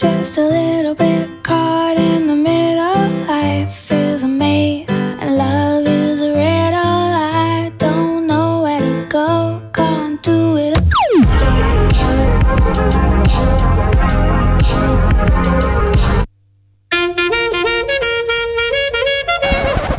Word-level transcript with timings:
just 0.00 0.38
a 0.38 0.48
little 0.48 0.94
bit 0.94 1.28
caught 1.42 1.98
in 1.98 2.26
the 2.26 2.34
middle. 2.34 3.06
Life 3.28 3.92
is 3.92 4.22
a 4.22 4.28
maze, 4.28 4.98
and 5.20 5.36
love 5.36 5.86
is 5.86 6.22
a 6.22 6.30
riddle. 6.30 6.78
I 6.80 7.70
don't 7.76 8.26
know 8.26 8.62
where 8.62 8.80
to 8.80 9.06
go, 9.10 9.60
can't 9.74 10.22
do 10.22 10.56
it. 10.56 10.74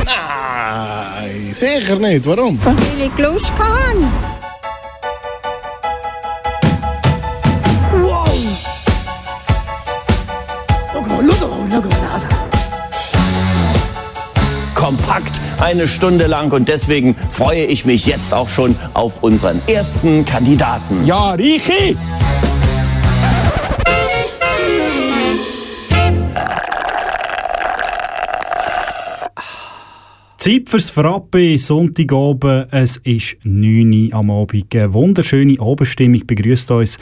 Nein, 0.04 1.54
sicher 1.54 2.00
nicht. 2.00 2.26
Warum? 2.26 2.58
Weil 2.66 3.02
ich 3.06 3.18
Lust 3.20 3.54
eine 15.72 15.88
Stunde 15.88 16.28
lang 16.28 16.52
und 16.52 16.68
deswegen 16.68 17.16
freue 17.16 17.64
ich 17.64 17.86
mich 17.86 18.06
jetzt 18.06 18.34
auch 18.34 18.50
schon 18.50 18.76
auf 18.94 19.24
unseren 19.24 19.62
ersten 19.68 20.26
Kandidaten. 20.26 21.06
Ja, 21.06 21.32
Richi! 21.32 21.96
Zeit 30.38 30.68
fürs 30.68 30.90
Frappe, 30.90 31.58
Sonntagabend, 31.58 32.68
es 32.72 32.98
ist 32.98 33.38
9 33.44 34.10
Uhr 34.12 34.14
am 34.14 34.30
Abend. 34.30 34.76
Eine 34.76 34.94
wunderschöne 34.94 35.58
Abendstimmung 35.60 36.28
begrüßt 36.28 36.72
uns. 36.72 36.98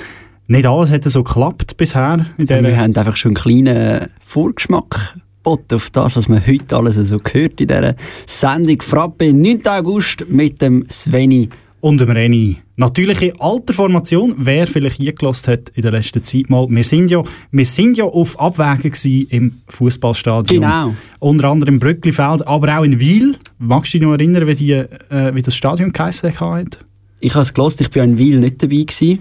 Nicht 0.48 0.68
alles 0.68 0.92
hat 0.92 1.04
so 1.06 1.24
geklappt 1.24 1.76
bisher. 1.78 2.26
In 2.38 2.48
Wir 2.48 2.78
haben 2.78 2.96
einfach 2.96 3.16
schon 3.16 3.36
einen 3.36 3.64
kleinen 3.66 4.10
Vorgeschmack 4.22 5.16
geboten 5.44 5.76
auf 5.76 5.90
das, 5.90 6.16
was 6.16 6.28
man 6.28 6.46
heute 6.46 6.76
alles 6.76 6.96
so 6.96 7.18
gehört 7.18 7.60
in 7.62 7.68
dieser 7.68 7.96
Sendung 8.26 8.82
Frappe 8.82 9.34
9. 9.34 9.66
August 9.66 10.26
mit 10.30 10.62
dem 10.62 10.86
Sveni. 10.90 11.50
und 11.82 12.02
dem 12.02 12.10
Renny. 12.10 12.58
Natürlich 12.76 13.22
in 13.22 13.40
alter 13.40 13.74
Formation, 13.74 14.36
wer 14.38 14.68
vielleicht 14.68 15.00
eingelassen 15.00 15.54
hat 15.54 15.70
in 15.76 15.82
der 15.82 15.92
letzten 15.92 16.24
Zeit 16.24 16.50
mal. 16.50 16.68
Wir 16.70 16.84
sind 16.84 17.10
ja, 17.10 17.24
wir 17.52 17.66
sind 17.66 17.98
ja 17.98 18.04
auf 18.04 18.40
Abwägen 18.40 19.28
im 19.30 19.62
Fußballstadion. 19.68 20.62
Genau. 20.62 20.96
Unter 21.20 21.50
anderem 21.50 21.76
im 21.76 21.80
Brücklifeld, 21.80 22.46
aber 22.48 22.78
auch 22.80 22.84
in 22.84 23.00
Wiel. 23.00 23.36
Magst 23.60 23.94
du 23.94 24.00
dich 24.00 24.06
noch 24.06 24.14
erinnern, 24.14 24.48
wie, 24.48 24.56
die, 24.56 24.72
äh, 24.74 25.36
wie 25.36 25.42
das 25.42 25.56
Stadion 25.56 25.94
geheißen 25.94 26.38
hat? 26.40 26.80
Ich 27.22 27.34
habe 27.34 27.44
es 27.44 27.54
gelost, 27.54 27.82
ich 27.82 27.94
war 27.96 28.04
in 28.04 28.18
Wiel 28.18 28.40
nicht 28.40 28.62
dabei. 28.62 28.84
Gewesen. 28.84 29.20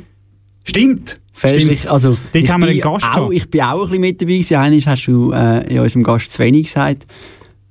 Stimmt. 0.64 1.20
Fälschlich, 1.38 1.78
Stimmt. 1.78 1.92
also 1.92 2.08
Dort 2.32 2.34
ich 2.34 2.50
haben 2.50 2.60
wir 2.60 2.66
bin 2.66 2.82
einen 2.82 2.92
Gast 2.92 3.08
auch, 3.08 3.14
gehabt. 3.14 3.32
Ich 3.34 3.50
bin 3.50 3.60
auch 3.60 3.74
ein 3.74 3.80
bisschen 3.88 4.00
mit 4.00 4.20
dabei 4.20 4.32
gewesen. 4.32 4.56
Einmal 4.56 4.80
hast 4.86 5.06
du 5.06 5.32
äh, 5.32 5.72
in 5.72 5.80
unserem 5.80 6.02
Gast 6.02 6.32
Sveni 6.32 6.62
gesagt. 6.62 7.06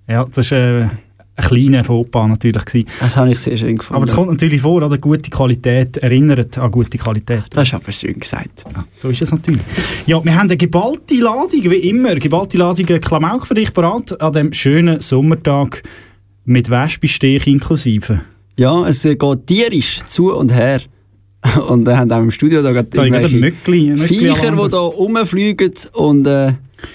Ja, 0.07 0.25
das 0.25 0.51
war 0.51 0.57
äh, 0.57 0.81
ein 0.83 1.45
kleiner 1.45 1.83
Fauxpas 1.83 2.27
natürlich. 2.27 2.65
Gewesen. 2.65 2.87
Das 2.99 3.17
habe 3.17 3.29
ich 3.29 3.39
sehr 3.39 3.57
schön 3.57 3.77
gefunden. 3.77 3.95
Aber 3.95 4.05
es 4.05 4.15
kommt 4.15 4.29
natürlich 4.29 4.61
vor, 4.61 4.81
oder? 4.81 4.97
Gute 4.97 5.29
Qualität 5.29 5.97
erinnert 5.97 6.57
an 6.57 6.71
gute 6.71 6.97
Qualität. 6.97 7.43
das 7.51 7.67
ist 7.67 7.73
aber 7.73 7.91
schön 7.91 8.19
gesagt. 8.19 8.63
Ja, 8.73 8.85
so 8.97 9.09
ist 9.09 9.21
es 9.21 9.31
natürlich. 9.31 9.61
Ja, 10.05 10.23
wir 10.23 10.33
haben 10.33 10.47
eine 10.47 10.57
geballte 10.57 11.15
Ladung, 11.15 11.63
wie 11.63 11.89
immer. 11.89 12.15
Geballte 12.15 12.57
Ladung 12.57 12.85
Klamauk 12.85 13.45
für 13.45 13.53
dich 13.53 13.73
parat 13.73 14.19
an 14.21 14.33
diesem 14.33 14.53
schönen 14.53 15.01
Sommertag 15.01 15.83
mit 16.45 16.69
Wespestich 16.69 17.45
inklusive. 17.45 18.21
Ja, 18.55 18.87
es 18.87 19.03
geht 19.03 19.47
tierisch 19.47 20.01
zu 20.07 20.33
und 20.33 20.51
her. 20.51 20.81
Und 21.67 21.85
wir 21.85 21.97
haben 21.97 22.11
auch 22.11 22.19
im 22.19 22.31
Studio 22.31 22.61
da 22.61 22.71
gerade 22.71 22.89
ein 23.01 23.07
irgendwelche 23.13 23.37
Mückli, 23.37 23.97
Viecher, 23.97 24.51
die 24.51 24.69
da 24.69 24.79
rumfliegen 24.79 25.73
und 25.93 26.27
äh, 26.27 26.53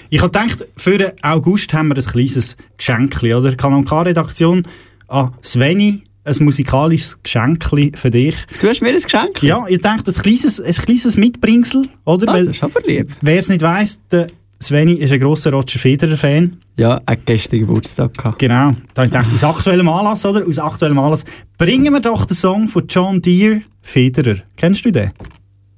Ich 0.09 0.21
habe 0.21 0.31
gedacht, 0.31 0.65
für 0.77 0.97
den 0.97 1.11
August 1.21 1.73
haben 1.73 1.89
wir 1.89 1.95
ein 1.97 2.03
kleines 2.03 2.55
Geschenkli, 2.77 3.33
oder? 3.33 3.55
Kanal 3.55 3.83
K-Redaktion 3.83 4.63
an 5.07 5.31
Sveni, 5.43 6.03
ein 6.25 6.35
musikalisches 6.39 7.21
Geschenkli 7.21 7.91
für 7.95 8.09
dich. 8.09 8.35
du 8.61 8.67
hast 8.67 8.81
mir 8.81 8.89
ein 8.89 9.01
Geschenk. 9.01 9.43
Ja, 9.43 9.65
ich 9.67 9.81
denke, 9.81 10.03
ein 10.07 10.13
kleines, 10.13 10.59
ein 10.59 10.73
kleines 10.73 11.17
Mitbringsel, 11.17 11.85
oder? 12.05 12.31
Ah, 12.33 12.39
das 12.39 12.47
ist 12.49 12.63
aber 12.63 12.81
lieb. 12.85 13.07
wer 13.21 13.37
es 13.39 13.49
nicht 13.49 13.61
weiss, 13.61 13.99
der 14.11 14.27
Sveni 14.63 14.93
ist 14.93 15.11
ein 15.11 15.19
grosser 15.19 15.51
Roger 15.51 15.77
Federer-Fan. 15.79 16.57
Ja, 16.77 17.01
er 17.05 17.13
hat 17.13 17.25
gestern 17.25 17.59
Geburtstag 17.59 18.17
gehabt. 18.17 18.39
Genau. 18.39 18.71
Da 18.93 19.03
habe 19.03 19.05
ich 19.05 19.11
gedacht, 19.11 19.33
aus 19.33 19.43
aktuellem 19.43 19.87
Anlass, 19.89 20.25
oder? 20.25 20.45
Aus 20.47 20.57
aktuellem 20.57 20.99
Anlass. 20.99 21.25
Bringen 21.57 21.93
wir 21.93 21.99
doch 21.99 22.25
den 22.25 22.35
Song 22.35 22.67
von 22.67 22.85
John 22.87 23.21
Deere, 23.21 23.61
Federer. 23.81 24.37
Kennst 24.55 24.85
du 24.85 24.91
den? 24.91 25.11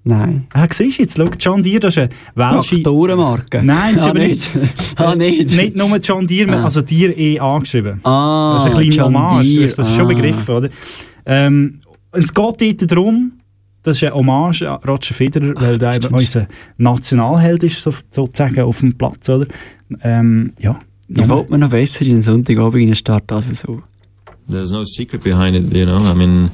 Nein. 0.08 0.46
Ah, 0.54 0.68
siehst 0.72 1.00
du 1.00 1.04
jetzt, 1.04 1.18
schau, 1.18 1.26
John 1.40 1.64
Deere, 1.64 1.80
das 1.80 1.98
ist 1.98 2.04
eine 2.04 2.10
welsche... 2.36 2.76
Traktorenmarke? 2.76 3.64
Nein, 3.64 3.96
das 3.96 4.04
ist 4.04 4.08
ah, 4.08 4.10
aber 4.12 4.20
nicht. 4.20 4.50
ah, 4.98 5.16
nicht. 5.16 5.58
Nicht 5.58 5.76
nur 5.76 5.98
John 5.98 6.28
Deere, 6.28 6.64
also 6.64 6.82
Deere 6.82 7.14
E 7.14 7.40
angeschrieben. 7.40 8.00
Ah, 8.04 8.54
Das 8.54 8.68
ist 8.68 8.78
ein 8.78 8.90
kleiner 8.90 9.06
Hommage, 9.06 9.62
das, 9.62 9.80
ist 9.80 9.96
schon 9.96 10.06
ah. 10.06 10.10
begriffen, 10.10 10.56
oder? 10.56 10.70
Ähm, 11.26 11.80
und 12.12 12.24
es 12.24 12.34
geht 12.34 12.82
dort 12.82 12.92
darum, 12.92 13.32
das 13.86 13.98
ist 13.98 14.04
ein 14.04 14.14
Hommage 14.14 14.64
an 14.64 14.80
Roger 14.88 15.14
Federer, 15.14 15.54
weil 15.56 15.78
der 15.78 16.12
unser 16.12 16.48
Nationalheld 16.78 17.64
ist, 17.64 17.82
so, 17.82 17.92
sozusagen, 18.10 18.62
auf 18.62 18.80
dem 18.80 18.98
Platz, 18.98 19.30
oder? 19.30 19.46
Ähm, 20.02 20.54
ja. 20.60 20.80
Ich 21.08 21.30
wollte 21.30 21.52
mir 21.52 21.60
noch 21.60 21.70
besser 21.70 22.04
in 22.04 22.14
den 22.14 22.22
Sonntagabend 22.24 22.98
starten 22.98 23.36
als 23.36 23.60
so. 23.60 23.84
There's 24.50 24.72
no 24.72 24.84
secret 24.84 25.24
behind 25.24 25.56
it, 25.56 25.72
you 25.74 25.86
know. 25.86 26.00
I 26.00 26.16
mean, 26.16 26.50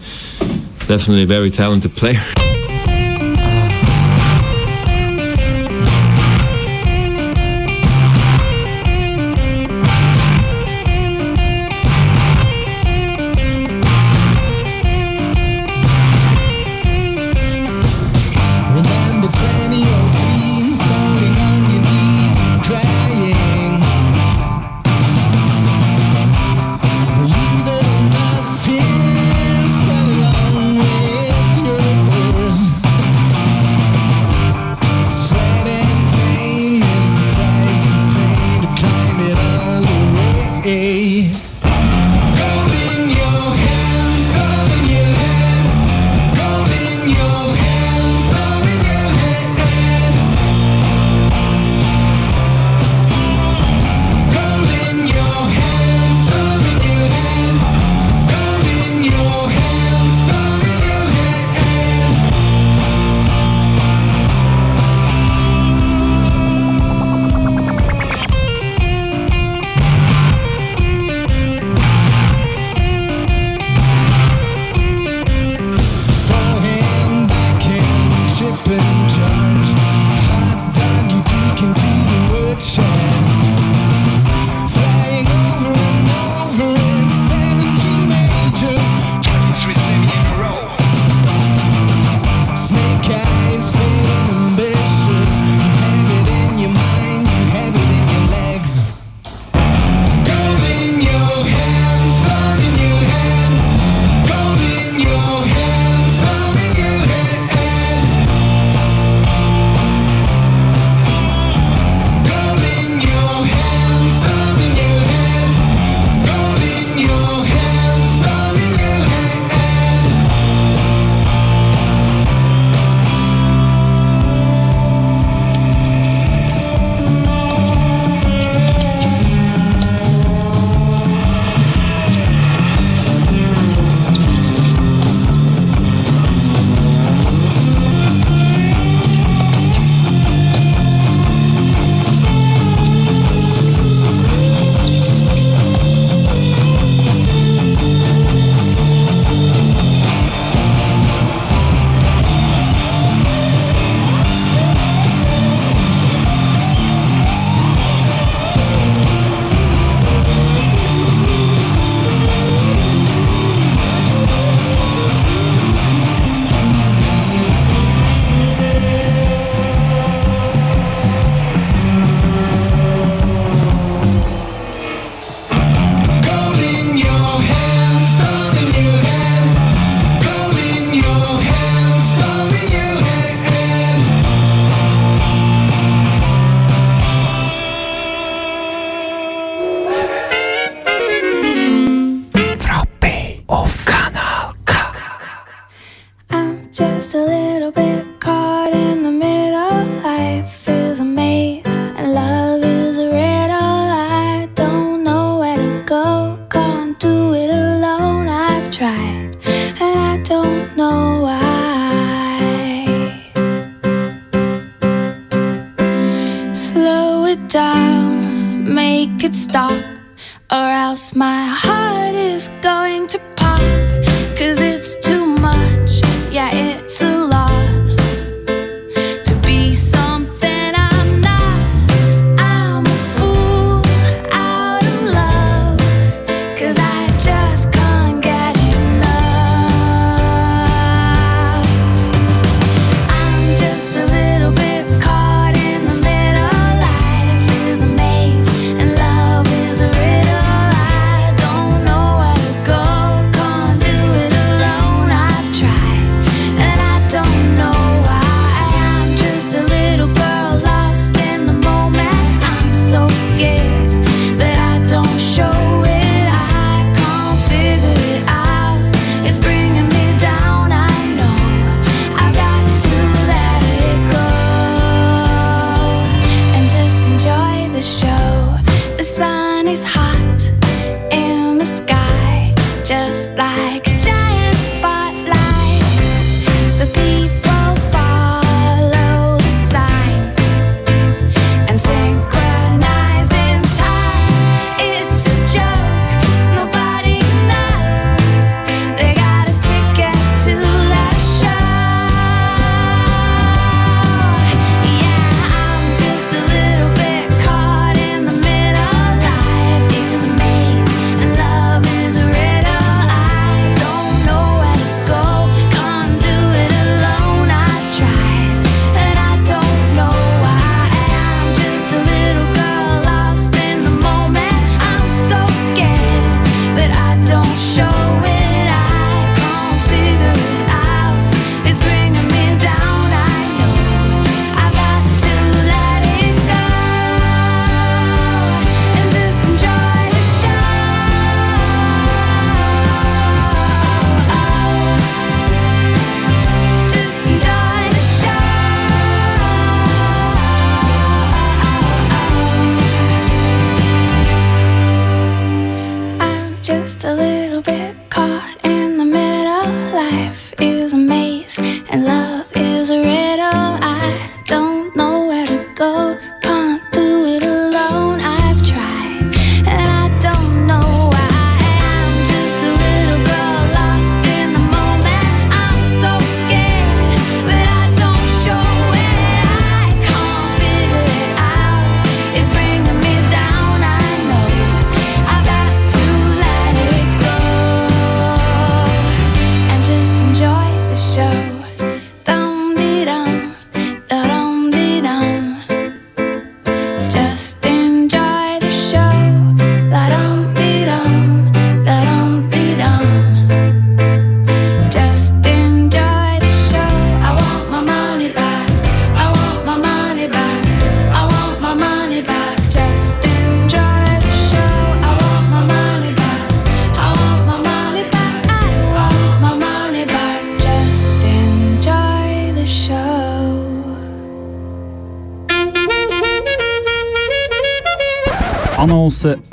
definitely 0.88 1.24
a 1.24 1.28
very 1.28 1.52
talented 1.52 1.94
player. 1.96 2.22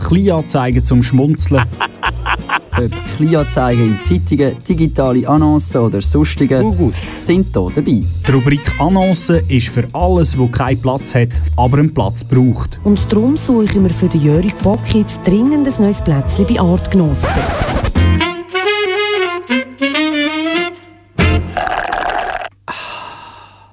Kleinanzeigen 0.09 0.83
zum 0.87 1.03
Schmunzeln. 1.03 1.63
Ob 2.79 2.91
Kleinanzeigen 3.19 3.99
in 3.99 4.05
Zeitungen, 4.07 4.57
digitale 4.67 5.29
Annoncen 5.29 5.83
oder 5.83 6.01
sonstige 6.01 6.65
sind 6.93 7.49
hier 7.53 7.71
dabei. 7.75 8.03
Die 8.27 8.33
Rubrik 8.33 8.81
Annoncen 8.81 9.47
ist 9.51 9.69
für 9.69 9.87
alles, 9.93 10.39
wo 10.39 10.49
keinen 10.49 10.81
Platz 10.81 11.15
hat, 11.15 11.29
aber 11.57 11.77
einen 11.79 11.93
Platz 11.93 12.25
braucht. 12.25 12.81
Und 12.85 13.13
darum 13.13 13.37
suche 13.37 13.65
ich 13.65 13.75
mir 13.75 13.91
für 13.91 14.09
den 14.09 14.23
Jörg 14.23 14.55
Bock 14.63 14.81
jetzt 14.95 15.21
dringend 15.27 15.69
ein 15.69 15.83
neues 15.83 16.01
Plätzchen 16.01 16.47
bei 16.47 16.59
Artgenossen. 16.59 17.29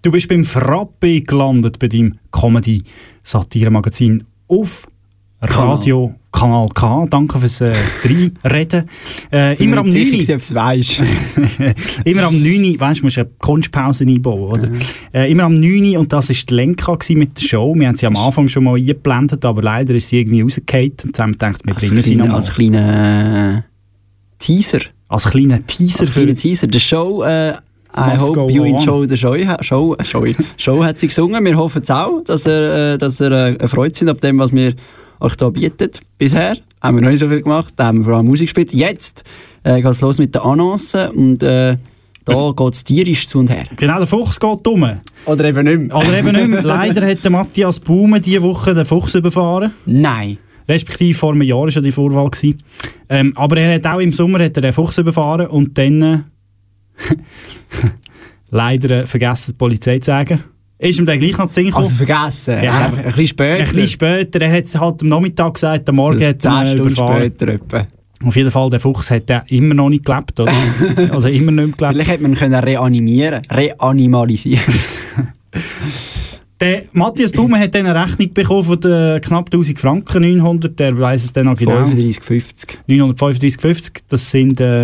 Du 0.02 0.12
bist 0.12 0.28
beim 0.28 0.44
Frappe 0.44 1.22
gelandet, 1.22 1.80
bei 1.80 1.88
deinem 1.88 2.20
Comedy-Satire-Magazin 2.32 4.26
auf 4.50 4.86
Radio 5.42 6.14
Kanal 6.36 6.68
K. 6.70 7.08
Danke 7.10 7.40
fürs 7.40 7.62
äh, 7.62 7.74
Reinreden. 8.04 8.90
Äh, 9.32 9.56
immer 9.64 9.78
am 9.78 9.88
9. 9.88 9.94
sicher, 9.96 10.36
ob 10.36 10.42
es 10.42 10.54
weisst. 10.54 11.02
immer 12.04 12.24
am 12.24 12.36
9. 12.36 12.80
Weißt 12.80 13.00
du, 13.00 13.06
musst 13.06 13.18
eine 13.18 13.30
Kunstpause 13.40 14.06
einbauen, 14.06 14.52
oder? 14.52 14.68
Äh, 15.14 15.32
immer 15.32 15.44
am 15.44 15.54
9. 15.54 15.98
und 15.98 16.12
das 16.12 16.30
war 16.30 16.36
die 16.36 16.54
Lenka 16.54 16.98
mit 17.10 17.38
der 17.38 17.42
Show. 17.42 17.74
Wir 17.76 17.88
haben 17.88 17.98
sie 17.98 18.06
am 18.06 18.18
Anfang 18.18 18.50
schon 18.50 18.66
mal 18.66 18.76
eingeblendet, 18.76 19.46
aber 19.46 19.62
leider 19.62 19.96
ist 19.96 20.10
sie 20.10 20.20
irgendwie 20.20 20.42
rausgefallen 20.42 20.92
und 21.06 21.20
haben 21.20 21.32
gedacht, 21.32 21.66
wir 21.66 21.74
bringen 21.74 22.02
sie 22.02 22.16
nochmal. 22.18 22.36
als 22.36 22.52
kleiner 22.52 23.64
Teaser. 24.40 24.82
Als 25.08 25.30
kleiner 25.30 25.66
Teaser 25.66 26.02
Als 26.02 26.12
kleiner 26.12 26.36
Teaser. 26.36 26.68
Der 26.68 26.80
Show, 26.80 27.24
äh, 27.24 27.54
I 27.98 28.18
Must 28.18 28.36
hope 28.36 28.52
you 28.52 28.66
enjoy 28.66 29.08
the 29.08 29.16
show. 29.16 29.38
Show, 29.62 29.96
show, 30.04 30.26
show 30.58 30.84
hat 30.84 31.00
sie 31.00 31.08
gesungen. 31.08 31.46
Wir 31.46 31.56
hoffen 31.56 31.82
es 31.82 31.90
auch, 31.90 32.22
dass 32.26 32.46
ihr, 32.46 32.96
äh, 32.96 32.98
dass 32.98 33.22
ihr 33.22 33.32
äh, 33.32 33.56
erfreut 33.56 33.96
sind 33.96 34.10
ab 34.10 34.20
dem, 34.20 34.38
was 34.38 34.52
wir 34.52 34.74
euch 35.20 35.34
hier 35.40 35.52
bieten. 35.52 35.92
Bisher 36.18 36.58
haben 36.82 36.98
wir 36.98 37.02
noch 37.02 37.10
nicht 37.10 37.20
so 37.20 37.28
viel 37.28 37.42
gemacht, 37.42 37.74
da 37.76 37.88
haben 37.88 38.00
wir 38.00 38.06
vor 38.06 38.14
allem 38.16 38.28
Musik 38.28 38.48
gespielt. 38.48 38.74
Jetzt 38.74 39.24
äh, 39.64 39.82
geht 39.82 39.92
es 39.92 40.02
los 40.02 40.18
mit 40.18 40.34
der 40.36 40.46
Annonce 40.46 41.12
und 41.14 41.42
äh, 41.44 41.78
da 42.26 42.52
geht 42.56 42.74
es 42.74 42.84
tierisch 42.84 43.28
zu 43.28 43.40
und 43.40 43.52
her. 43.52 43.66
Genau, 43.78 43.98
der 43.98 44.08
Fuchs 44.08 44.40
geht 44.40 44.68
um. 44.68 44.90
Oder 45.26 45.46
eben 45.46 45.64
nicht 45.64 45.80
mehr. 45.80 45.96
Oder 45.96 46.18
eben 46.18 46.32
nicht 46.32 46.48
mehr. 46.48 46.64
Leider 46.64 47.08
hat 47.08 47.24
der 47.24 47.32
Matthias 47.32 47.80
Baume 47.80 48.20
diese 48.20 48.42
Woche 48.42 48.74
den 48.74 48.86
Fuchs 48.86 49.14
überfahren. 49.14 49.72
Nein. 49.86 50.40
Respektive 50.68 51.18
vor 51.18 51.34
einem 51.34 51.44
Jahr 51.44 51.60
war 51.60 51.70
ja 51.70 51.82
die 51.82 51.92
Vorwahl. 51.92 52.30
Gewesen. 52.30 52.64
Ähm, 53.10 53.34
aber 53.36 53.58
er 53.58 53.76
hat 53.76 53.86
auch 53.86 54.00
im 54.00 54.12
Sommer 54.12 54.44
hat 54.44 54.58
er 54.58 54.62
den 54.62 54.74
Fuchs 54.74 54.98
überfahren 54.98 55.46
und 55.48 55.78
dann 55.78 56.02
äh, 56.02 56.20
leider 58.50 59.04
äh, 59.04 59.06
vergessen 59.06 59.52
die 59.52 59.58
Polizei 59.58 60.00
zu 60.00 60.08
sagen. 60.08 60.44
Ist 60.78 61.00
ihm 61.00 61.06
dann 61.06 61.20
gleich 61.20 61.38
noch 61.38 61.50
10 61.50 61.74
Also 61.74 61.96
vergessen. 61.96 62.62
Ja. 62.64 62.88
Ein 62.88 63.04
bisschen 63.04 63.28
später. 63.28 63.60
Ein 63.60 63.64
bisschen 63.64 63.88
später, 63.88 64.42
er 64.42 64.58
hat 64.58 64.66
es 64.66 64.76
halt 64.76 65.02
am 65.02 65.10
Nachmittag 65.10 65.54
gesagt, 65.54 65.90
am 65.90 65.96
Morgen 65.96 66.24
hat 66.26 66.42
10 66.42 66.52
er 66.52 66.62
ihn 66.62 66.68
Stunden 66.68 66.88
überfahren. 66.88 67.16
später 67.18 67.48
etwa. 67.48 67.82
Auf 68.24 68.36
jeden 68.36 68.52
Fall, 68.52 68.70
der 68.70 68.80
Fuchs 68.80 69.12
hat 69.12 69.30
ja 69.30 69.44
immer 69.48 69.74
noch 69.74 69.90
nicht 69.90 70.06
gelebt, 70.06 70.40
oder? 70.40 70.52
also 71.12 71.28
immer 71.28 71.52
nicht 71.52 71.80
mehr 71.80 71.92
gelebt. 71.92 71.94
Vielleicht 71.94 72.10
hätte 72.10 72.24
man 72.24 72.32
ihn 72.32 72.38
können 72.38 72.56
reanimieren 72.56 73.42
Reanimalisieren. 73.52 74.74
Der 76.62 76.84
Matthias 76.94 77.34
Baumann 77.34 77.60
hat 77.60 77.76
dann 77.76 77.86
eine 77.86 78.02
Rechnung 78.02 78.34
bekommen 78.34 78.64
von 78.64 78.80
den 78.80 79.20
knapp 79.20 79.48
1000 79.48 79.78
Franken, 79.78 80.22
900, 80.22 80.80
der 80.80 80.98
weiß 80.98 81.26
es 81.26 81.34
dann 81.34 81.48
noch 81.48 81.58
genau. 81.58 81.84
35,50. 81.84 82.78
935,50, 82.88 84.04
das 84.08 84.32
sind, 84.32 84.62
äh, 84.62 84.84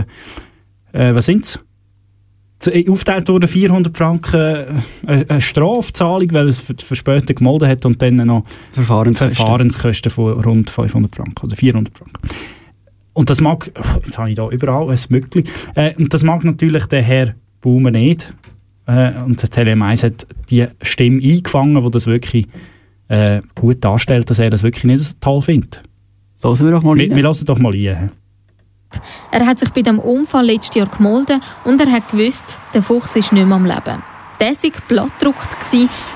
äh, 0.91 1.15
was 1.15 1.25
sind 1.25 1.45
es? 1.45 1.59
Aufteilt 2.89 3.29
wurden 3.29 3.47
400 3.47 3.95
Franken 3.95 4.39
äh, 5.07 5.25
eine 5.27 5.41
Strafzahlung, 5.41 6.31
weil 6.33 6.47
es 6.47 6.59
für, 6.59 6.95
später 6.95 7.33
gemolden 7.33 7.67
hat 7.67 7.85
und 7.85 8.01
dann 8.01 8.15
noch 8.15 8.43
Verfahrenskosten. 8.73 9.35
Verfahrenskosten 9.35 10.11
von 10.11 10.39
rund 10.41 10.69
500 10.69 11.15
Franken 11.15 11.45
oder 11.45 11.55
400 11.55 11.97
Franken. 11.97 12.19
Und 13.13 13.29
das 13.29 13.41
mag, 13.41 13.71
jetzt 14.05 14.17
habe 14.17 14.29
ich 14.29 14.35
da 14.35 14.47
überall 14.49 14.89
ein 14.89 14.99
möglich, 15.09 15.49
äh, 15.75 15.93
und 15.95 16.13
das 16.13 16.23
mag 16.23 16.43
natürlich 16.43 16.85
der 16.85 17.01
Herr 17.01 17.35
Baumann 17.61 17.93
nicht. 17.93 18.33
Äh, 18.87 19.13
und 19.23 19.41
der 19.41 19.49
Tele1 19.49 20.03
hat 20.03 20.27
die 20.49 20.67
Stimme 20.81 21.21
eingefangen, 21.21 21.81
die 21.83 21.91
das 21.91 22.07
wirklich 22.07 22.47
äh, 23.07 23.41
gut 23.55 23.83
darstellt, 23.83 24.29
dass 24.29 24.39
er 24.39 24.49
das 24.49 24.63
wirklich 24.63 24.85
nicht 24.85 25.03
so 25.03 25.13
toll 25.19 25.41
findet. 25.41 25.83
Hören 26.41 26.59
wir 26.59 26.71
doch 26.71 26.83
mal 26.83 26.97
Wir, 26.97 27.09
rein. 27.09 27.15
wir 27.15 27.23
lassen 27.23 27.45
doch 27.45 27.59
mal 27.59 27.73
rein. 27.73 28.11
Er 29.31 29.45
hat 29.45 29.59
sich 29.59 29.69
bei 29.69 29.81
dem 29.81 29.99
Unfall 29.99 30.45
letztes 30.45 30.75
Jahr 30.75 30.87
gemolden 30.87 31.39
und 31.63 31.79
er 31.81 31.91
hat 31.91 32.09
gewusst, 32.09 32.61
der 32.73 32.83
Fuchs 32.83 33.15
ist 33.15 33.31
nicht 33.31 33.45
mehr 33.45 33.55
am 33.55 33.65
Leben. 33.65 34.03
Der 34.39 34.49
war 34.51 34.71
plattdruckt, 34.87 35.57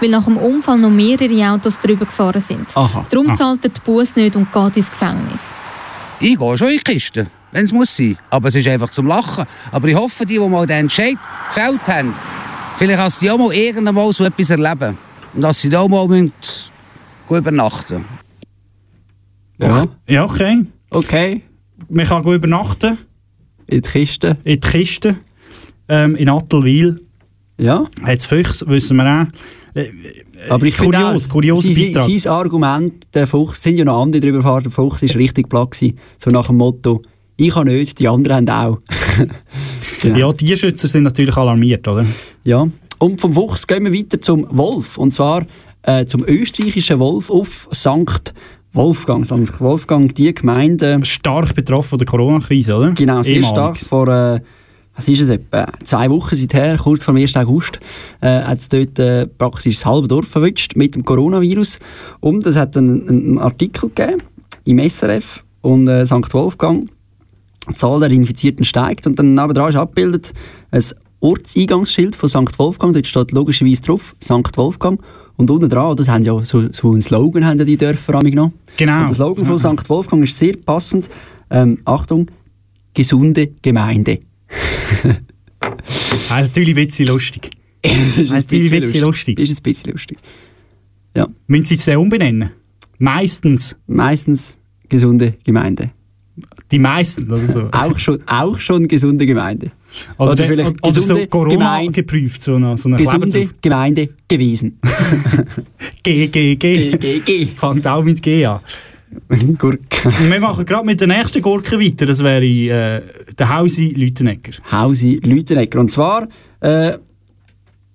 weil 0.02 0.10
nach 0.10 0.26
dem 0.26 0.38
Unfall 0.38 0.78
noch 0.80 0.90
mehrere 0.90 1.52
Autos 1.52 1.80
drüber 1.80 2.06
gefahren 2.06 2.42
sind. 2.42 2.76
Aha. 2.76 3.06
Darum 3.10 3.30
Ah. 3.30 3.36
zahlt 3.36 3.64
er 3.64 3.70
die 3.70 3.82
Buß 3.82 4.16
nicht 4.16 4.36
und 4.36 4.52
geht 4.52 4.78
ins 4.78 4.90
Gefängnis. 4.90 5.42
Ich 6.20 6.38
gehe 6.38 6.58
schon 6.58 6.70
in 6.70 6.78
die 6.78 6.84
Kiste, 6.84 7.28
wenn 7.52 7.66
es 7.66 7.72
muss 7.72 7.96
sein. 7.96 8.18
Aber 8.32 8.48
es 8.48 8.56
ist 8.56 8.68
einfach 8.68 8.90
zum 8.90 9.06
Lachen. 9.08 9.46
Aber 9.72 9.88
ich 9.88 9.96
hoffe, 9.96 10.26
die, 10.26 10.40
die 10.40 10.48
mal 10.48 10.66
den 10.66 10.78
Entscheid 10.80 11.18
gefällt 11.50 11.88
haben, 11.88 12.14
vielleicht 12.78 12.98
dass 13.00 13.20
die 13.20 13.30
auch 13.30 13.38
mal 13.38 13.54
irgendwann 13.54 13.94
mal 13.94 14.12
so 14.12 14.24
etwas 14.26 14.50
erleben. 14.50 14.98
Und 15.34 15.42
dass 15.42 15.62
sie 15.62 15.70
da 15.70 15.82
auch 15.82 15.88
mal 15.88 16.08
müssen 16.08 16.32
gut 17.28 17.38
übernachten 17.40 18.06
Ja. 19.60 19.86
Ja, 20.08 20.24
okay. 20.26 20.66
Okay. 20.90 21.44
Man 21.90 22.06
kann 22.06 22.24
übernachten 22.26 22.98
In 23.68 23.82
die 23.82 23.90
Kiste. 23.90 24.38
in 24.44 24.60
die 24.60 24.68
Kiste 24.68 25.16
ähm, 25.88 26.16
in 26.16 26.30
Attelwil. 26.30 27.02
Ja. 27.58 27.86
Hat 28.04 28.20
es 28.20 28.26
Füchs, 28.26 28.66
wissen 28.68 28.98
wir 28.98 29.06
auch. 29.06 29.28
Äh, 29.76 29.90
Aber 30.50 30.66
ich 30.66 30.78
kurios, 30.78 31.28
auch, 31.28 31.30
kurioser 31.30 31.72
sein, 31.74 32.18
sein 32.18 32.32
Argument, 32.32 32.94
der 33.14 33.28
Fuchs, 33.28 33.62
sind 33.62 33.78
ja 33.78 33.86
noch 33.86 34.02
andere 34.02 34.22
drüber 34.22 34.38
gefahren, 34.38 34.64
der 34.64 34.72
Fuchs 34.72 35.04
ist 35.04 35.16
richtig 35.16 35.50
platt 35.50 35.72
gewesen. 35.72 35.98
So 36.18 36.32
nach 36.32 36.48
dem 36.48 36.58
Motto, 36.58 37.02
ich 37.38 37.54
kann 37.54 37.68
nicht, 37.68 38.00
die 38.00 38.08
anderen 38.08 38.50
haben 38.50 38.50
auch. 38.50 38.80
genau. 40.02 40.18
Ja, 40.18 40.34
die 40.34 40.46
Tierschützer 40.46 40.88
sind 40.88 41.04
natürlich 41.04 41.36
alarmiert, 41.36 41.88
oder? 41.88 42.06
Ja. 42.44 42.68
Und 43.00 43.20
vom 43.20 43.34
Fuchs 43.34 43.68
gehen 43.68 43.84
wir 43.84 43.94
weiter 43.94 44.22
zum 44.22 44.48
Wolf. 44.50 44.98
Und 44.98 45.14
zwar 45.14 45.46
äh, 45.84 46.06
zum 46.06 46.24
österreichischen 46.26 47.00
Wolf 47.00 47.30
auf 47.30 47.68
St. 47.74 48.34
Wolfgang. 48.76 49.26
St. 49.26 49.60
Wolfgang, 49.60 50.14
die 50.14 50.34
Gemeinde. 50.34 51.00
Stark 51.04 51.56
betroffen 51.56 51.90
von 51.90 52.00
der 52.00 52.08
Corona-Krise, 52.08 52.76
oder? 52.76 52.92
Genau, 52.92 53.24
sehr 53.24 53.36
Ehemalig. 53.36 53.50
stark. 53.50 53.78
Vor, 53.78 54.08
äh, 54.08 54.42
was 54.96 55.08
ist 55.08 55.22
es, 55.22 55.30
etwa 55.30 55.68
zwei 55.84 56.10
Wochen 56.10 56.36
seither, 56.36 56.78
kurz 56.78 57.04
vor 57.04 57.14
dem 57.14 57.22
1. 57.22 57.36
August, 57.38 57.80
äh, 58.22 58.42
hat 58.42 58.60
es 58.60 58.70
dort 58.70 58.98
äh, 59.00 59.28
praktisch 59.28 59.76
das 59.76 59.86
halbe 59.86 60.08
Dorf 60.08 60.28
verwünscht 60.28 60.76
mit 60.76 60.96
dem 60.96 61.04
Coronavirus. 61.04 61.80
Und 62.20 62.46
es 62.46 62.56
hat 62.56 62.78
einen, 62.78 63.08
einen 63.08 63.38
Artikel 63.38 63.90
gegeben 63.90 64.22
im 64.66 64.90
SRF 64.90 65.44
und 65.62 65.88
äh, 65.88 66.06
St. 66.06 66.34
Wolfgang. 66.34 66.90
Die 67.70 67.74
Zahl 67.74 68.00
der 68.00 68.12
Infizierten 68.12 68.64
steigt 68.64 69.08
und 69.08 69.18
dann 69.18 69.34
nebenan 69.34 69.70
ist 69.70 69.76
abgebildet 69.76 70.34
ein 70.72 70.84
Ortseingangsschild 71.20 72.16
von 72.16 72.30
St. 72.30 72.60
Wolfgang. 72.60 72.94
Dort 72.94 73.08
steht 73.08 73.32
logischerweise 73.32 73.82
drauf 73.82 74.16
St. 74.22 74.58
Wolfgang. 74.58 75.02
Und 75.38 75.50
unten 75.50 75.70
dran, 75.70 75.96
das 75.96 76.08
haben 76.08 76.24
ja 76.24 76.40
so, 76.46 76.72
so 76.72 76.92
einen 76.92 77.02
Slogan 77.02 77.46
haben 77.46 77.60
ja 77.60 77.66
die 77.66 77.78
Dörfer 77.78 78.22
noch. 78.24 78.52
Genau. 78.78 79.02
Und 79.02 79.08
der 79.08 79.16
Slogan 79.16 79.46
von 79.46 79.60
St. 79.60 79.90
Wolfgang 79.90 80.24
ist 80.24 80.38
sehr 80.38 80.54
passend. 80.56 81.10
Ähm, 81.50 81.78
Achtung, 81.86 82.28
gesunde 82.94 83.52
Gemeinde. 83.62 84.20
Das 85.60 86.50
ist 86.50 86.50
natürlich 86.50 86.70
ein 86.70 86.76
bisschen 86.76 87.08
lustig. 87.08 87.52
ist 87.82 88.32
ein 88.32 88.44
bisschen 88.46 89.02
lustig. 89.02 89.40
Ist 89.40 89.60
ein 89.60 89.64
bisschen 89.64 89.92
lustig. 89.92 90.18
Ja. 91.16 91.28
Müssen 91.48 91.66
Sie 91.66 91.76
es 91.76 91.86
dann 91.86 91.98
umbenennen? 91.98 92.52
Meistens. 92.98 93.76
Meistens 93.88 94.58
gesunde 94.90 95.36
Gemeinde. 95.44 95.92
Die 96.72 96.80
meisten, 96.80 97.32
oder 97.32 97.46
so. 97.46 97.64
Auch 97.72 97.98
schon, 97.98 98.20
auch 98.28 98.60
schon 98.60 98.88
gesunde 98.88 99.26
Gemeinde. 99.26 99.72
Oder, 100.18 100.28
Oder 100.32 100.36
der- 100.36 100.48
vielleicht 100.48 100.86
oder 100.86 101.02
so 101.02 101.28
Corona 101.28 101.50
Gemeinde. 101.54 101.92
geprüft, 102.04 102.42
so 102.44 102.56
eine, 102.56 102.78
so 102.78 102.90
eine 102.90 102.98
Gesunde. 102.98 103.50
Gemeinde 103.62 104.10
gewesen. 104.28 104.80
G, 106.04 106.28
G, 106.28 106.56
G. 106.56 106.98
G, 106.98 107.20
G. 107.20 107.46
Fängt 107.56 107.86
auch 107.88 108.04
mit 108.04 108.22
G 108.22 108.46
an. 108.46 108.60
Gurke. 109.58 110.12
Wir 110.30 110.40
machen 110.40 110.66
gerade 110.66 110.86
mit 110.86 111.00
der 111.00 111.08
nächsten 111.08 111.42
Gurke 111.42 111.80
weiter. 111.80 112.06
Das 112.06 112.22
wäre 112.24 112.44
äh, 112.46 113.02
der 113.38 113.54
Hausi 113.54 113.88
Lütenegger. 113.96 114.54
Hausi 114.72 115.20
Lütenegger. 115.24 115.80
Und 115.80 115.90
zwar, 115.92 116.28
äh, 116.60 116.94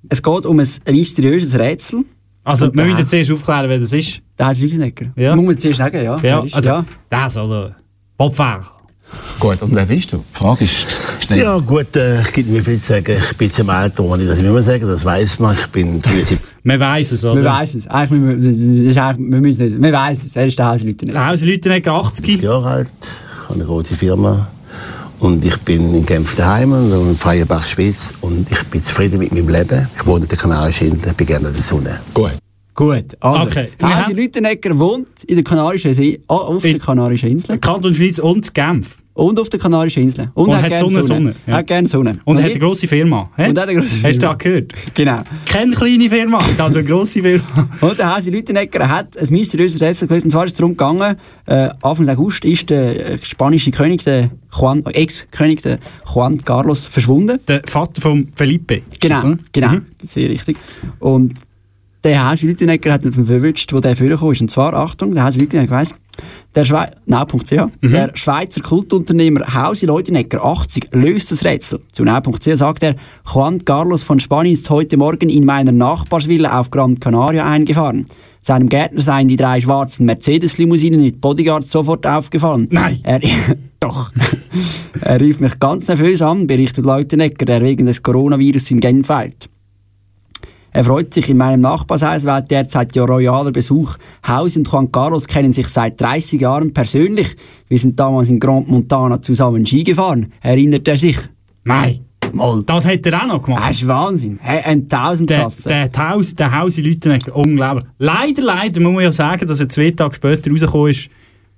es 0.08 0.22
geht 0.22 0.46
um 0.46 0.58
ein, 0.60 0.68
mysteriöses 0.90 1.58
Rätsel. 1.58 2.04
Also, 2.42 2.66
Und 2.66 2.78
wir 2.78 2.84
müssen 2.86 3.06
zuerst 3.06 3.30
aufklären, 3.32 3.68
wer 3.68 3.78
das 3.78 3.92
ist. 3.92 4.22
Der 4.38 4.46
Hausi 4.48 4.62
Lütenegger. 4.62 5.12
Ja. 5.16 5.36
Muss 5.36 5.44
man 5.44 5.58
zuerst 5.58 5.78
sagen, 5.78 6.02
ja. 6.02 6.18
Ja, 6.22 6.44
also, 6.52 6.70
ja. 6.70 6.84
das, 7.10 7.36
oder? 7.36 7.76
Bob 8.16 8.34
Fahrer. 8.34 8.72
Gut, 9.38 9.62
und 9.62 9.74
wer 9.74 9.86
bist 9.86 10.12
du? 10.12 10.18
Die 10.18 10.38
Frage 10.38 10.64
ist 10.64 10.86
schnell. 11.24 11.42
Ja, 11.42 11.58
gut, 11.58 11.96
äh, 11.96 12.20
es 12.20 12.30
gibt 12.30 12.50
mir 12.50 12.62
viel 12.62 12.78
zu 12.78 12.92
sagen. 12.92 13.16
Ich 13.18 13.36
bin 13.36 13.50
zum 13.50 13.70
Alter, 13.70 14.04
wo 14.04 14.14
ich 14.16 14.26
das 14.26 14.36
nicht 14.36 14.50
mehr 14.50 14.60
sagen, 14.60 14.86
das 14.86 15.04
weiss 15.04 15.38
man. 15.38 15.54
Ich 15.54 15.66
bin 15.68 16.00
73. 16.02 16.38
Man 16.62 16.78
weiss 16.78 17.12
es, 17.12 17.24
oder? 17.24 17.36
Wir 17.36 17.44
weiss 17.44 17.74
es. 17.74 17.86
Eigentlich, 17.86 18.22
wir, 18.22 18.36
das 18.36 18.56
ist 18.90 18.98
eigentlich, 18.98 19.32
wir 19.32 19.40
müssen 19.40 19.64
nicht. 19.64 19.82
Wir 19.82 19.92
weiss 19.92 20.24
es. 20.24 20.36
Er 20.36 20.46
ist 20.46 20.58
der 20.58 20.66
Hausi 20.66 21.46
Lütenegger, 21.46 21.92
80. 21.94 22.42
Jahre 22.42 22.68
alt, 22.68 22.88
habe 23.44 23.54
eine 23.54 23.64
große 23.64 23.94
Firma. 23.94 24.48
Und 25.20 25.44
ich 25.44 25.58
bin 25.60 25.94
in 25.94 26.06
Genf 26.06 26.34
daheim 26.36 26.72
und 26.72 27.10
in 27.10 27.16
Freienbach, 27.16 27.64
Schweiz. 27.64 28.12
Und 28.20 28.50
ich 28.50 28.62
bin 28.64 28.82
zufrieden 28.82 29.18
mit 29.18 29.32
meinem 29.32 29.48
Leben. 29.48 29.88
Ich 29.96 30.06
wohne 30.06 30.24
in 30.24 30.28
der 30.28 30.38
Kanarischen 30.38 30.92
Insel, 30.92 31.14
bin 31.14 31.26
gerne 31.26 31.48
in 31.48 31.54
der 31.54 31.62
Sonne. 31.62 32.00
Gut. 32.14 32.32
Gut, 32.80 33.16
also. 33.20 33.46
Okay, 33.46 33.68
haben- 33.82 34.14
Lütenegger 34.14 34.78
wohnt 34.78 35.24
in 35.26 35.34
der 35.36 35.44
Kanarischen 35.44 35.92
See, 35.92 36.18
ah, 36.28 36.34
auf 36.34 36.64
In- 36.64 36.72
der 36.72 36.80
Kanarischen 36.80 37.28
Insel. 37.30 37.58
Kanton 37.58 37.94
Schweiz 37.94 38.18
und 38.18 38.54
Genf. 38.54 38.96
Und 39.12 39.38
auf 39.38 39.50
der 39.50 39.60
Kanarischen 39.60 40.04
Insel. 40.04 40.30
Und, 40.32 40.46
Und 40.46 40.54
hat 40.56 40.62
hat 40.62 40.70
gerne 40.70 40.88
Sonne, 40.88 41.02
Sonne. 41.04 41.34
Ja. 41.46 41.54
Hat 41.58 41.66
gerne 41.66 41.86
Sonne. 41.86 42.12
Und, 42.24 42.38
hat 42.38 42.50
eine 42.52 42.58
grosse 42.58 42.86
Firma. 42.86 43.28
He? 43.36 43.48
Und 43.50 43.58
hat 43.58 43.68
eine 43.68 43.78
grosse 43.78 43.96
Hast 44.02 44.14
du 44.16 44.20
Firma. 44.20 44.28
das 44.32 44.38
gehört? 44.38 44.72
Genau. 44.94 45.18
Keine 45.44 45.72
kleine 45.76 46.08
Firma, 46.08 46.38
also 46.56 46.78
eine 46.78 46.88
grosse 46.88 47.20
Firma. 47.20 47.44
Und 47.82 47.98
der 47.98 48.16
Hausi 48.16 48.30
Lütenegger 48.30 48.88
hat 48.88 49.18
ein 49.18 49.26
mysteriöses 49.30 49.78
Rätsel 49.82 50.08
gelöst. 50.08 50.24
Und 50.24 50.30
zwar 50.30 50.46
ist 50.46 50.52
es 50.52 50.56
darum 50.58 50.72
gegangen, 50.72 51.16
äh, 51.46 51.68
Anfang 51.82 52.08
August 52.08 52.46
ist 52.46 52.70
der 52.70 53.10
äh, 53.14 53.18
spanische 53.20 53.70
König, 53.72 54.04
der 54.04 54.30
äh, 54.30 54.90
Ex-König, 54.94 55.60
der 55.62 55.80
Juan 56.14 56.42
Carlos, 56.42 56.86
verschwunden. 56.86 57.40
Der 57.46 57.60
Vater 57.66 58.00
von 58.00 58.28
Felipe. 58.36 58.80
Genau, 59.00 59.22
das, 59.22 59.38
genau, 59.52 59.68
Mhm. 59.72 59.86
sehr 60.02 60.30
richtig. 60.30 60.56
Und 61.00 61.34
der 62.04 62.30
Hausi 62.30 62.46
Lütenegger 62.46 62.92
hat 62.92 63.04
ihn 63.04 63.12
verwünscht, 63.12 63.72
wo 63.72 63.80
der 63.80 63.94
vorgekommen 63.96 64.32
ist. 64.32 64.40
Und 64.40 64.50
zwar, 64.50 64.74
Achtung, 64.74 65.14
der 65.14 65.24
Hausi 65.24 65.38
Lütenegger 65.40 65.70
weiss, 65.70 65.94
der 66.54 66.64
Now.ch, 67.06 67.52
Mhm. 67.80 67.92
der 67.92 68.10
Schweizer 68.14 68.60
Kultunternehmer 68.60 69.42
Hausi 69.54 69.86
Lütenegger, 69.86 70.44
80, 70.44 70.88
löst 70.92 71.30
das 71.30 71.44
Rätsel. 71.44 71.80
Zu 71.92 72.04
Now.ch 72.04 72.56
sagt 72.56 72.82
er, 72.82 72.96
Juan 73.32 73.64
Carlos 73.64 74.02
von 74.02 74.18
Spanien 74.20 74.54
ist 74.54 74.68
heute 74.70 74.96
Morgen 74.96 75.28
in 75.28 75.44
meiner 75.44 75.72
Nachbarsvilla 75.72 76.58
auf 76.58 76.70
Gran 76.70 76.98
Canaria 76.98 77.46
eingefahren. 77.46 78.06
Seinem 78.42 78.70
Gärtner 78.70 79.02
seien 79.02 79.28
die 79.28 79.36
drei 79.36 79.60
schwarzen 79.60 80.06
Mercedes-Limousinen 80.06 81.02
mit 81.02 81.20
Bodyguards 81.20 81.70
sofort 81.70 82.06
aufgefallen. 82.06 82.68
Nein. 82.70 82.98
Er, 83.02 83.20
doch. 83.80 84.10
er 85.02 85.20
rief 85.20 85.40
mich 85.40 85.58
ganz 85.60 85.88
nervös 85.88 86.22
an, 86.22 86.46
berichtet 86.46 86.86
Leutenegger, 86.86 87.44
der 87.44 87.60
wegen 87.60 87.84
des 87.84 88.02
Coronavirus 88.02 88.70
in 88.70 88.80
Genf 88.80 89.10
weilt. 89.10 89.49
Er 90.72 90.84
freut 90.84 91.12
sich, 91.12 91.28
in 91.28 91.36
meinem 91.36 91.60
Nachbarshaus 91.62 92.24
wählt 92.24 92.50
derzeit 92.50 92.94
ja 92.94 93.04
royaler 93.04 93.50
Besuch. 93.52 93.96
Haus 94.26 94.56
und 94.56 94.68
Juan 94.70 94.90
Carlos 94.92 95.26
kennen 95.26 95.52
sich 95.52 95.66
seit 95.68 96.00
30 96.00 96.40
Jahren 96.40 96.72
persönlich. 96.72 97.34
Wir 97.68 97.78
sind 97.78 97.98
damals 97.98 98.30
in 98.30 98.38
Grand 98.38 98.68
Montana 98.68 99.20
zusammen 99.20 99.66
Ski 99.66 99.82
gefahren. 99.82 100.32
Erinnert 100.40 100.86
er 100.86 100.96
sich? 100.96 101.18
Nein. 101.64 102.00
Mal. 102.32 102.60
Das 102.64 102.86
hat 102.86 103.04
er 103.06 103.22
auch 103.22 103.26
noch 103.26 103.42
gemacht. 103.42 103.64
Das 103.68 103.76
ist 103.80 103.88
Wahnsinn. 103.88 104.38
Hey, 104.40 104.60
ein 104.62 104.88
Der, 104.88 104.98
Tausendsasser. 105.00 105.68
der, 105.68 106.10
Haus, 106.10 106.34
der 106.36 106.56
Hausi 106.56 106.80
Lütenegger, 106.80 107.34
unglaublich. 107.34 107.86
Leider, 107.98 108.42
leider 108.42 108.80
muss 108.80 108.92
man 108.92 109.02
ja 109.02 109.10
sagen, 109.10 109.46
dass 109.46 109.58
er 109.58 109.68
zwei 109.68 109.90
Tage 109.90 110.14
später 110.14 110.50
rausgekommen 110.50 110.90
ist. 110.90 111.08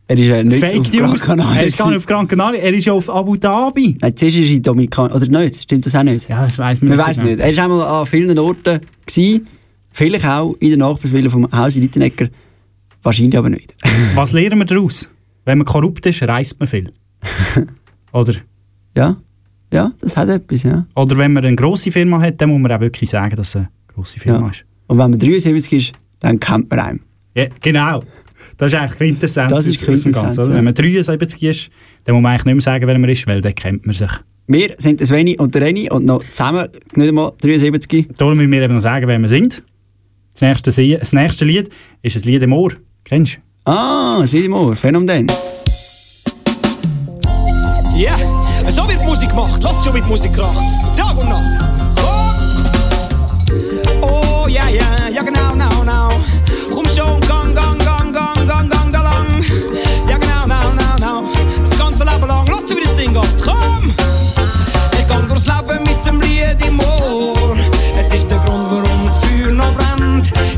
Er 0.09 0.19
ist 0.19 0.27
ja 0.27 0.43
nicht 0.43 0.61
Fake 0.61 0.81
auf 0.81 0.91
Gran 0.91 1.11
News. 1.11 1.27
Canaria. 1.27 1.61
Er 1.61 1.67
ist 1.67 1.79
gar 1.79 1.89
nicht 1.89 1.97
auf 1.99 2.07
Gran 2.07 2.29
Canaria, 2.29 2.61
er 2.61 2.75
ist 2.75 2.85
ja 2.85 2.93
auf 2.93 3.09
Abu 3.09 3.37
Dhabi. 3.37 3.97
Nein, 4.01 4.17
zuerst 4.17 4.37
ist 4.37 4.49
er 4.49 4.55
in 4.57 4.63
Dominikan... 4.63 5.13
Oder 5.13 5.27
nicht? 5.27 5.63
Stimmt 5.63 5.87
das 5.87 5.95
auch 5.95 6.03
nicht? 6.03 6.29
Ja, 6.29 6.45
das 6.45 6.59
weiss 6.59 6.81
man 6.83 6.91
Man 6.91 6.99
nicht. 6.99 7.09
weiß 7.09 7.17
genau. 7.19 7.31
nicht. 7.31 7.41
Er 7.41 7.57
war 7.57 7.65
einmal 7.65 7.87
an 8.01 8.07
vielen 8.07 8.39
Orten. 8.39 8.81
Gewesen. 9.07 9.47
Vielleicht 9.93 10.27
auch 10.27 10.55
in 10.61 10.71
der 10.71 10.79
Nachbarswille 10.79 11.31
vom 11.31 11.51
Haus 11.53 11.77
in. 11.77 11.91
Wahrscheinlich 13.03 13.37
aber 13.37 13.51
nicht. 13.51 13.75
Was 14.15 14.33
lernen 14.33 14.59
wir 14.59 14.65
daraus? 14.65 15.09
Wenn 15.45 15.59
man 15.59 15.65
korrupt 15.65 16.07
ist, 16.07 16.23
reist 16.23 16.59
man 16.59 16.69
viel. 16.69 16.93
Oder? 18.13 18.35
Ja, 18.95 19.17
ja, 19.73 19.93
das 20.01 20.17
hat 20.17 20.29
etwas, 20.29 20.63
ja. 20.65 20.87
Oder 20.95 21.17
wenn 21.17 21.33
man 21.33 21.45
eine 21.45 21.57
grosse 21.57 21.91
Firma 21.91 22.21
hat, 22.21 22.41
dann 22.41 22.51
muss 22.51 22.61
man 22.61 22.71
auch 22.71 22.81
wirklich 22.81 23.09
sagen, 23.09 23.35
dass 23.35 23.49
es 23.51 23.57
eine 23.57 23.71
grosse 23.89 24.21
Firma 24.21 24.47
ja. 24.47 24.51
ist. 24.51 24.65
Und 24.87 24.99
wenn 24.99 25.11
man 25.11 25.19
73 25.19 25.73
ist, 25.73 25.93
dann 26.21 26.39
kennt 26.39 26.71
man 26.71 26.79
einen. 26.79 27.01
Ja, 27.35 27.47
genau. 27.61 28.05
Das 28.57 28.73
ist 28.73 28.79
eigentlich 28.79 28.99
Quintessenz 28.99 29.51
Das 29.51 29.67
ist 29.67 29.83
Quintessenz, 29.85 30.37
ja. 30.37 30.49
Wenn 30.49 30.65
man 30.65 30.75
73 30.75 31.43
ist, 31.43 31.71
dann 32.05 32.15
muss 32.15 32.23
man 32.23 32.33
eigentlich 32.33 32.45
nicht 32.47 32.55
mehr 32.55 32.61
sagen, 32.63 32.87
wer 32.87 32.99
man 32.99 33.11
ist, 33.11 33.27
weil 33.27 33.41
dann 33.41 33.55
kennt 33.55 33.87
man 33.87 33.95
sich. 33.95 34.11
Wir 34.47 34.75
sind 34.79 35.01
der 35.01 35.07
Sveni 35.07 35.37
und 35.39 35.55
der 35.55 35.63
Reni 35.63 35.91
und 35.91 36.05
noch 36.05 36.23
zusammen 36.31 36.69
nicht 36.95 37.09
einmal 37.09 37.33
73. 37.41 38.09
Darum 38.19 38.37
müssen 38.37 38.51
wir 38.53 38.63
eben 38.63 38.75
noch 38.75 38.81
sagen, 38.81 39.07
wer 39.07 39.19
wir 39.19 39.29
sind. 39.29 39.63
Das 40.33 40.43
nächste, 40.43 40.71
Sie- 40.71 40.97
das 40.99 41.13
nächste 41.13 41.45
Lied 41.45 41.71
ist 42.03 42.17
ein 42.17 42.23
Lied 42.23 42.43
im 42.43 42.53
Ohr. 42.53 42.73
Kennst 43.05 43.37
du? 43.65 43.71
Ah, 43.71 44.19
das 44.21 44.33
Lied 44.33 44.47
im 44.47 44.53
Ohr, 44.55 44.75
Phänomen. 44.77 45.27
Ja, 47.97 48.17
so 48.69 48.88
wird 48.88 49.05
Musik 49.05 49.29
gemacht. 49.29 49.61
Lasst 49.62 49.83
so 49.85 49.95
wird 49.95 50.09
Musik 50.09 50.33
kracht. 50.33 50.57
Tag 50.97 51.17
und 51.19 51.29
Nacht. 51.29 51.72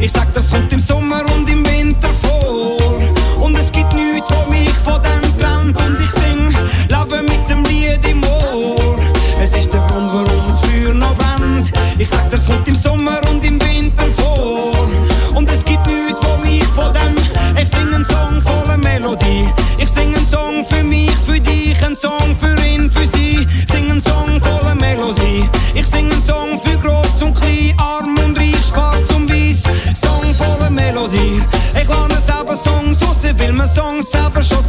Ich 0.05 0.13
sag, 0.13 0.35
das 0.35 0.53
kommt 0.53 0.71
im 0.71 0.81
Sommer 0.81 1.25
und 1.35 1.49
im 1.49 1.54
raus, 33.81 34.15
weil 34.15 34.64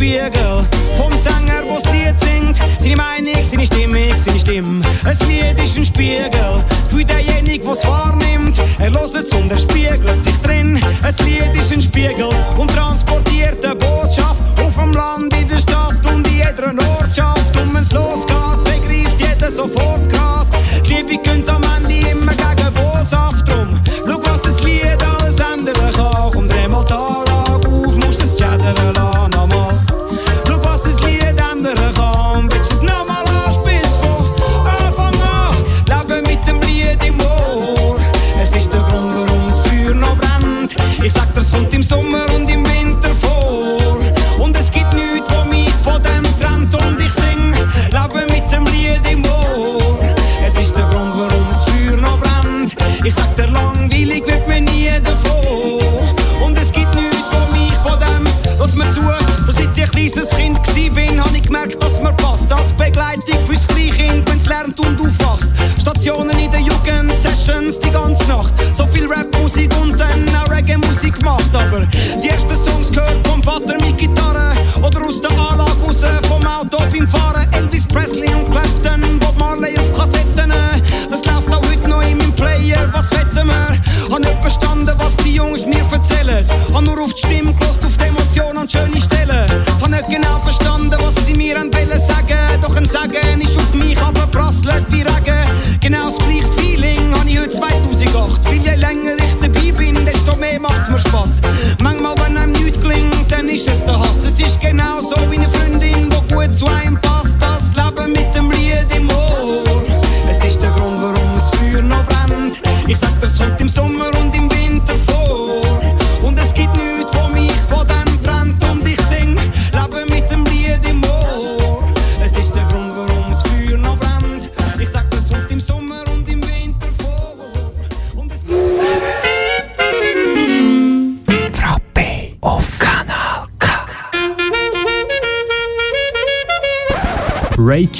Spiegel 0.00 0.64
vom 0.96 1.14
Sänger, 1.14 1.62
wo 1.66 1.74
das 1.74 1.84
Lied 1.92 2.18
singt. 2.18 2.58
Seine 2.78 2.96
Meinung, 2.96 3.44
seine 3.44 3.66
Stimmung, 3.66 4.16
seine 4.16 4.38
Stimme. 4.38 4.80
Ein 5.04 5.28
Lied 5.28 5.62
ist 5.62 5.76
ein 5.76 5.84
Spiegel 5.84 6.64
für 6.88 7.04
denjenigen, 7.04 7.62
der 7.62 7.72
es 7.72 7.86
wahrnimmt. 7.86 8.58
Er 8.78 8.90
hört 8.92 9.14
es 9.14 9.30
und 9.34 9.52
er 9.52 9.58
spiegelt 9.58 10.24
sich 10.24 10.34
drin. 10.38 10.80
Ein 11.02 11.26
Lied 11.26 11.54
ist 11.54 11.74
ein 11.74 11.82
Spiegel 11.82 12.30
und 12.56 12.70
transportiert 12.74 13.62
eine 13.62 13.76
Botschaft 13.76 14.40
auf 14.58 14.74
dem 14.74 14.94
Land, 14.94 15.34
in 15.38 15.46
der 15.46 15.58
Stadt 15.58 15.98
und 16.10 16.26
in 16.26 16.34
jeder 16.34 16.72
Ortschaft. 16.98 17.54
Und 17.58 17.74
wenn's 17.74 17.92
losgeht, 17.92 18.64
begreift 18.64 19.20
jeder 19.20 19.50
sofort 19.50 20.08
grad. 20.08 20.46
Die 20.86 20.94
Liebe 20.94 21.22
könnt 21.22 21.46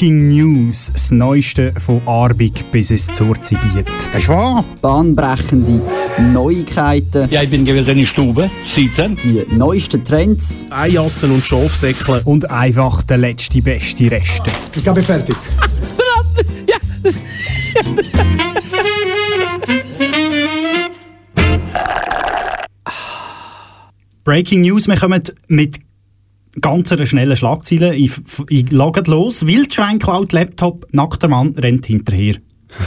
Breaking 0.01 0.29
News, 0.29 0.91
das 0.95 1.11
Neueste 1.11 1.75
von 1.79 2.01
Arbig 2.07 2.73
bis 2.73 2.91
ins 2.91 3.07
Zurzibiet. 3.13 3.87
Ist 4.17 4.29
wahr? 4.29 4.65
Bahnbrechende 4.81 5.79
Neuigkeiten. 6.33 7.29
Ja, 7.31 7.43
ich 7.43 7.51
bin 7.51 7.67
gewesen 7.67 7.99
in 7.99 8.07
Stube, 8.07 8.51
sitzen. 8.65 9.19
Die 9.23 9.45
neuesten 9.55 10.03
Trends. 10.03 10.67
Eijassen 10.71 11.33
und 11.33 11.45
Schafsäckle. 11.45 12.23
Und 12.25 12.51
einfach 12.51 13.03
der 13.03 13.19
letzte, 13.19 13.61
beste 13.61 14.11
Reste. 14.11 14.51
Ich 14.75 14.83
glaube, 14.83 15.03
fertig. 15.03 15.37
Breaking 24.25 24.63
News, 24.63 24.89
wir 24.89 24.97
kommen 24.97 25.21
mit 25.49 25.79
ganz 26.61 26.93
einer 26.93 27.07
schnellen 27.07 27.37
Schlagzeile. 27.37 27.95
Ich, 27.95 28.13
ich 28.49 28.71
logge 28.71 29.03
los. 29.07 29.47
Wildschwein 29.47 29.99
klaut 29.99 30.33
Laptop, 30.33 30.87
nackter 30.93 31.29
Mann 31.29 31.55
rennt 31.57 31.87
hinterher. 31.87 32.37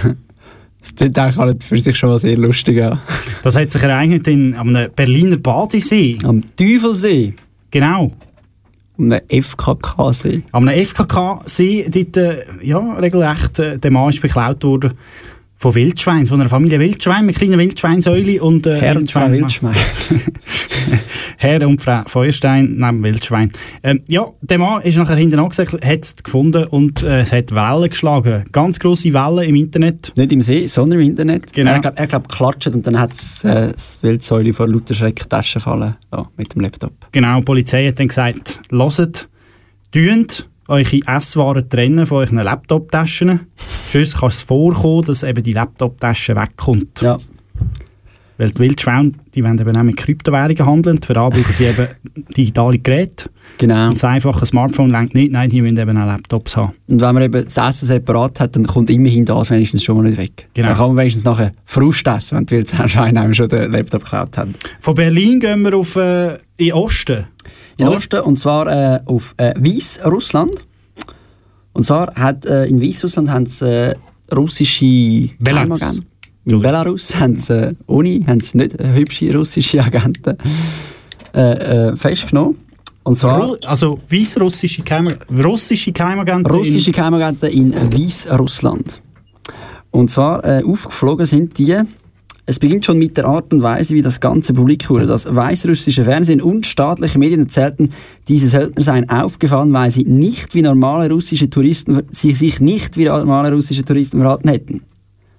Das 0.79 0.93
klingt 0.95 1.17
eigentlich 1.17 1.63
für 1.63 1.79
sich 1.79 1.95
schon 1.95 2.09
mal 2.09 2.19
sehr 2.19 2.37
lustig 2.37 2.83
an. 2.83 2.99
Das 3.41 3.55
hat 3.55 3.71
sich 3.71 3.81
ereignet 3.81 4.27
in 4.27 4.53
am 4.53 4.75
einem 4.75 4.91
Berliner 4.91 5.37
Badesee. 5.37 6.17
Am 6.25 6.43
Teufelsee? 6.57 7.33
Genau. 7.71 8.11
Am 8.97 9.09
FKK-See? 9.29 10.43
Am 10.51 10.67
FKK-See, 10.67 11.87
dort, 11.89 12.17
äh, 12.17 12.43
ja, 12.61 12.79
regelrecht, 12.95 13.59
äh, 13.59 13.79
der 13.79 13.91
Mann 13.91 14.09
ist 14.09 14.21
beklaut 14.21 14.61
worden 14.65 14.91
von 15.57 15.75
Wildschwein, 15.75 16.27
von 16.27 16.41
einer 16.41 16.49
Familie 16.49 16.79
Wildschwein, 16.79 17.25
mit 17.25 17.35
kleinen 17.35 17.57
Wildschweinsäule 17.57 18.43
und 18.43 18.67
äh, 18.67 18.81
Herr 18.81 18.97
und 18.97 19.09
Frau 19.09 19.31
Wildschwein. 19.31 19.75
Herr 21.37 21.65
und 21.67 21.81
Frau 21.81 22.03
Feuerstein 22.05 22.75
neben 22.77 23.03
Wildschwein. 23.03 23.51
Ähm, 23.81 24.01
ja, 24.09 24.27
der 24.41 24.57
Mann 24.57 24.81
ist 24.81 24.97
nachher 24.97 25.15
hinten 25.15 25.39
angesagt, 25.39 25.73
hat 25.73 26.03
es 26.03 26.15
gefunden 26.17 26.65
und 26.65 27.03
äh, 27.03 27.21
es 27.21 27.31
hat 27.31 27.51
Wellen 27.51 27.89
geschlagen. 27.89 28.43
Ganz 28.51 28.79
grosse 28.79 29.13
Wellen 29.13 29.49
im 29.49 29.55
Internet. 29.55 30.11
Nicht 30.15 30.31
im 30.31 30.41
See, 30.41 30.67
sondern 30.67 30.99
im 30.99 31.07
Internet. 31.07 31.53
Genau. 31.53 31.71
Er 31.71 31.79
glaubt, 31.79 31.99
er 31.99 32.07
glaub, 32.07 32.29
klatscht 32.29 32.67
und 32.67 32.85
dann 32.85 32.99
hat 32.99 33.13
es 33.13 33.43
äh, 33.43 33.71
das 33.71 34.03
Wildsäule 34.03 34.53
vor 34.53 34.67
lauter 34.67 34.93
Schreck 34.93 35.21
die 35.21 35.29
Tasche 35.29 35.59
fallen 35.59 35.95
ja, 36.11 36.27
mit 36.35 36.53
dem 36.53 36.61
Laptop. 36.61 36.93
Genau, 37.11 37.39
die 37.39 37.45
Polizei 37.45 37.87
hat 37.87 37.99
dann 37.99 38.09
gesagt, 38.09 38.59
hört, 38.69 39.29
tönt 39.91 40.49
eure 40.67 40.99
Esswaren 41.05 41.69
trennen 41.69 42.05
von 42.05 42.19
euren 42.19 42.37
Laptop-Taschen. 42.37 43.41
Sonst 43.91 44.17
kann 44.17 44.29
es 44.29 44.43
vorkommen, 44.43 45.03
dass 45.03 45.23
eben 45.23 45.43
die 45.43 45.51
Laptop-Tasche 45.51 46.35
wegkommt. 46.35 47.01
Ja. 47.01 47.17
Weil 48.37 48.49
die 48.49 48.59
Wildschweine, 48.59 49.11
die 49.35 49.43
wollen 49.43 49.59
eben 49.59 49.77
auch 49.77 49.83
mit 49.83 49.97
Kryptowährungen 49.97 50.65
handeln. 50.65 50.99
Für 51.01 51.13
brauchen 51.13 51.43
sie 51.49 51.65
eben 51.65 51.87
digitale 52.35 52.79
Geräte. 52.79 53.29
Genau. 53.59 53.85
Und 53.85 53.93
das 53.93 54.03
einfache 54.03 54.45
Smartphone 54.45 54.89
lenkt 54.89 55.13
nicht. 55.13 55.31
Nein, 55.31 55.49
die 55.49 55.61
müssen 55.61 55.77
eben 55.77 55.97
auch 55.97 56.07
Laptops 56.07 56.57
haben. 56.57 56.73
Und 56.89 56.99
wenn 56.99 57.13
man 57.13 57.23
eben 57.23 57.43
das 57.43 57.57
Essen 57.57 57.85
separat 57.85 58.39
hat, 58.39 58.55
dann 58.55 58.65
kommt 58.65 58.89
immerhin 58.89 59.25
das 59.25 59.51
wenigstens 59.51 59.83
schon 59.83 59.97
mal 59.97 60.03
nicht 60.03 60.17
weg. 60.17 60.47
Genau. 60.55 60.69
Dann 60.69 60.77
kann 60.77 60.87
man 60.87 60.97
wenigstens 60.97 61.25
nachher 61.25 61.51
Frust 61.65 62.07
essen, 62.07 62.39
wenn 62.39 62.45
die 62.47 62.55
Wildschweine 62.55 63.21
einem 63.21 63.33
schon 63.35 63.49
den 63.49 63.71
Laptop 63.71 64.03
geklaut 64.03 64.37
haben. 64.37 64.55
Von 64.79 64.95
Berlin 64.95 65.39
gehen 65.39 65.61
wir 65.61 65.77
auf 65.77 65.95
äh, 65.95 66.33
in 66.57 66.67
den 66.67 66.73
Osten. 66.73 67.25
In? 67.77 67.87
Osten, 67.87 68.21
und 68.21 68.37
zwar 68.37 68.67
äh, 68.67 68.99
auf 69.05 69.33
äh, 69.37 69.53
Weißrussland. 69.57 70.65
Und 71.73 71.83
zwar 71.83 72.13
hat 72.15 72.45
äh, 72.45 72.65
in 72.65 72.81
Weißrussland 72.81 73.29
haben 73.29 73.45
sie 73.47 73.89
äh, 73.91 73.95
russische 74.33 74.85
Belarus. 75.39 75.79
Geheimagenten. 75.79 76.05
In 76.45 76.59
Belarus 76.59 77.15
haben 77.15 77.37
sie 77.37 77.53
äh, 77.69 77.73
ohne, 77.87 78.19
haben 78.27 78.39
sie 78.41 78.57
nicht 78.57 78.79
äh, 78.79 78.93
hübsche 78.93 79.33
russische 79.35 79.83
Agenten 79.83 80.37
äh, 81.33 81.95
festgenommen. 81.95 82.57
Und 83.03 83.15
zwar 83.15 83.57
also 83.65 83.99
weißrussische 84.09 84.81
Geheim 84.83 85.09
russische 85.43 85.91
Geheimagenten. 85.91 86.51
russische 86.51 86.89
in- 86.91 86.93
Geheimagenten 86.95 87.49
in 87.49 87.73
Weißrussland. 87.93 89.01
Und 89.91 90.09
zwar 90.09 90.43
äh, 90.45 90.63
aufgeflogen 90.63 91.25
sind 91.25 91.57
die. 91.57 91.77
Es 92.45 92.59
beginnt 92.59 92.85
schon 92.85 92.99
mit 92.99 93.15
der 93.15 93.25
Art 93.25 93.53
und 93.53 93.61
Weise, 93.61 93.95
wie 93.95 94.01
das 94.01 94.19
Ganze 94.19 94.53
publik 94.53 94.89
wurde. 94.89 95.05
Das 95.05 95.33
weißrussische 95.33 96.03
Fernsehen 96.03 96.41
und 96.41 96.65
staatliche 96.65 97.17
Medien 97.17 97.39
erzählten, 97.41 97.89
diese 98.27 98.49
Söldner 98.49 98.83
seien 98.83 99.09
aufgefallen, 99.09 99.71
weil 99.71 99.91
sie 99.91 100.03
nicht 100.03 100.53
wie 100.53 100.61
normale 100.61 101.09
russische 101.09 101.49
Touristen, 101.49 102.01
sie 102.11 102.31
sich 102.35 102.59
nicht 102.59 102.97
wie 102.97 103.05
normale 103.05 103.53
russische 103.53 103.83
Touristen 103.83 104.19
verhalten 104.19 104.49
hätten. 104.49 104.81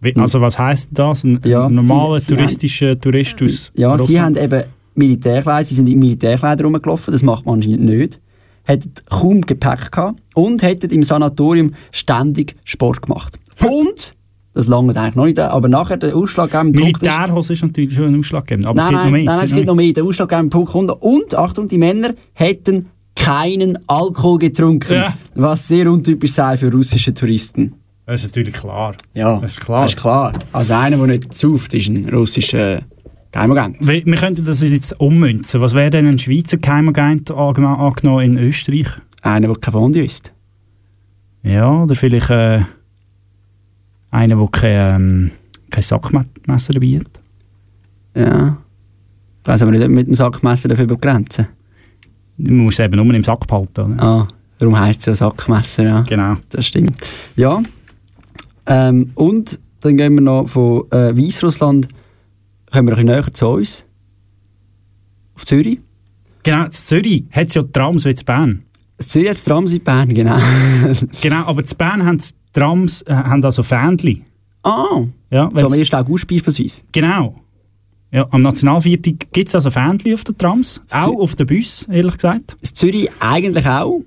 Wie- 0.01 0.17
Also 0.17 0.41
was 0.41 0.59
heisst 0.59 0.89
das? 0.93 1.25
Ein, 1.25 1.41
Ja, 1.45 1.69
normaler 1.69 2.19
sie- 2.21 2.27
sie 2.27 2.35
touristischer 2.37 2.99
Tourist 2.99 3.43
aus 3.43 3.71
Ja, 3.75 3.97
sie 3.99 4.03
Russland? 4.15 4.39
haben 4.41 4.45
eben 4.45 4.63
Militärkleider, 4.95 5.65
sie 5.67 5.75
sind 5.75 5.89
in 5.89 5.99
Militärkleidern 5.99 6.67
rumgelaufen, 6.67 7.13
das 7.13 7.23
macht 7.23 7.45
man 7.45 7.57
anscheinend 7.57 7.85
nicht. 7.85 8.21
Hätten 8.63 8.93
kaum 9.11 9.43
Gepäck 9.43 9.93
gehabt 9.93 10.23
und 10.35 10.63
hätten 10.63 10.91
im 10.91 11.03
Sanatorium 11.03 11.73
ständig 11.91 12.57
Sport 12.65 13.03
gemacht. 13.03 13.39
Und, 13.63 14.15
das 14.55 14.69
lange 14.69 14.95
eigentlich 14.97 15.15
noch 15.17 15.27
nicht, 15.27 15.39
aber 15.39 15.69
nachher 15.69 15.97
der 15.97 16.15
ausschlaggebende 16.17 16.81
Punkt 16.81 16.97
ist... 16.97 17.03
Militärhose 17.03 17.53
ist 17.53 17.63
natürlich 17.63 17.95
schon 17.95 18.07
ein 18.07 18.19
Ausschlaggebend, 18.19 18.67
aber 18.67 18.77
nein, 18.77 18.85
es 18.85 18.91
gibt 18.91 18.97
nein, 19.03 19.05
noch 19.05 19.13
mehr. 19.13 19.25
nein, 19.25 19.37
nein, 19.37 19.45
es 19.45 19.53
gibt 19.55 19.67
noch 19.67 19.75
mehr. 19.75 19.93
Der 19.93 20.05
ausschlaggebende 20.05 20.51
Punkt 20.51 20.71
kommt. 20.73 20.91
Und, 21.01 21.35
Achtung, 21.35 21.69
die 21.69 21.79
Männer 21.79 22.15
hätten 22.35 22.87
keinen 23.17 23.79
Alkohol 23.89 24.39
getrunken, 24.39 24.93
Ja. 24.95 25.15
was 25.35 25.67
sehr 25.69 25.91
untypisch 25.91 26.33
sei 26.33 26.57
für 26.57 26.71
russische 26.73 27.13
Touristen. 27.13 27.75
Das 28.07 28.21
ist 28.23 28.27
natürlich 28.29 28.55
klar. 28.55 28.95
Ja, 29.15 29.41
Das 29.41 29.53
ist 29.53 29.61
klar. 29.61 29.83
Das 29.83 29.95
ist 29.95 30.01
klar. 30.01 30.33
Also 30.53 30.75
einer, 30.75 30.97
der 30.99 31.07
nicht 31.07 31.35
sauft, 31.35 31.73
ist 31.75 31.89
ein 31.89 32.09
russischer 32.11 32.81
Geheimagent. 33.33 33.79
Wir, 33.81 34.05
wir 34.05 34.15
könnten 34.17 34.45
das 34.45 34.61
jetzt 34.63 35.01
ummünzen. 35.01 35.61
Was 35.61 35.75
wäre 35.75 35.91
denn 35.91 36.07
ein 36.07 36.19
Schweizer 36.19 36.59
Geheimagent 36.59 37.31
angeno- 37.31 37.79
angenommen 37.79 38.25
in 38.25 38.39
Österreich? 38.39 38.89
Einer, 39.23 39.49
der 39.49 39.57
kein 39.57 39.73
Fondue 39.73 40.05
isst. 40.05 40.33
Ja, 41.43 41.83
oder 41.83 41.95
vielleicht 41.95 42.31
äh, 42.31 42.61
einer, 44.15 44.37
der 44.37 44.49
kein, 44.49 45.03
ähm, 45.03 45.31
kein 45.71 45.83
Sackmesser 45.83 46.73
dabei 46.73 47.01
hat. 47.01 47.21
Ja. 48.15 48.57
Ich 49.43 49.49
weiss 49.49 49.63
aber 49.63 49.73
nicht, 49.73 49.83
ob 49.83 49.91
mit 49.91 50.07
dem 50.07 50.15
Sackmesser 50.15 50.69
dafür 50.69 50.87
begrenzen. 50.87 51.49
Man 52.37 52.59
muss 52.59 52.75
es 52.75 52.81
eben 52.81 52.97
nur 52.97 53.15
im 53.15 53.25
Sack 53.25 53.47
behalten. 53.47 53.95
Oder? 53.95 54.03
Ah, 54.03 54.29
darum 54.59 54.79
heisst 54.79 55.01
es 55.01 55.07
ja 55.07 55.15
Sackmesser, 55.15 55.85
ja. 55.85 56.01
Genau. 56.03 56.37
Das 56.51 56.67
stimmt. 56.67 56.97
Ja. 57.37 57.63
Ähm, 58.67 59.11
und 59.15 59.59
dann 59.81 59.97
gehen 59.97 60.15
wir 60.15 60.23
noch 60.23 60.49
von 60.49 60.91
äh, 60.91 61.17
Weißrussland, 61.17 61.89
kommen 62.73 62.89
wir 62.89 62.97
ein 62.97 63.05
bisschen 63.05 63.07
näher 63.07 63.35
zu 63.35 63.49
uns. 63.49 63.85
Auf 65.35 65.45
Zürich. 65.45 65.81
Genau, 66.43 66.65
in 66.65 66.71
Zürich 66.71 67.25
hat 67.31 67.49
es 67.49 67.55
ja 67.55 67.63
Trams 67.63 68.05
wie 68.05 68.11
in 68.11 68.17
Bern. 68.25 68.63
Zürich 68.99 69.29
hat 69.29 69.37
das 69.37 69.45
Tram 69.45 69.67
in 69.67 69.81
Bern, 69.83 70.15
genau. 70.15 70.39
Genau, 71.21 71.45
aber 71.45 71.61
in 71.61 71.77
Bern 71.77 72.05
haben 72.05 72.19
die 72.19 72.29
Trams 72.55 73.03
äh, 73.03 73.15
haben 73.15 73.45
also 73.45 73.63
Fähnchen. 73.63 74.23
ah, 74.63 75.03
Ja, 75.31 75.49
so 75.53 75.67
am 75.67 75.71
weil's- 75.73 75.79
1. 75.79 75.95
August 75.95 76.27
beispielsweise. 76.27 76.83
Genau. 76.93 77.35
Ja, 78.11 78.27
am 78.31 78.43
Nationalviertel 78.43 79.17
gibt 79.33 79.49
es 79.49 79.55
also 79.57 79.71
Fähnchen 79.71 80.15
auf 80.15 80.25
den 80.25 80.39
Trams. 80.39 80.81
Das 80.89 81.05
Auch 81.05 81.19
auf 81.21 81.35
den 81.35 81.47
Bus, 81.49 81.87
ehrlich 81.91 82.15
gesagt. 82.15 82.57
Das 82.63 82.73
Zürich 82.73 83.11
eigentlich 83.21 83.67
auch. 83.67 84.01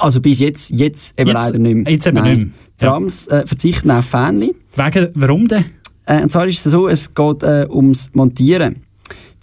Also 0.00 0.20
bis 0.20 0.40
jetzt, 0.40 0.70
jetzt 0.70 1.18
eben 1.18 1.30
Jetzt- 1.30 1.46
leider 1.46 1.58
nicht 1.58 1.74
mehr. 1.76 1.92
jetzt 1.92 2.06
eben 2.06 2.16
Nein. 2.16 2.24
nicht 2.26 2.38
mehr. 2.80 2.90
Trams 2.90 3.26
äh, 3.28 3.46
verzichten 3.46 3.90
auf 3.90 4.06
Fähnchen. 4.06 4.54
Wegen, 4.74 5.08
warum 5.14 5.46
denn? 5.48 5.64
Äh, 6.06 6.22
und 6.22 6.32
zwar 6.32 6.46
ist 6.46 6.64
es 6.66 6.72
so, 6.72 6.88
es 6.88 7.12
geht 7.14 7.42
äh, 7.42 7.66
ums 7.70 8.10
Montieren. 8.12 8.82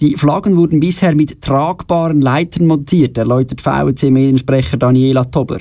Die 0.02 0.18
Flaggen 0.18 0.58
wurden 0.58 0.80
bisher 0.82 1.16
mit 1.16 1.42
tragbaren 1.42 2.20
Leitern 2.20 2.68
montiert, 2.68 3.18
erläutert 3.18 3.62
VC-Mediensprecher 3.62 4.76
Daniela 4.78 5.24
Tobler. 5.26 5.60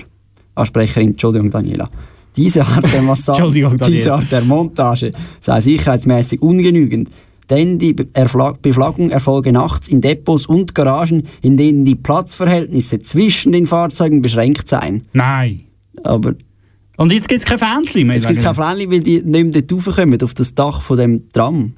Ah, 0.57 0.65
Sprecherin, 0.67 1.11
Entschuldigung, 1.11 1.51
Daniela. 1.53 1.89
Diese 2.37 2.65
Art 2.67 2.93
der 2.93 3.03
Massage, 3.11 3.51
diese 3.87 4.13
Art 4.13 4.31
der 4.31 4.43
Montage 4.43 5.11
sei 5.41 5.61
sicherheitsmäßig 5.61 6.43
ungenügend. 6.43 7.11
Denn 7.51 7.79
die 7.79 7.93
Beflaggung 7.93 9.11
erfolge 9.11 9.53
nachts 9.53 9.89
in 9.89 10.01
Depots 10.01 10.47
und 10.47 10.75
Garagen, 10.75 11.25
in 11.43 11.57
denen 11.57 11.85
die 11.85 11.95
Platzverhältnisse 11.95 13.01
zwischen 13.01 13.53
den 13.53 13.67
Fahrzeugen 13.67 14.23
beschränkt 14.23 14.69
seien. 14.69 15.03
Nein. 15.13 15.63
Aber 16.03 16.35
Und 16.97 17.13
jetzt 17.13 17.29
gibt 17.29 17.41
es 17.43 17.47
kein 17.47 17.59
Fähnchen 17.59 18.07
mehr. 18.07 18.17
jetzt 18.17 18.27
gibt 18.27 18.39
es 18.39 18.45
keine 18.45 18.55
Fläche, 18.55 18.91
weil 18.91 19.01
die 19.01 19.23
nicht 19.23 19.53
mehr 19.53 19.63
dort 19.63 19.87
raufkommen, 19.87 20.23
auf 20.23 20.35
das 20.35 20.55
Dach 20.55 20.81
von 20.81 20.97
dem 20.97 21.29
Tram. 21.33 21.75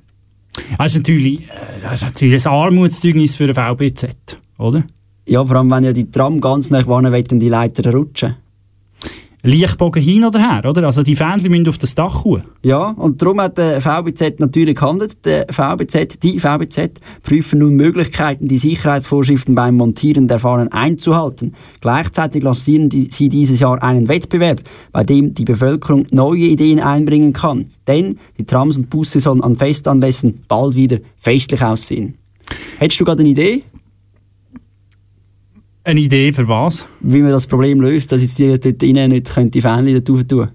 Das 0.79 0.93
ist 0.93 0.99
natürlich, 0.99 1.41
äh, 1.43 1.53
das 1.83 1.95
ist 1.95 2.05
natürlich 2.05 2.47
ein 2.47 2.53
Armutszeugnis 2.53 3.35
für 3.35 3.45
ein 3.49 3.55
VBZ, 3.55 4.39
oder? 4.59 4.85
Ja, 5.27 5.45
vor 5.45 5.57
allem 5.57 5.71
wenn 5.71 5.85
ja 5.85 5.93
die 5.93 6.11
Tram 6.11 6.41
ganz 6.41 6.71
nach 6.71 6.85
vorne 6.85 7.11
wollen, 7.13 7.41
die 7.41 7.49
Leiter 7.49 7.93
rutschen. 7.93 8.37
Lichtbogen 9.47 10.03
hin 10.03 10.25
oder 10.25 10.39
her, 10.39 10.69
oder? 10.69 10.85
Also 10.85 11.03
die 11.03 11.15
Fähnchen 11.17 11.51
müssen 11.51 11.69
auf 11.69 11.79
das 11.79 11.95
Dach 11.95 12.23
kommen. 12.23 12.43
Ja, 12.63 12.89
und 12.91 13.23
darum 13.23 13.41
hat 13.41 13.57
der 13.59 13.81
VBZ 13.81 14.41
natürlich 14.41 14.75
gehandelt. 14.75 15.25
Der 15.25 15.47
VBZ, 15.51 16.23
die 16.23 16.39
VBZ 16.39 17.01
prüfen 17.23 17.61
nun 17.61 17.77
Möglichkeiten, 17.77 18.49
die 18.49 18.59
Sicherheitsvorschriften 18.59 19.55
beim 19.55 19.77
Montieren 19.77 20.29
der 20.29 20.41
Fahnen 20.41 20.73
einzuhalten. 20.73 21.55
Gleichzeitig 21.81 22.43
lancieren 22.43 22.89
die, 22.89 23.09
sie 23.11 23.29
dieses 23.29 23.61
Jahr 23.61 23.83
einen 23.83 24.09
Wettbewerb, 24.09 24.63
bei 24.93 25.05
dem 25.05 25.33
die 25.33 25.45
Bevölkerung 25.45 26.07
neue 26.11 26.47
Ideen 26.47 26.81
einbringen 26.81 27.33
kann. 27.33 27.67
Denn 27.87 28.19
die 28.39 28.45
Trams 28.45 28.77
und 28.77 28.91
Busse 28.91 29.21
sollen 29.21 29.43
an 29.43 29.55
Festanlässen 29.55 30.43
bald 30.49 30.75
wieder 30.75 30.99
festlich 31.19 31.63
aussehen. 31.63 32.15
Hättest 32.79 33.01
du 33.01 33.05
gerade 33.05 33.21
eine 33.21 33.31
Idee, 33.31 33.63
Eine 35.87 36.01
Idee 36.01 36.33
für 36.33 36.49
was? 36.49 36.87
wie 37.01 37.23
man 37.23 37.31
das 37.31 37.47
Problem 37.47 37.81
löst, 37.81 38.11
dass 38.13 38.21
jetzt 38.23 38.39
die 38.39 38.49
dort 38.59 38.83
drinnen 38.83 39.11
nicht 39.13 39.33
können 39.33 39.51
die 39.51 39.61
Fähnchen 39.63 39.95
dort 40.05 40.11
rauf 40.11 40.25
tun 40.25 40.49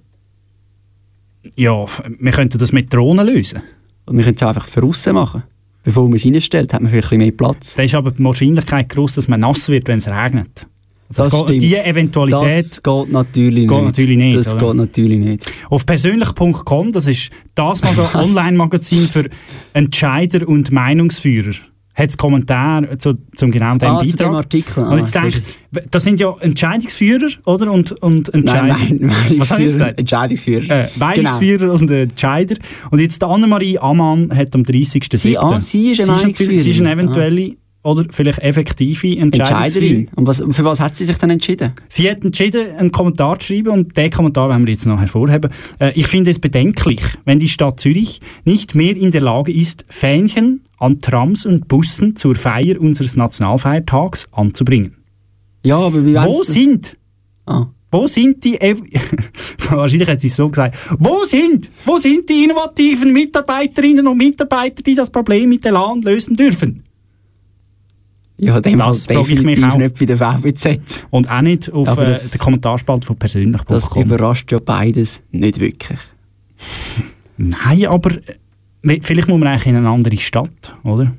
Ja, 1.56 1.86
wir 2.20 2.32
könnten 2.32 2.58
das 2.58 2.72
mit 2.72 2.94
Drohnen 2.94 3.26
lösen. 3.26 3.62
Und 4.06 4.18
wir 4.18 4.24
können 4.24 4.36
es 4.36 4.44
einfach 4.44 4.66
für 4.68 4.84
aussen 4.84 5.14
machen. 5.14 5.44
Bevor 5.84 6.04
man 6.04 6.16
es 6.16 6.26
reinstellt, 6.26 6.74
hat 6.74 6.82
man 6.82 6.92
vielleicht 6.92 7.08
ein 7.12 7.20
bisschen 7.20 7.28
mehr 7.30 7.32
Platz. 7.32 7.76
Da 7.76 7.84
ist 7.84 7.96
aber 7.96 8.12
die 8.12 8.24
Wahrscheinlichkeit 8.24 8.90
groß, 8.90 9.16
dass 9.16 9.28
man 9.28 9.40
nass 9.40 9.68
wird, 9.70 9.88
wenn 9.88 9.98
es 10.00 10.08
regnet. 10.08 10.68
Also 11.10 11.24
Das 11.24 11.32
das 11.32 11.46
geht, 11.48 11.62
die 11.62 11.76
Eventualität 11.76 12.42
Das 12.66 12.84
geht 12.84 13.12
natürlich 13.12 13.68
geht 13.68 13.78
nicht. 13.78 13.86
natürlich 13.86 14.18
nicht, 14.18 14.38
Das 14.38 14.54
oder? 14.54 14.68
geht 14.68 14.76
natürlich 14.76 15.20
nicht. 15.20 15.52
Auf 15.70 15.86
persönlich.com, 15.86 16.92
das 16.92 17.08
ist 17.08 17.32
das 17.56 17.82
Mag- 17.84 18.16
Online-Magazin 18.16 19.08
für 19.08 19.30
Entscheider 19.74 20.48
und 20.48 20.72
Meinungsführer. 20.72 21.54
Hat 21.94 22.10
es 22.10 22.18
Kommentare 22.18 22.98
zu, 22.98 23.14
zum 23.36 23.52
genau 23.52 23.76
dem 23.78 23.90
Ah, 23.90 24.00
zu 24.02 24.06
Beitrag. 24.08 24.28
dem 24.30 24.36
Artikel. 24.36 24.84
Und 24.86 24.98
jetzt 25.00 25.16
Ah, 25.18 25.22
denke 25.22 25.40
ich, 25.74 25.90
das 25.92 26.04
sind 26.04 26.20
ja 26.20 26.34
Entscheidungsführer, 26.40 27.28
oder? 27.46 27.72
Und, 27.72 27.92
und 28.02 28.34
Entscheider. 28.34 28.68
Nein, 28.78 28.98
nein, 29.02 29.36
Was 29.40 29.52
habe 29.52 29.62
ich 29.62 29.68
jetzt 29.68 29.78
gesagt? 29.78 30.00
Entscheidungsführer. 30.00 30.70
Äh, 30.86 30.90
Meinungsführer 30.98 31.74
und 31.74 31.92
äh, 31.92 32.04
Entscheider. 32.04 32.56
Und 32.92 33.00
jetzt 33.00 33.22
die 33.22 33.26
Annemarie 33.26 33.78
Ammann 33.80 34.36
hat 34.36 34.56
am 34.56 34.64
30.07. 34.64 35.18
Sie- 35.18 35.38
ah, 35.38 35.60
sie 35.60 35.92
ist 35.92 36.02
eine 36.10 36.18
natürlich- 36.22 36.62
Sie 36.64 36.72
ist 36.72 36.80
eine 36.80 36.92
eventuelle 36.92 37.56
oder 37.84 38.06
vielleicht 38.12 38.40
effektive. 38.40 39.18
Entscheiderin. 39.18 40.08
Und 40.16 40.28
was, 40.28 40.44
für 40.52 40.64
was 40.64 40.80
hat 40.80 40.96
sie 40.96 41.06
sich 41.06 41.18
dann 41.18 41.30
entschieden? 41.32 41.74
Sie 41.90 42.10
hat 42.10 42.24
entschieden, 42.24 42.76
einen 42.78 42.92
Kommentar 42.92 43.40
zu 43.40 43.48
schreiben 43.48 43.70
und 43.70 43.98
den 43.98 44.12
Kommentar 44.12 44.50
werden 44.50 44.66
wir 44.66 44.74
jetzt 44.74 44.86
noch 44.86 45.00
hervorheben. 45.00 45.52
Äh, 45.80 45.92
ich 45.96 46.08
finde 46.08 46.32
es 46.32 46.40
bedenklich, 46.40 47.02
wenn 47.26 47.40
die 47.40 47.48
Stadt 47.48 47.80
Zürich 47.80 48.22
nicht 48.46 48.76
mehr 48.76 48.96
in 48.96 49.12
der 49.12 49.22
Lage 49.22 49.52
ist, 49.52 49.86
Fähnchen 49.90 50.62
an 50.78 51.00
Trams 51.00 51.46
und 51.46 51.68
Bussen 51.68 52.16
zur 52.16 52.36
Feier 52.36 52.80
unseres 52.80 53.16
Nationalfeiertags 53.16 54.28
anzubringen. 54.32 54.96
Ja, 55.64 55.78
aber 55.78 56.06
wie 56.06 56.16
Wo 56.16 56.44
sind, 56.44 56.98
Ah. 57.46 57.68
wo 57.92 58.08
sind 58.08 58.44
die, 58.44 58.60
Ev 58.62 58.82
wahrscheinlich 59.70 60.08
hat 60.08 60.22
sie 60.22 60.28
es 60.28 60.36
so 60.36 60.50
gesagt, 60.50 60.76
wo 61.00 61.24
sind, 61.26 61.70
wo 61.86 61.98
sind 61.98 62.30
die 62.30 62.44
innovativen 62.44 63.12
Mitarbeiterinnen 63.14 64.08
und 64.08 64.18
Mitarbeiter, 64.18 64.82
die 64.84 64.96
das 64.96 65.10
Problem 65.10 65.50
mit 65.50 65.64
der 65.66 65.72
LAN 65.74 66.02
lösen 66.02 66.36
dürfen? 66.36 66.84
Ja, 68.42 68.60
dem 68.60 68.80
Das 68.80 69.06
frage 69.06 69.34
ich 69.34 69.44
mich 69.44 69.64
auch. 69.64 69.78
nicht 69.78 70.00
bei 70.00 70.06
der 70.06 70.18
VBZ. 70.18 71.06
Und 71.12 71.30
auch 71.30 71.42
nicht 71.42 71.72
auf 71.72 71.88
äh, 71.96 72.06
der 72.06 72.40
Kommentarspalte 72.40 73.06
von 73.06 73.16
persönlich. 73.16 73.62
Das 73.68 73.96
überrascht 73.96 74.52
ja 74.52 74.60
beides 74.60 75.24
nicht 75.32 75.60
wirklich. 75.60 76.00
Nein, 77.38 77.86
aber 77.86 78.12
äh, 78.84 79.00
vielleicht 79.02 79.28
muss 79.28 79.40
man 79.40 79.48
eigentlich 79.48 79.68
in 79.68 79.76
eine 79.76 79.90
andere 79.90 80.18
Stadt, 80.18 80.74
oder? 80.84 81.14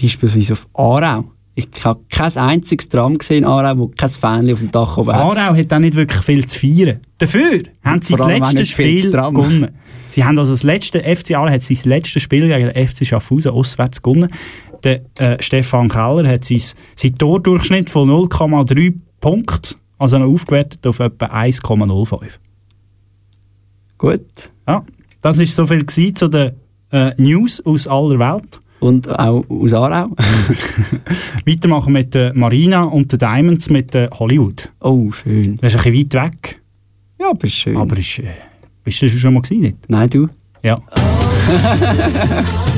Beispielsweise 0.00 0.52
auf 0.52 0.68
Aarau. 0.74 1.24
Ich 1.56 1.68
habe 1.84 2.00
kein 2.08 2.34
einziges 2.36 2.88
Tram 2.88 3.18
gesehen 3.18 3.38
in 3.38 3.44
Aarau, 3.44 3.78
wo 3.78 3.88
kein 3.88 4.08
Fähnchen 4.08 4.52
auf 4.52 4.60
dem 4.60 4.70
Dach 4.70 4.96
oben 4.98 5.12
hat. 5.12 5.20
Aarau 5.20 5.56
hat 5.56 5.72
auch 5.72 5.78
nicht 5.80 5.96
wirklich 5.96 6.22
viel 6.22 6.44
zu 6.44 6.58
feiern. 6.60 7.00
Dafür 7.18 7.62
haben 7.84 8.00
sie 8.02 8.14
das 8.14 8.26
letzte 8.26 8.66
Spiel 8.66 9.10
gewonnen. 9.10 9.68
Sie 10.10 10.24
haben 10.24 10.38
also 10.38 10.52
das 10.52 10.62
letzte, 10.62 11.00
FC 11.00 11.32
Aarau 11.36 11.50
hat 11.50 11.62
sein 11.62 11.78
letztes 11.84 12.22
Spiel 12.22 12.48
gegen 12.48 12.72
den 12.72 12.88
FC 12.88 13.04
Schaffhausen 13.04 13.50
auswärts 13.50 14.00
gewonnen. 14.00 14.28
Der 14.84 15.00
äh, 15.18 15.36
Stefan 15.40 15.88
Keller 15.88 16.28
hat 16.28 16.44
sein, 16.44 16.60
sein 16.96 17.18
Tordurchschnitt 17.18 17.90
von 17.90 18.08
0,3 18.08 18.94
Punkten, 19.20 19.76
also 19.98 20.18
noch 20.18 20.28
aufgewertet 20.28 20.86
auf 20.86 21.00
etwa 21.00 21.26
1,05. 21.26 22.22
Gut. 23.98 24.50
Ja, 24.66 24.84
das 25.20 25.38
ist 25.38 25.54
so 25.54 25.66
viel 25.66 25.84
zu 25.86 26.28
den 26.28 26.52
äh, 26.90 27.12
News 27.18 27.64
aus 27.64 27.86
aller 27.86 28.18
Welt. 28.18 28.60
Und 28.80 29.06
auch 29.18 29.44
aus 29.50 29.74
Aarau. 29.74 30.08
Weitermachen 31.46 31.92
mit 31.92 32.14
der 32.14 32.34
Marina 32.34 32.80
und 32.80 33.12
den 33.12 33.18
Diamonds 33.18 33.68
mit 33.68 33.92
der 33.92 34.08
Hollywood. 34.10 34.72
Oh, 34.80 35.12
schön. 35.12 35.58
Das 35.58 35.74
ist 35.74 35.84
ein 35.84 35.92
bisschen 35.92 36.22
weit 36.22 36.32
weg. 36.32 36.60
Ja, 37.20 37.30
aber 37.30 37.44
ist 37.44 37.52
schön. 37.52 37.76
Aber 37.76 37.96
ist, 37.98 38.18
äh, 38.20 38.24
bist 38.82 39.02
du 39.02 39.08
schon 39.08 39.34
mal? 39.34 39.42
Nicht? 39.50 39.76
Nein, 39.88 40.08
du? 40.08 40.28
Ja. 40.62 40.78
She 41.46 42.66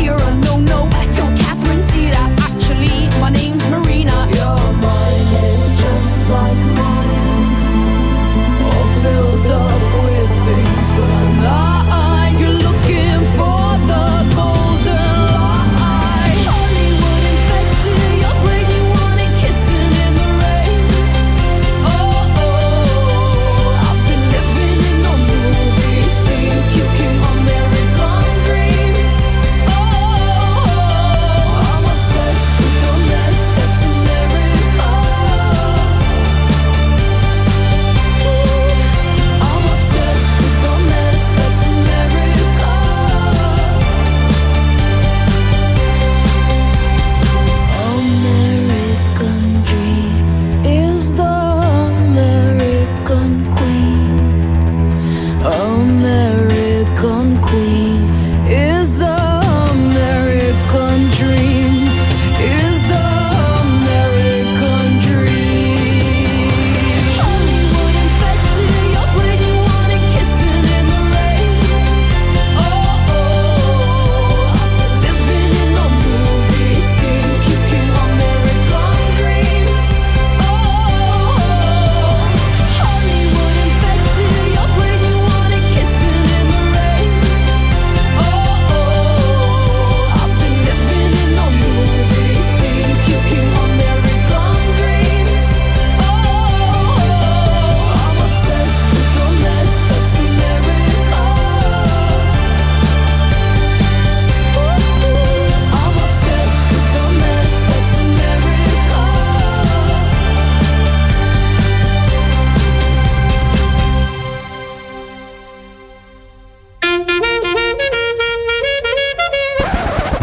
you're 0.00 0.14
a 0.14 0.51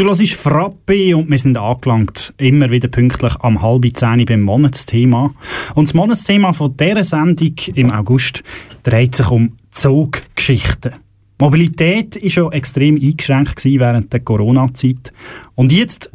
Du 0.00 0.06
hörst 0.06 0.32
Frappe 0.32 1.14
und 1.14 1.30
wir 1.30 1.36
sind 1.36 1.58
angelangt, 1.58 2.32
immer 2.38 2.70
wieder 2.70 2.88
pünktlich 2.88 3.34
am 3.40 3.60
halb 3.60 3.84
zehn 3.94 4.24
beim 4.24 4.40
Monatsthema. 4.40 5.34
Und 5.74 5.88
das 5.88 5.92
Monatsthema 5.92 6.54
von 6.54 6.74
dieser 6.74 7.04
Sendung 7.04 7.52
im 7.74 7.92
August 7.92 8.42
dreht 8.82 9.14
sich 9.14 9.30
um 9.30 9.58
Zuggeschichten. 9.72 10.92
Mobilität 11.38 12.18
war 12.22 12.30
schon 12.30 12.52
extrem 12.52 12.94
eingeschränkt 12.96 13.62
während 13.66 14.10
der 14.10 14.20
Corona-Zeit. 14.20 15.12
Und 15.54 15.70
jetzt 15.70 16.10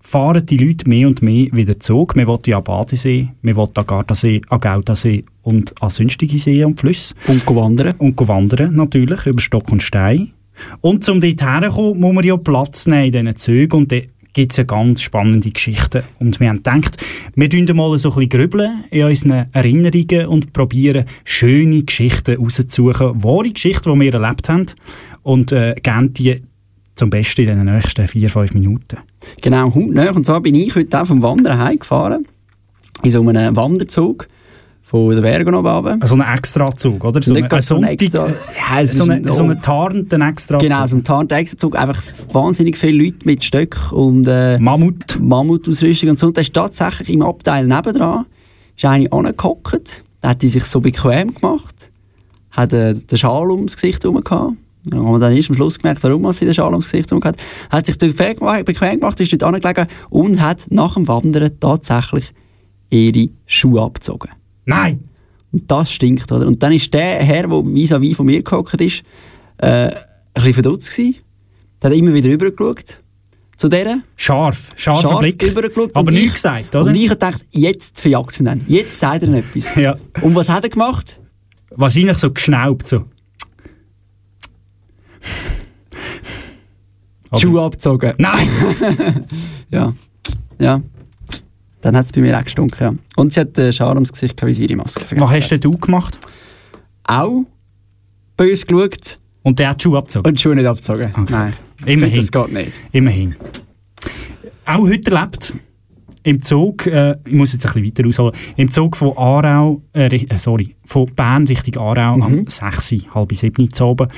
fahren 0.00 0.46
die 0.46 0.56
Leute 0.56 0.88
mehr 0.88 1.08
und 1.08 1.20
mehr 1.20 1.48
wieder 1.50 1.80
Zug. 1.80 2.14
Wir 2.14 2.28
wollen 2.28 2.42
ja 2.46 2.58
an 2.58 2.62
Badesee, 2.62 3.30
wir 3.42 3.56
wollen 3.56 3.70
an 3.74 3.84
Gardasee, 3.88 4.42
an 4.48 4.60
Gaudasee 4.60 5.24
und 5.42 5.74
an 5.82 5.90
sonstige 5.90 6.38
Seen 6.38 6.66
und 6.66 6.78
Flüsse. 6.78 7.16
Und 7.26 7.44
wandern. 7.48 7.96
Und 7.98 8.28
wandern, 8.28 8.76
natürlich, 8.76 9.26
über 9.26 9.40
Stock 9.40 9.72
und 9.72 9.82
Stein. 9.82 10.30
Und 10.80 11.08
um 11.08 11.20
dort 11.20 11.42
herzukommen, 11.42 12.00
muss 12.00 12.14
man 12.14 12.24
ja 12.24 12.36
Platz 12.36 12.86
nehmen 12.86 13.06
in 13.06 13.12
diesen 13.12 13.36
Zügen. 13.36 13.76
Und 13.76 13.92
da 13.92 13.98
gibt 14.34 14.52
es 14.52 14.58
ja 14.58 14.64
ganz 14.64 15.02
spannende 15.02 15.50
Geschichten. 15.50 16.02
Und 16.18 16.40
wir 16.40 16.48
haben 16.48 16.56
gedacht, 16.62 16.96
wir 17.34 17.48
grübeln 17.48 17.74
mal 17.74 17.96
so 17.98 18.10
ein 18.10 18.14
bisschen 18.14 18.28
grübeln 18.28 18.84
in 18.90 19.04
unseren 19.04 19.46
Erinnerungen 19.52 20.26
und 20.26 20.52
probieren, 20.52 21.06
schöne 21.24 21.82
Geschichten 21.82 22.36
rauszusuchen, 22.36 23.22
wahre 23.22 23.50
Geschichten, 23.50 23.92
die 23.92 24.00
wir 24.00 24.14
erlebt 24.14 24.48
haben. 24.48 24.66
Und 25.22 25.52
äh, 25.52 25.74
geben 25.82 26.12
die 26.12 26.42
zum 26.94 27.10
Besten 27.10 27.48
in 27.48 27.64
den 27.64 27.74
nächsten 27.74 28.06
vier, 28.06 28.28
fünf 28.28 28.54
Minuten. 28.54 28.98
Genau. 29.40 29.68
Und 29.68 30.26
zwar 30.26 30.40
bin 30.40 30.54
ich 30.54 30.74
heute 30.74 31.00
auch 31.00 31.06
vom 31.06 31.22
Wandern 31.22 31.58
heimgefahren. 31.58 32.26
In 33.02 33.10
so 33.10 33.26
einem 33.26 33.56
Wanderzug 33.56 34.28
von 34.94 35.10
der 35.10 35.22
Bergen 35.22 35.56
oben 35.56 35.66
runter. 35.66 36.06
So 36.06 36.14
ein 36.14 36.20
Extrazug, 36.20 37.02
oder? 37.02 37.20
So 37.20 37.32
Nicht 37.32 37.52
ein, 37.52 37.62
so 37.62 37.74
ein 37.74 37.82
extra. 37.82 38.28
Ja, 38.28 38.86
so 38.86 39.02
ist 39.02 39.10
ein, 39.10 39.32
so 39.32 39.42
ein 39.42 39.60
tarnten 39.60 40.22
Extrazug. 40.22 40.68
Genau, 40.68 40.86
so 40.86 40.94
ein 40.94 41.02
Tarnt-Extrazug. 41.02 41.76
Einfach 41.76 42.00
wahnsinnig 42.32 42.78
viele 42.78 43.02
Leute 43.02 43.18
mit 43.24 43.42
Stöcken 43.42 43.90
und 43.90 44.28
äh, 44.28 44.56
Mammut. 44.60 45.18
Mammutausrüstung 45.20 46.10
und 46.10 46.18
so. 46.20 46.28
Und 46.28 46.36
da 46.36 46.42
ist 46.42 46.54
tatsächlich 46.54 47.08
im 47.08 47.22
Abteil 47.22 47.66
nebendran 47.66 48.26
ist 48.76 48.84
eine 48.84 49.10
angehockt. 49.10 50.04
Da 50.20 50.28
hat 50.28 50.42
die 50.42 50.48
sich 50.48 50.64
so 50.64 50.80
bequem 50.80 51.34
gemacht. 51.34 51.90
Hat 52.52 52.72
äh, 52.72 52.94
den 52.94 53.18
Schal 53.18 53.50
ums 53.50 53.74
Gesicht 53.74 54.04
herum 54.04 54.22
gehabt. 54.22 54.52
Ja, 54.92 54.98
haben 54.98 55.10
wir 55.10 55.18
dann 55.18 55.34
erst 55.34 55.50
am 55.50 55.56
Schluss 55.56 55.76
gemerkt, 55.76 56.04
warum 56.04 56.32
sie 56.32 56.44
den 56.44 56.54
Schal 56.54 56.70
ums 56.70 56.92
Gesicht 56.92 57.10
herum 57.10 57.24
hat. 57.24 57.34
Hat 57.68 57.86
sich 57.86 57.98
bequem 57.98 58.36
gemacht, 58.36 58.64
bequem 58.64 59.00
gemacht, 59.00 59.20
ist 59.20 59.32
dort 59.32 59.42
angelegen 59.42 59.88
und 60.10 60.40
hat 60.40 60.66
nach 60.70 60.94
dem 60.94 61.08
Wandern 61.08 61.50
tatsächlich 61.58 62.32
ihre 62.90 63.30
Schuhe 63.46 63.82
abgezogen. 63.82 64.30
Nein! 64.64 65.00
Und 65.52 65.70
das 65.70 65.92
stinkt, 65.92 66.30
oder? 66.32 66.46
Und 66.46 66.62
dann 66.62 66.72
ist 66.72 66.92
der 66.92 67.22
Herr, 67.22 67.46
der 67.46 67.58
vis-à-vis 67.58 68.16
von 68.16 68.26
mir 68.26 68.42
gehockt 68.42 68.80
ist, 68.80 69.02
äh, 69.58 69.66
ein 69.66 69.92
bisschen 70.34 70.54
verdutzt 70.54 70.90
gewesen. 70.96 71.16
Der 71.80 71.90
hat 71.90 71.96
immer 71.96 72.12
wieder 72.12 72.28
rübergeschaut 72.30 72.98
zu 73.56 73.68
der. 73.68 74.00
Scharf, 74.16 74.70
scharfer 74.74 75.02
Scharf 75.08 75.20
Blick. 75.20 75.44
Aber 75.94 76.10
nichts 76.10 76.26
ich- 76.26 76.32
gesagt, 76.34 76.74
oder? 76.74 76.86
Und 76.86 76.94
ich 76.96 77.08
gedacht, 77.08 77.42
jetzt 77.52 78.00
verjagt 78.00 78.32
sie 78.34 78.42
ihn. 78.44 78.64
Jetzt 78.66 78.98
sagt 78.98 79.22
er 79.22 79.32
etwas. 79.34 79.74
Ja. 79.76 79.96
Und 80.22 80.34
was 80.34 80.48
hat 80.48 80.64
er 80.64 80.70
gemacht? 80.70 81.20
Wahrscheinlich 81.70 82.18
so 82.18 82.32
geschnaubt. 82.32 82.88
So. 82.88 83.04
Schuhe 87.36 87.62
abgezogen. 87.62 88.12
Nein! 88.18 88.48
ja. 89.70 89.92
Ja. 90.58 90.80
Dann 91.84 91.98
hat 91.98 92.06
es 92.06 92.12
bei 92.12 92.22
mir 92.22 92.38
auch 92.38 92.44
gestunken, 92.44 92.78
ja. 92.80 92.94
Und 93.16 93.34
sie 93.34 93.40
hat 93.40 93.58
den 93.58 93.70
Schal 93.70 93.94
ums 93.94 94.10
Gesicht 94.10 94.44
wie 94.44 94.54
sie 94.54 94.64
ihre 94.64 94.76
Maske 94.76 95.02
vergessen 95.02 95.20
Was 95.20 95.36
hast 95.36 95.50
denn 95.50 95.60
du 95.60 95.70
gemacht? 95.72 96.18
Auch 97.04 97.42
böse 98.38 98.64
geschaut. 98.64 99.18
Und 99.42 99.58
der 99.58 99.68
hat 99.68 99.80
die 99.80 99.82
Schuhe 99.82 99.98
abgezogen? 99.98 100.26
Und 100.26 100.38
die 100.38 100.42
Schuhe 100.42 100.54
nicht 100.54 100.64
abgezogen. 100.64 101.12
Nein. 101.28 101.52
Immerhin. 101.84 102.16
Das 102.16 102.32
geht 102.32 102.52
nicht. 102.54 102.72
Immerhin. 102.92 103.36
Auch 104.64 104.80
heute 104.80 105.10
erlebt 105.10 105.52
im 106.22 106.40
Zug, 106.40 106.86
äh, 106.86 107.16
ich 107.26 107.34
muss 107.34 107.52
jetzt 107.52 107.66
ein 107.66 107.74
bisschen 107.74 107.86
weiter 107.86 108.08
ausholen, 108.08 108.34
im 108.56 108.70
Zug 108.70 108.96
von 108.96 109.14
Aarau, 109.18 109.82
äh, 109.92 110.06
äh, 110.06 110.38
sorry, 110.38 110.74
von 110.86 111.04
Bern 111.14 111.46
Richtung 111.46 111.76
Aarau 111.82 112.14
am 112.14 112.46
6, 112.48 112.94
halb 113.14 113.34
7 113.34 113.62
Uhr 113.62 113.86
oben. 113.86 114.08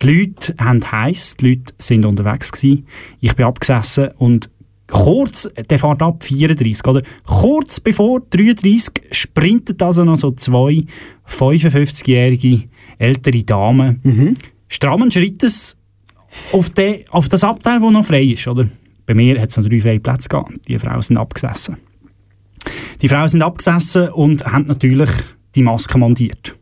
Die 0.00 0.06
Leute 0.06 0.54
haben 0.60 0.88
heiß, 0.88 1.34
die 1.38 1.48
Leute 1.48 1.74
sind 1.78 2.04
unterwegs 2.04 2.52
gewesen. 2.52 2.86
Ich 3.18 3.34
bin 3.34 3.44
abgesessen 3.44 4.10
und 4.18 4.50
kurz, 4.88 5.48
der 5.70 5.78
fährt 5.78 6.02
ab 6.02 6.22
34, 6.22 6.86
oder? 6.86 7.02
Kurz 7.24 7.78
bevor 7.78 8.20
33 8.20 9.12
sprintet 9.12 9.82
also 9.82 10.04
noch 10.04 10.16
so 10.16 10.32
zwei 10.32 10.84
55-jährige 11.28 12.64
ältere 12.98 13.44
Damen 13.44 14.00
strammen 14.68 15.10
Schrittes 15.10 15.76
auf, 16.52 16.70
de, 16.70 17.04
auf 17.10 17.28
das 17.28 17.44
Abteil, 17.44 17.80
das 17.80 17.90
noch 17.90 18.04
frei 18.04 18.22
ist, 18.22 18.46
oder? 18.48 18.68
Bei 19.06 19.14
mir 19.14 19.40
hat 19.40 19.50
es 19.50 19.56
noch 19.56 19.66
drei 19.66 19.80
freie 19.80 20.00
Plätze 20.00 20.28
gehabt. 20.28 20.52
Die 20.68 20.78
Frauen 20.78 21.02
sind 21.02 21.16
abgesessen. 21.16 21.76
Die 23.00 23.08
Frauen 23.08 23.28
sind 23.28 23.42
abgesessen 23.42 24.10
und 24.10 24.44
haben 24.44 24.66
natürlich 24.66 25.10
die 25.54 25.62
Maske 25.62 25.98
montiert. 25.98 26.56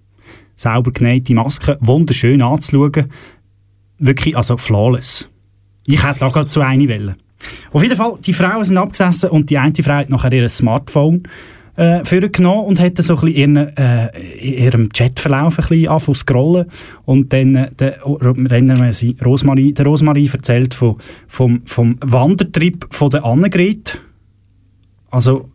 Sauber 0.55 0.93
genähte 0.93 1.35
Maske, 1.35 1.77
wunderschön 1.81 2.43
anzuschauen. 2.43 3.11
Wirklich, 3.99 4.37
also 4.37 4.57
flawless. 4.57 5.29
Ich 5.87 6.05
hätte 6.05 6.21
da 6.21 6.29
gerade 6.29 6.49
zu 6.49 6.61
eine 6.61 6.89
Welle. 6.89 7.17
Auf 7.73 7.83
jeden 7.83 7.97
Fall, 7.97 8.19
die 8.25 8.33
Frauen 8.33 8.65
sind 8.65 8.79
abgesessen 8.79 9.31
und 9.31 9.51
die 9.51 9.59
eine 9.59 9.75
Frau 9.75 9.95
hat 9.95 10.11
nachher 10.11 10.33
ihr 10.33 10.49
Smartphone 10.49 11.23
äh, 11.77 12.05
vorgenommen 12.05 12.65
und 12.65 12.81
hat 12.81 12.97
so 12.99 13.15
ein 13.15 13.21
bisschen 13.21 13.57
ihren, 13.57 13.77
äh, 13.77 14.09
in 14.39 14.65
ihrem 14.65 14.89
Chatverlauf 14.89 15.59
ein 15.59 15.67
bisschen 15.69 15.89
angefangen 15.89 16.15
zu 16.15 16.21
scrollen. 16.21 16.67
Und 17.05 17.33
dann 17.33 17.55
äh, 17.55 17.71
der, 17.79 17.99
nennen 18.35 18.81
wir 18.81 18.93
sie 18.93 19.17
Rosmarie, 19.25 19.73
der 19.75 19.87
Rosmarie 19.87 20.31
erzählt 20.33 20.75
von, 20.75 20.97
vom, 21.29 21.63
vom 21.65 21.99
Wandertrip 22.01 22.87
von 22.91 23.11
der 23.11 23.25
Annegret. 23.25 23.99
Also 25.11 25.51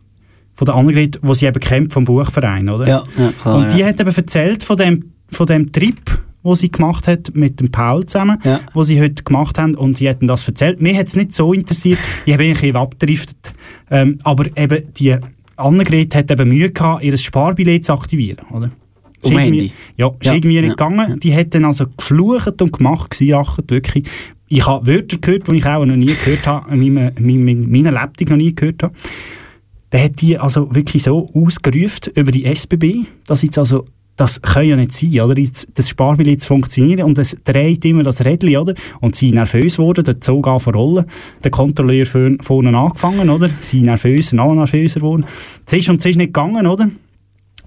von 0.54 0.66
der 0.66 0.74
Annegret, 0.74 1.18
wo 1.22 1.34
sie 1.34 1.46
eben 1.46 1.60
kennt 1.60 1.92
vom 1.92 2.04
Buchverein, 2.04 2.68
oder? 2.68 2.86
Ja, 2.86 3.04
ja, 3.16 3.32
klar, 3.40 3.56
Und 3.56 3.72
die 3.72 3.78
ja. 3.78 3.86
hat 3.86 4.00
eben 4.00 4.14
erzählt 4.14 4.62
von 4.62 4.76
dem, 4.76 5.12
von 5.28 5.46
dem 5.46 5.72
Trip, 5.72 6.00
wo 6.42 6.54
sie 6.54 6.70
gemacht 6.70 7.08
hat 7.08 7.34
mit 7.34 7.60
dem 7.60 7.70
Paul 7.70 8.04
zusammen, 8.04 8.38
wo 8.74 8.82
sie 8.82 9.00
heute 9.00 9.22
gemacht 9.22 9.58
haben 9.58 9.74
und 9.74 10.00
die 10.00 10.08
hatten 10.08 10.26
das 10.26 10.46
erzählt. 10.46 10.80
Mir 10.80 10.96
hat 10.96 11.08
es 11.08 11.16
nicht 11.16 11.34
so 11.34 11.52
interessiert, 11.52 11.98
ich 12.26 12.32
habe 12.32 12.44
eigentlich 12.44 12.74
abgedriftet, 12.74 13.52
ähm, 13.90 14.18
aber 14.24 14.46
eben 14.56 14.92
die 14.94 15.16
Annegret 15.56 16.14
hat 16.14 16.30
eben 16.30 16.48
Mühe 16.48 16.70
gehabt, 16.70 17.02
ihr 17.02 17.16
Sparbillett 17.16 17.84
zu 17.84 17.92
aktivieren, 17.92 18.44
oder? 18.50 18.70
Um 19.22 19.38
Handy? 19.38 19.72
Ja, 19.96 20.08
ist 20.08 20.26
Ja, 20.26 20.34
irgendwie 20.34 20.60
nicht 20.60 20.80
ja, 20.80 20.88
gegangen. 20.88 21.20
Die 21.20 21.34
hat 21.34 21.54
dann 21.54 21.64
also 21.64 21.86
geflucht 21.96 22.60
und 22.60 22.72
gemacht, 22.72 23.10
gesiachert, 23.10 23.70
wirklich. 23.70 24.04
Ich 24.48 24.66
habe 24.66 24.86
Wörter 24.86 25.18
gehört, 25.18 25.48
die 25.48 25.56
ich 25.56 25.64
auch 25.66 25.84
noch 25.84 25.96
nie 25.96 26.06
gehört 26.06 26.46
habe, 26.46 26.74
in 26.74 26.92
meinem, 26.92 27.70
meiner 27.70 27.92
Lebtung 27.92 28.30
noch 28.30 28.36
nie 28.36 28.54
gehört 28.54 28.82
habe. 28.82 28.94
Der 29.92 30.04
hat 30.04 30.20
die 30.20 30.38
also 30.38 30.74
wirklich 30.74 31.04
so 31.04 31.30
ausgerufen 31.34 32.12
über 32.14 32.32
die 32.32 32.44
SBB, 32.44 33.06
dass 33.26 33.42
jetzt 33.42 33.58
also 33.58 33.86
das 34.16 34.42
kann 34.42 34.66
ja 34.66 34.76
nicht 34.76 34.92
sein, 34.92 35.20
oder? 35.20 35.34
Das 35.74 35.88
Sparbillett 35.88 36.44
funktioniert 36.44 37.02
und 37.02 37.18
es 37.18 37.36
dreht 37.44 37.84
immer 37.84 38.02
das 38.02 38.24
Rädchen, 38.24 38.56
oder? 38.58 38.74
Und 39.00 39.16
sie 39.16 39.32
nervös 39.32 39.78
wurden, 39.78 40.04
der 40.04 40.20
Zug 40.20 40.46
anfangen 40.46 40.76
rollen, 40.76 41.06
der 41.42 41.50
Kontrolleur 41.50 42.04
vorn- 42.04 42.38
vorne 42.40 42.76
angefangen, 42.76 43.30
oder? 43.30 43.48
Sie 43.60 43.80
nervöser, 43.80 44.36
noch 44.36 44.54
nervöser 44.54 45.00
wurden. 45.00 45.24
Es 45.66 45.72
ist 45.72 45.88
und 45.88 46.00
es 46.00 46.06
ist 46.06 46.16
nicht 46.16 46.34
gegangen, 46.34 46.66
oder? 46.66 46.90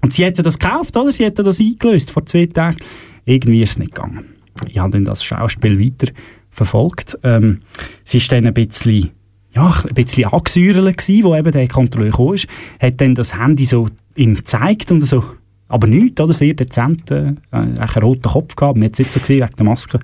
Und 0.02 0.12
sie 0.12 0.24
hätte 0.24 0.42
das 0.42 0.58
gekauft, 0.58 0.96
oder? 0.96 1.12
Sie 1.12 1.24
hätte 1.24 1.42
das 1.42 1.58
eingelöst 1.58 2.10
vor 2.12 2.24
zwei 2.24 2.46
Tagen. 2.46 2.76
Irgendwie 3.24 3.62
ist 3.62 3.70
es 3.70 3.78
nicht 3.78 3.94
gegangen. 3.94 4.26
Ich 4.68 4.78
habe 4.78 4.92
dann 4.92 5.04
das 5.04 5.24
Schauspiel 5.24 5.80
weiter 5.80 6.12
verfolgt. 6.50 7.18
Ähm, 7.24 7.60
sie 8.04 8.18
ist 8.18 8.30
dann 8.30 8.46
ein 8.46 8.54
bisschen, 8.54 9.10
ja, 9.52 9.82
ein 9.86 9.94
bisschen 9.94 10.26
angesäuert 10.26 10.96
gewesen, 10.96 11.24
wo 11.24 11.34
eben 11.34 11.50
der 11.50 11.66
Kontrolleur 11.66 12.34
ist. 12.34 12.46
Hat 12.80 13.00
dann 13.00 13.16
das 13.16 13.36
Handy 13.36 13.64
so 13.64 13.88
ihm 14.14 14.36
gezeigt 14.36 14.92
und 14.92 15.04
so, 15.04 15.24
aber 15.68 15.86
nichts, 15.86 16.20
oder? 16.20 16.32
Sehr 16.32 16.54
dezent, 16.54 17.10
äh, 17.10 17.34
einen 17.50 17.78
roten 17.78 18.22
Kopf 18.22 18.54
gehabt. 18.56 18.76
Man 18.76 18.86
hat 18.86 18.92
es 18.92 18.98
nicht 19.00 19.12
so 19.12 19.20
gesehen 19.20 19.42
wegen 19.42 19.56
der 19.56 19.64
Maske. 19.64 20.00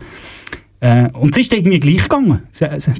Äh, 0.80 1.08
und 1.12 1.36
es 1.36 1.42
ist 1.42 1.52
irgendwie 1.52 1.78
gleich 1.78 2.02
gegangen. 2.02 2.42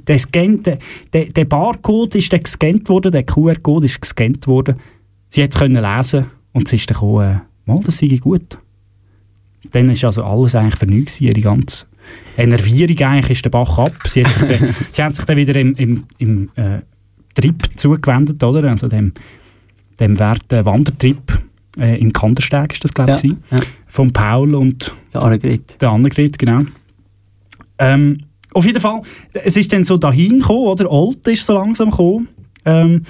Der, 0.06 0.18
Scan, 0.18 0.62
der, 0.62 0.78
der, 1.12 1.24
der 1.26 1.44
Barcode 1.44 2.14
ist 2.14 2.32
dann 2.32 2.42
gescannt 2.42 2.88
worden, 2.88 3.10
der 3.10 3.24
QR-Code 3.24 3.86
ist 3.86 4.00
gescannt 4.00 4.46
worden. 4.46 4.76
Sie 5.28 5.42
hat 5.42 5.50
es 5.50 5.58
können 5.58 5.82
lesen 5.82 6.26
und 6.52 6.68
es 6.68 6.74
ist 6.74 6.90
dann 6.90 6.94
gekommen, 6.94 7.40
äh, 7.66 7.70
mal, 7.70 7.80
das 7.82 7.98
sei 7.98 8.06
gut. 8.20 8.58
Dann 9.72 9.90
ist 9.90 10.04
also 10.04 10.22
alles 10.22 10.54
eigentlich 10.54 10.76
für 10.76 10.86
nichts 10.86 11.20
ihre 11.20 11.40
ganze 11.40 11.86
Enervierung 12.36 12.96
eigentlich 12.98 13.30
ist 13.30 13.44
der 13.44 13.50
Bach 13.50 13.78
ab. 13.78 13.94
Sie, 14.06 14.24
hat 14.24 14.32
sich 14.32 14.44
dann, 14.44 14.74
sie 14.92 15.02
haben 15.02 15.14
sich 15.14 15.24
dann 15.24 15.36
wieder 15.36 15.56
im, 15.56 15.74
im, 15.74 16.04
im 16.18 16.50
äh, 16.56 16.80
Trip 17.34 17.62
zugewendet, 17.74 18.42
oder? 18.42 18.70
Also 18.70 18.88
dem, 18.88 19.12
dem 20.00 20.18
Wert 20.18 20.52
äh, 20.52 20.64
Wandertrip. 20.64 21.42
Äh, 21.78 21.98
in 22.00 22.12
Kandersteg 22.12 22.72
ist 22.72 22.84
das, 22.84 22.92
glaube 22.92 23.16
ich, 23.16 23.22
Ja, 23.24 23.58
von 23.86 24.12
Paul 24.12 24.54
und 24.54 24.92
Der 25.14 25.22
Annegret. 25.22 25.80
der 25.80 25.90
Annegret, 25.90 26.38
genau. 26.38 26.62
Ähm, 27.78 28.18
auf 28.52 28.66
jeden 28.66 28.80
Fall, 28.80 29.00
es 29.32 29.56
ist 29.56 29.72
dann 29.72 29.84
so 29.84 29.96
dahin 29.96 30.38
gekommen, 30.40 30.66
oder? 30.66 30.90
Olt 30.90 31.26
ist 31.28 31.46
so 31.46 31.54
langsam 31.54 31.90
gekommen. 31.90 32.28
Ähm, 32.64 33.02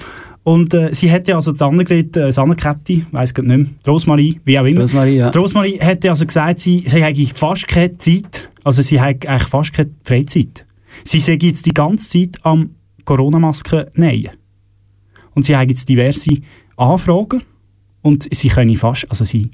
und 0.43 0.73
äh, 0.73 0.93
sie 0.93 1.09
hätte 1.09 1.35
also 1.35 1.51
die 1.51 1.61
Annegret, 1.61 2.17
äh, 2.17 2.31
Annekette, 2.35 3.05
weiss 3.11 3.33
gerade 3.33 3.47
nicht 3.47 3.57
mehr, 3.57 3.93
Rosmarie, 3.93 4.39
wie 4.43 4.59
auch 4.59 4.65
immer. 4.65 4.81
Rosmarie, 4.81 5.15
ja. 5.17 5.29
Rosmarie 5.29 5.77
hätte 5.79 6.09
also 6.09 6.25
gesagt, 6.25 6.59
sie, 6.59 6.83
sie 6.85 7.03
hätte 7.03 7.25
fast 7.33 7.67
keine 7.67 7.97
Zeit, 7.97 8.49
also 8.63 8.81
sie 8.81 9.01
hätte 9.01 9.29
eigentlich 9.29 9.49
fast 9.49 9.73
keine 9.73 9.91
Freizeit. 10.03 10.65
Sie 11.05 11.19
sei 11.19 11.37
jetzt 11.41 11.65
die 11.65 11.73
ganze 11.73 12.09
Zeit 12.09 12.39
am 12.43 12.71
Corona-Masken 13.05 13.85
nähen. 13.95 14.31
Und 15.33 15.45
sie 15.45 15.55
haben 15.55 15.69
jetzt 15.69 15.87
diverse 15.87 16.31
Anfragen 16.77 17.41
und 18.03 18.27
sie 18.31 18.49
können 18.49 18.75
fast, 18.75 19.09
also 19.09 19.23
sie, 19.23 19.49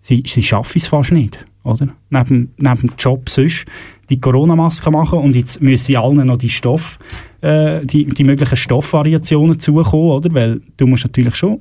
sie, 0.00 0.24
sie 0.26 0.42
schaffen 0.42 0.78
es 0.78 0.88
fast 0.88 1.12
nicht, 1.12 1.44
oder? 1.62 1.88
Neben, 2.08 2.52
neben 2.56 2.80
dem 2.80 2.92
Job 2.98 3.28
sonst 3.28 3.66
die 4.08 4.20
Corona-Maske 4.20 4.90
machen 4.90 5.20
und 5.20 5.36
jetzt 5.36 5.62
müssen 5.62 5.84
sie 5.84 5.96
allen 5.96 6.26
noch 6.26 6.38
die 6.38 6.48
Stoff, 6.48 6.98
äh, 7.42 7.86
die, 7.86 8.06
die 8.06 8.24
möglichen 8.24 8.56
Stoffvariationen 8.56 9.60
zukommen, 9.60 10.10
oder? 10.10 10.34
Weil 10.34 10.60
du 10.76 10.86
musst 10.86 11.04
natürlich 11.04 11.36
schon, 11.36 11.60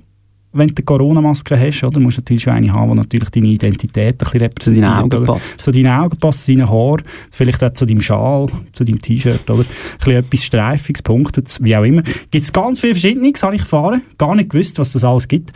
wenn 0.51 0.69
du 0.69 0.81
Corona-Maske 0.83 1.59
hast, 1.59 1.83
oder, 1.83 1.99
musst 1.99 2.17
du 2.17 2.21
natürlich 2.21 2.43
schon 2.43 2.53
eine 2.53 2.71
haben, 2.73 2.89
die 2.91 2.95
natürlich 2.97 3.29
deine 3.29 3.47
Identität 3.49 4.15
ein 4.15 4.17
bisschen 4.17 4.41
repräsentiert. 4.41 4.85
deinen 4.87 5.03
Augen 5.03 5.25
passt. 5.25 5.63
Zu 5.63 5.71
deinen 5.71 5.89
Augen 5.89 6.17
passt, 6.17 6.45
zu 6.45 6.51
deinen 6.55 6.67
Haaren, 6.69 7.03
vielleicht 7.31 7.63
auch 7.63 7.69
zu 7.73 7.85
deinem 7.85 8.01
Schal, 8.01 8.47
zu 8.73 8.83
deinem 8.83 8.99
T-Shirt, 9.01 9.47
oder? 9.49 9.59
Ein 9.61 9.65
bisschen 9.99 10.13
etwas 10.15 10.43
Streifiges, 10.43 11.01
Punktes, 11.03 11.63
wie 11.63 11.75
auch 11.75 11.83
immer. 11.83 12.01
Gibt 12.31 12.43
es 12.45 12.51
ganz 12.51 12.79
viele 12.79 12.93
Verschiedenes, 12.95 13.43
habe 13.43 13.55
ich 13.55 13.61
erfahren. 13.61 14.01
Gar 14.17 14.35
nicht 14.35 14.49
gewusst, 14.49 14.79
was 14.79 14.91
das 14.93 15.03
alles 15.03 15.27
gibt. 15.27 15.53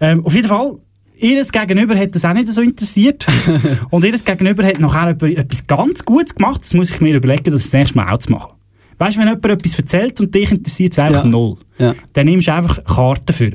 Ähm, 0.00 0.24
auf 0.24 0.34
jeden 0.34 0.48
Fall, 0.48 0.78
ihres 1.18 1.52
Gegenüber 1.52 1.94
hat 1.98 2.14
das 2.14 2.24
auch 2.24 2.32
nicht 2.32 2.48
so 2.48 2.62
interessiert. 2.62 3.26
und 3.90 4.04
ihres 4.04 4.24
Gegenüber 4.24 4.64
hat 4.64 4.80
nachher 4.80 5.08
etwa- 5.10 5.26
etwas 5.28 5.66
ganz 5.66 6.02
Gutes 6.04 6.34
gemacht. 6.34 6.62
Das 6.62 6.72
muss 6.72 6.88
ich 6.90 7.00
mir 7.02 7.14
überlegen, 7.14 7.44
das 7.50 7.64
das 7.64 7.72
nächste 7.74 7.98
Mal 7.98 8.10
auch 8.14 8.18
zu 8.18 8.32
machen. 8.32 8.52
Weißt 8.96 9.16
du, 9.16 9.20
wenn 9.20 9.28
jemand 9.28 9.44
etwas 9.46 9.78
erzählt 9.78 10.18
und 10.20 10.34
dich 10.34 10.50
interessiert 10.50 10.92
es 10.92 10.98
einfach 10.98 11.24
null, 11.24 11.56
Ja. 11.78 11.94
dann 12.14 12.26
nimmst 12.26 12.48
du 12.48 12.54
einfach 12.54 12.82
Karten 12.84 13.32
für. 13.32 13.52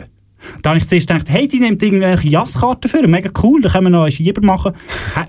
Da 0.61 0.71
habe 0.71 0.79
ich 0.79 0.87
zuerst 0.87 1.07
gedacht, 1.07 1.29
hey, 1.29 1.47
die 1.47 1.59
nimmt 1.59 1.81
irgendwelche 1.81 2.29
Jasskarten 2.29 2.89
für, 2.89 3.07
mega 3.07 3.29
cool, 3.43 3.61
da 3.61 3.69
können 3.69 3.85
wir 3.85 3.91
noch 3.91 4.03
einen 4.03 4.11
Schieber 4.11 4.45
machen. 4.45 4.73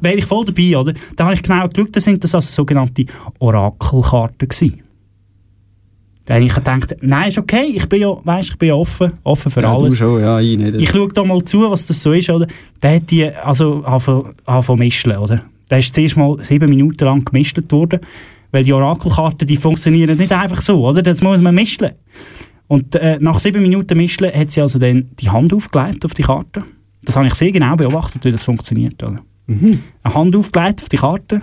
Wäre 0.00 0.16
ich 0.16 0.26
voll 0.26 0.44
dabei, 0.44 0.76
oder? 0.76 0.92
Da 1.16 1.24
habe 1.24 1.34
ich 1.34 1.42
genau 1.42 1.68
geschaut, 1.68 1.94
da 1.94 2.00
sind 2.00 2.22
das 2.22 2.34
also 2.34 2.50
sogenannte 2.50 3.04
Orakelkarten 3.38 4.48
gewesen. 4.48 4.82
Da 6.26 6.34
habe 6.34 6.44
ich 6.44 6.54
gedacht, 6.54 6.96
nein, 7.02 7.28
ist 7.28 7.38
okay, 7.38 7.72
ich 7.72 7.88
bin 7.88 8.00
ja, 8.00 8.16
weißt, 8.22 8.50
ich 8.50 8.58
bin 8.58 8.68
ja 8.68 8.74
offen, 8.74 9.12
offen 9.22 9.50
für 9.50 9.62
ja, 9.62 9.72
alles. 9.72 9.94
Du 9.94 9.98
schon, 9.98 10.20
ja, 10.20 10.40
ich 10.40 10.58
nicht. 10.58 10.74
Ich 10.74 10.90
schaue 10.90 11.12
da 11.12 11.22
mal 11.22 11.40
zu, 11.44 11.70
was 11.70 11.86
das 11.86 12.02
so 12.02 12.12
ist, 12.12 12.28
oder? 12.28 12.48
Der 12.82 12.96
hat 12.96 13.10
die, 13.12 13.24
also, 13.30 13.84
angefangen 13.84 14.78
mischen, 14.80 15.16
oder? 15.16 15.42
Da 15.68 15.76
ist 15.76 15.94
zuerst 15.94 16.16
mal 16.16 16.36
sieben 16.42 16.68
Minuten 16.68 17.04
lang 17.04 17.24
gemischt 17.24 17.56
worden, 17.70 18.00
weil 18.50 18.64
die 18.64 18.72
Orakelkarten, 18.72 19.46
die 19.46 19.56
funktionieren 19.56 20.18
nicht 20.18 20.32
einfach 20.32 20.60
so, 20.60 20.84
oder? 20.84 21.00
Das 21.00 21.22
muss 21.22 21.38
man 21.38 21.54
mischen. 21.54 21.90
Und 22.68 22.94
äh, 22.96 23.18
nach 23.20 23.38
sieben 23.38 23.62
Minuten 23.62 23.96
mischen 23.96 24.26
hat 24.32 24.50
sie 24.50 24.60
also 24.60 24.78
dann 24.78 25.08
die 25.20 25.30
Hand 25.30 25.52
aufgelegt 25.54 26.04
auf 26.04 26.14
die 26.14 26.22
Karte. 26.22 26.64
Das 27.04 27.16
habe 27.16 27.26
ich 27.26 27.34
sehr 27.34 27.52
genau 27.52 27.76
beobachtet, 27.76 28.24
wie 28.24 28.32
das 28.32 28.42
funktioniert, 28.42 29.00
oder? 29.02 29.20
Eine 29.48 29.80
Hand 30.14 30.34
aufgelegt 30.34 30.82
auf 30.82 30.88
die 30.88 30.96
Karte 30.96 31.40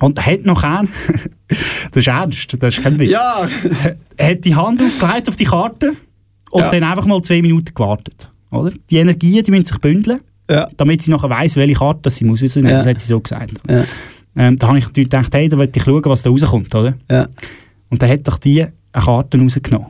und 0.00 0.24
hat 0.24 0.44
nachher, 0.44 0.84
das 1.48 1.96
ist 1.96 2.06
ernst, 2.06 2.56
das 2.62 2.76
ist 2.76 2.82
kein 2.84 2.96
Witz, 3.00 3.10
Ja. 3.10 3.48
hat 4.20 4.44
die 4.44 4.54
Hand 4.54 4.80
aufgelegt 4.80 5.28
auf 5.28 5.34
die 5.34 5.44
Karte 5.44 5.92
und 6.52 6.60
Ja. 6.62 6.70
dann 6.70 6.84
einfach 6.84 7.06
mal 7.06 7.20
zwei 7.22 7.42
Minuten 7.42 7.74
gewartet. 7.74 8.30
Oder? 8.52 8.72
Die 8.90 8.98
Energien 8.98 9.42
die 9.42 9.50
müssen 9.50 9.64
sich 9.64 9.78
bündeln, 9.78 10.20
Ja. 10.48 10.68
damit 10.76 11.02
sie 11.02 11.10
nachher 11.10 11.30
weiss, 11.30 11.56
welche 11.56 11.74
Karte 11.74 12.08
sie 12.10 12.24
muss 12.24 12.40
rausnehmen. 12.42 12.70
Ja. 12.70 12.76
Das 12.78 12.86
hat 12.86 13.00
sie 13.00 13.08
so 13.08 13.18
gesagt. 13.20 13.54
Ähm, 14.36 14.56
da 14.58 14.68
habe 14.68 14.78
ich 14.78 14.84
natürlich 14.84 15.10
gedacht, 15.10 15.34
hey, 15.34 15.48
da 15.48 15.58
will 15.58 15.70
ich 15.74 15.82
schauen, 15.82 16.02
was 16.04 16.22
da 16.22 16.30
rauskommt. 16.30 16.72
Oder? 16.74 16.94
Und 17.90 18.00
dann 18.00 18.08
hat 18.10 18.26
doch 18.28 18.38
die 18.38 18.62
eine 18.62 18.72
Karte 19.04 19.38
rausgenommen. 19.40 19.88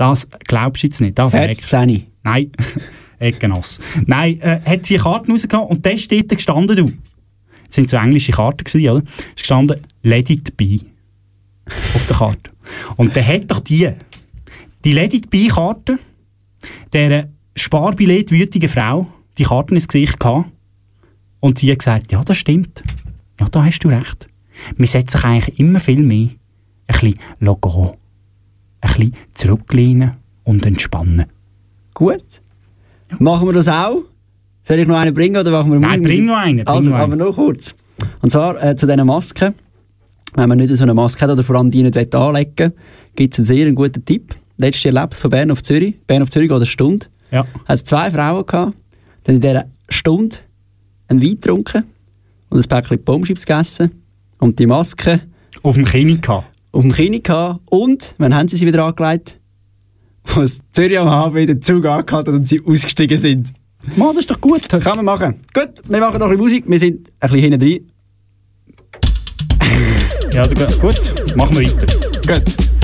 Das 0.00 0.26
glaubst 0.46 0.82
du 0.82 0.86
jetzt 0.86 1.02
nicht. 1.02 1.18
Da 1.18 1.30
Herz. 1.30 1.70
Nein, 2.22 2.52
Eckenoss. 3.18 3.78
Nein, 4.06 4.40
äh, 4.40 4.58
hat 4.64 4.86
sie 4.86 4.94
eine 4.94 5.02
Karte 5.02 5.30
rausgenommen 5.30 5.68
und 5.68 5.84
da 5.84 5.94
steht 5.98 6.32
da 6.32 6.36
gestanden, 6.36 6.74
du. 6.74 6.86
Das 7.66 7.74
sind 7.76 7.90
so 7.90 7.98
englische 7.98 8.32
Karten 8.32 8.64
gewesen, 8.64 8.88
oder? 8.88 9.02
Es 9.36 9.42
gestanden, 9.42 9.78
let 10.02 10.30
it 10.30 10.56
be. 10.56 10.78
Auf 11.94 12.06
der 12.06 12.16
Karte. 12.16 12.50
Und 12.96 13.14
dann 13.14 13.26
hat 13.26 13.50
doch 13.50 13.60
die, 13.60 13.90
die 14.86 14.92
let 14.94 15.12
it 15.12 15.28
be 15.28 15.48
Karte, 15.48 15.98
der 16.94 17.28
Sparbillett 17.54 18.30
wütige 18.30 18.68
Frau, 18.68 19.06
die 19.36 19.44
Karten 19.44 19.74
ins 19.74 19.86
Gesicht 19.86 20.18
gehabt. 20.18 20.50
Und 21.40 21.58
sie 21.58 21.70
hat 21.70 21.80
gesagt, 21.80 22.10
ja, 22.10 22.24
das 22.24 22.38
stimmt. 22.38 22.82
Ja, 23.38 23.44
da 23.50 23.66
hast 23.66 23.80
du 23.80 23.88
recht. 23.88 24.28
Wir 24.78 24.86
setzen 24.86 25.18
sich 25.18 25.24
eigentlich 25.24 25.60
immer 25.60 25.78
viel 25.78 26.02
mehr 26.02 26.28
ein 26.86 27.00
bisschen 27.00 27.18
Logo, 27.38 27.98
ein 28.80 28.94
bisschen 28.94 29.14
zurücklehnen 29.34 30.12
und 30.44 30.64
entspannen. 30.66 31.26
Gut. 31.94 32.22
Machen 33.18 33.48
wir 33.48 33.54
das 33.54 33.68
auch? 33.68 34.04
Soll 34.62 34.78
ich 34.78 34.88
noch 34.88 34.96
einen 34.96 35.14
bringen 35.14 35.36
oder 35.36 35.50
machen 35.50 35.72
wir 35.72 35.80
Nein, 35.80 36.02
bring 36.02 36.26
noch 36.26 36.36
einen, 36.36 36.66
Also, 36.66 36.94
aber 36.94 37.16
noch 37.16 37.34
kurz. 37.34 37.74
Und 38.22 38.30
zwar 38.30 38.62
äh, 38.62 38.76
zu 38.76 38.86
diesen 38.86 39.06
Masken. 39.06 39.54
Wenn 40.34 40.48
man 40.48 40.58
nicht 40.58 40.70
so 40.70 40.82
eine 40.82 40.94
Maske 40.94 41.22
hat 41.22 41.30
oder 41.30 41.42
vor 41.42 41.56
allem 41.56 41.70
die 41.70 41.82
nicht 41.82 42.14
anlegen 42.14 42.52
will, 42.56 42.72
gibt 43.16 43.34
es 43.34 43.40
einen 43.40 43.46
sehr 43.46 43.72
guten 43.72 44.04
Tipp. 44.04 44.34
Letztes 44.58 44.84
Jahr 44.84 44.94
erlebt 44.94 45.14
von 45.14 45.30
Bern 45.30 45.50
auf 45.50 45.62
Zürich. 45.62 45.98
Bern 46.06 46.22
auf 46.22 46.30
Zürich 46.30 46.48
geht 46.48 46.56
eine 46.56 46.66
Stunde. 46.66 47.06
Ja. 47.32 47.46
Hat 47.64 47.76
es 47.76 47.84
zwei 47.84 48.10
Frauen 48.10 48.46
gehabt, 48.46 48.74
die 49.26 49.32
in 49.32 49.40
dieser 49.40 49.64
Stunde 49.88 50.36
einen 51.08 51.20
Wein 51.20 51.30
getrunken 51.30 51.84
und 52.50 52.58
ein 52.58 52.68
Päckchen 52.68 53.02
Baumchips 53.02 53.44
gegessen 53.46 53.90
und 54.38 54.58
die 54.58 54.66
Maske 54.66 55.20
auf 55.62 55.74
dem 55.74 55.84
Kinn 55.84 56.20
gehabt. 56.20 56.46
Auf 56.72 56.82
dem 56.82 56.92
Kinn 56.92 57.22
gehabt 57.22 57.60
und, 57.70 58.14
wann 58.18 58.34
haben 58.34 58.48
sie 58.48 58.56
sie 58.56 58.66
wieder 58.66 58.84
angelegt? 58.84 59.38
Als 60.36 60.60
Zürich 60.72 60.98
am 60.98 61.10
Hafen 61.10 61.34
wieder 61.34 61.60
Zug 61.60 61.84
angehalten 61.86 62.14
hat 62.14 62.28
und 62.28 62.46
sie 62.46 62.60
ausgestiegen 62.64 63.18
sind. 63.18 63.52
Mann, 63.96 64.08
das 64.08 64.18
ist 64.18 64.30
doch 64.30 64.40
gut. 64.40 64.72
Das 64.72 64.84
Kann 64.84 64.96
man 64.96 65.04
machen. 65.04 65.40
Gut, 65.54 65.70
wir 65.88 66.00
machen 66.00 66.18
noch 66.18 66.26
ein 66.26 66.36
bisschen 66.36 66.42
Musik. 66.42 66.64
Wir 66.68 66.78
sind 66.78 67.08
ein 67.18 67.30
bisschen 67.30 67.50
hinten 67.52 67.60
drin. 67.60 67.90
Ja, 70.32 70.46
gut, 70.46 71.36
machen 71.36 71.58
wir 71.58 71.64
weiter. 71.64 71.86
Gut. 72.26 72.79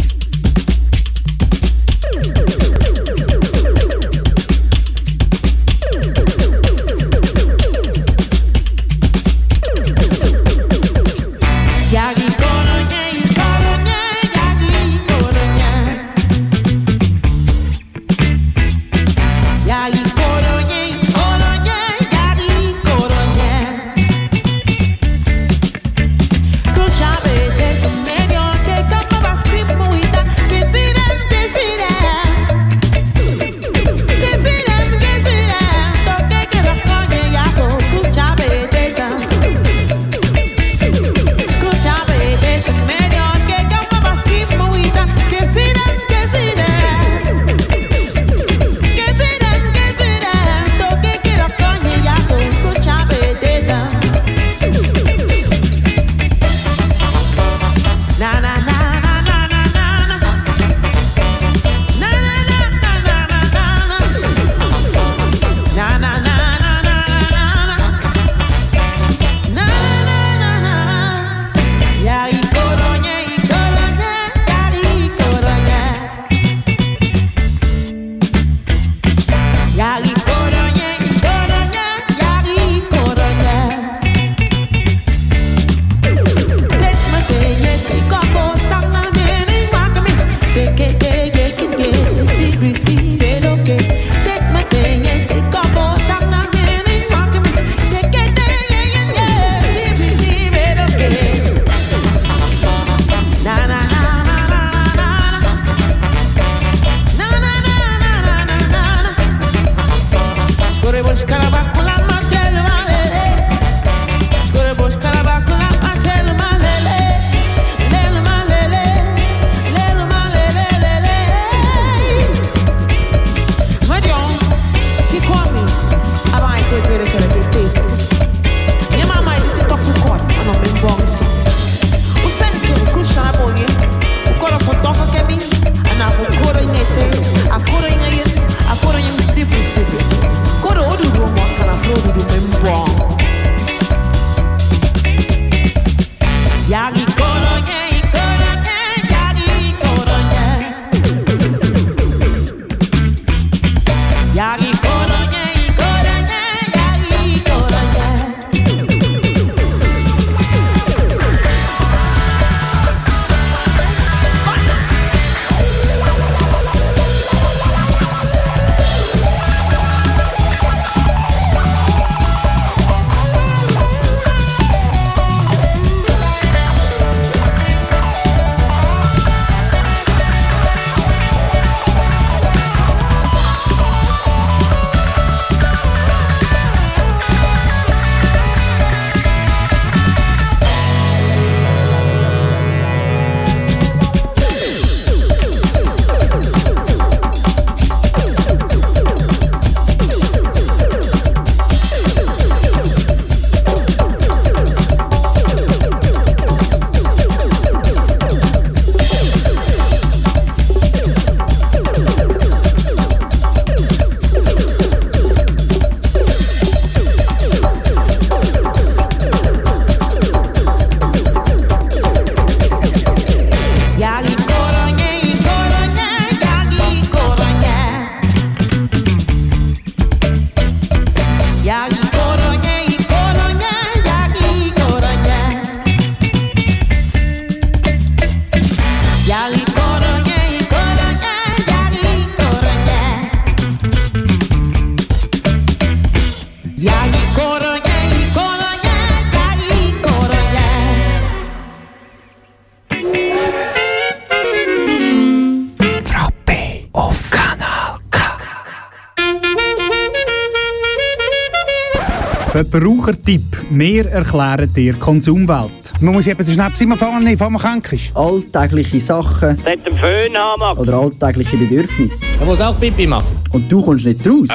Wir 263.71 264.07
erklären 264.07 264.73
dir 264.73 264.93
die 264.93 264.99
Konsumwelt. 264.99 265.93
Man 266.01 266.15
muss 266.15 266.27
eben 266.29 266.45
den 266.45 266.55
Schnaps 266.55 266.81
immer 266.81 266.97
vorne 266.97 267.19
nehmen, 267.25 267.37
bevor 267.37 267.51
man 267.51 267.61
krank 267.61 267.93
ist. 267.93 268.15
Alltägliche 268.17 269.01
Sachen 269.01 269.57
Nicht 269.65 269.87
den 269.87 269.97
Föhn 269.99 270.37
haben. 270.37 270.79
oder 270.79 270.95
alltägliche 270.95 271.57
Bedürfnisse. 271.57 272.27
Er 272.39 272.47
muss 272.47 272.61
auch 272.61 272.79
Pipi 272.79 273.07
machen. 273.07 273.37
Und 273.51 273.71
du 273.71 273.83
kommst 273.85 274.07
nicht 274.07 274.25
raus? 274.27 274.49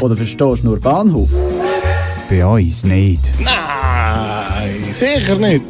Oder 0.00 0.16
verstehst 0.16 0.62
nur 0.64 0.78
Bahnhof? 0.78 1.28
Bei 2.28 2.46
uns 2.46 2.84
nicht. 2.84 3.32
Nein, 3.40 4.94
sicher 4.94 5.34
nicht. 5.36 5.62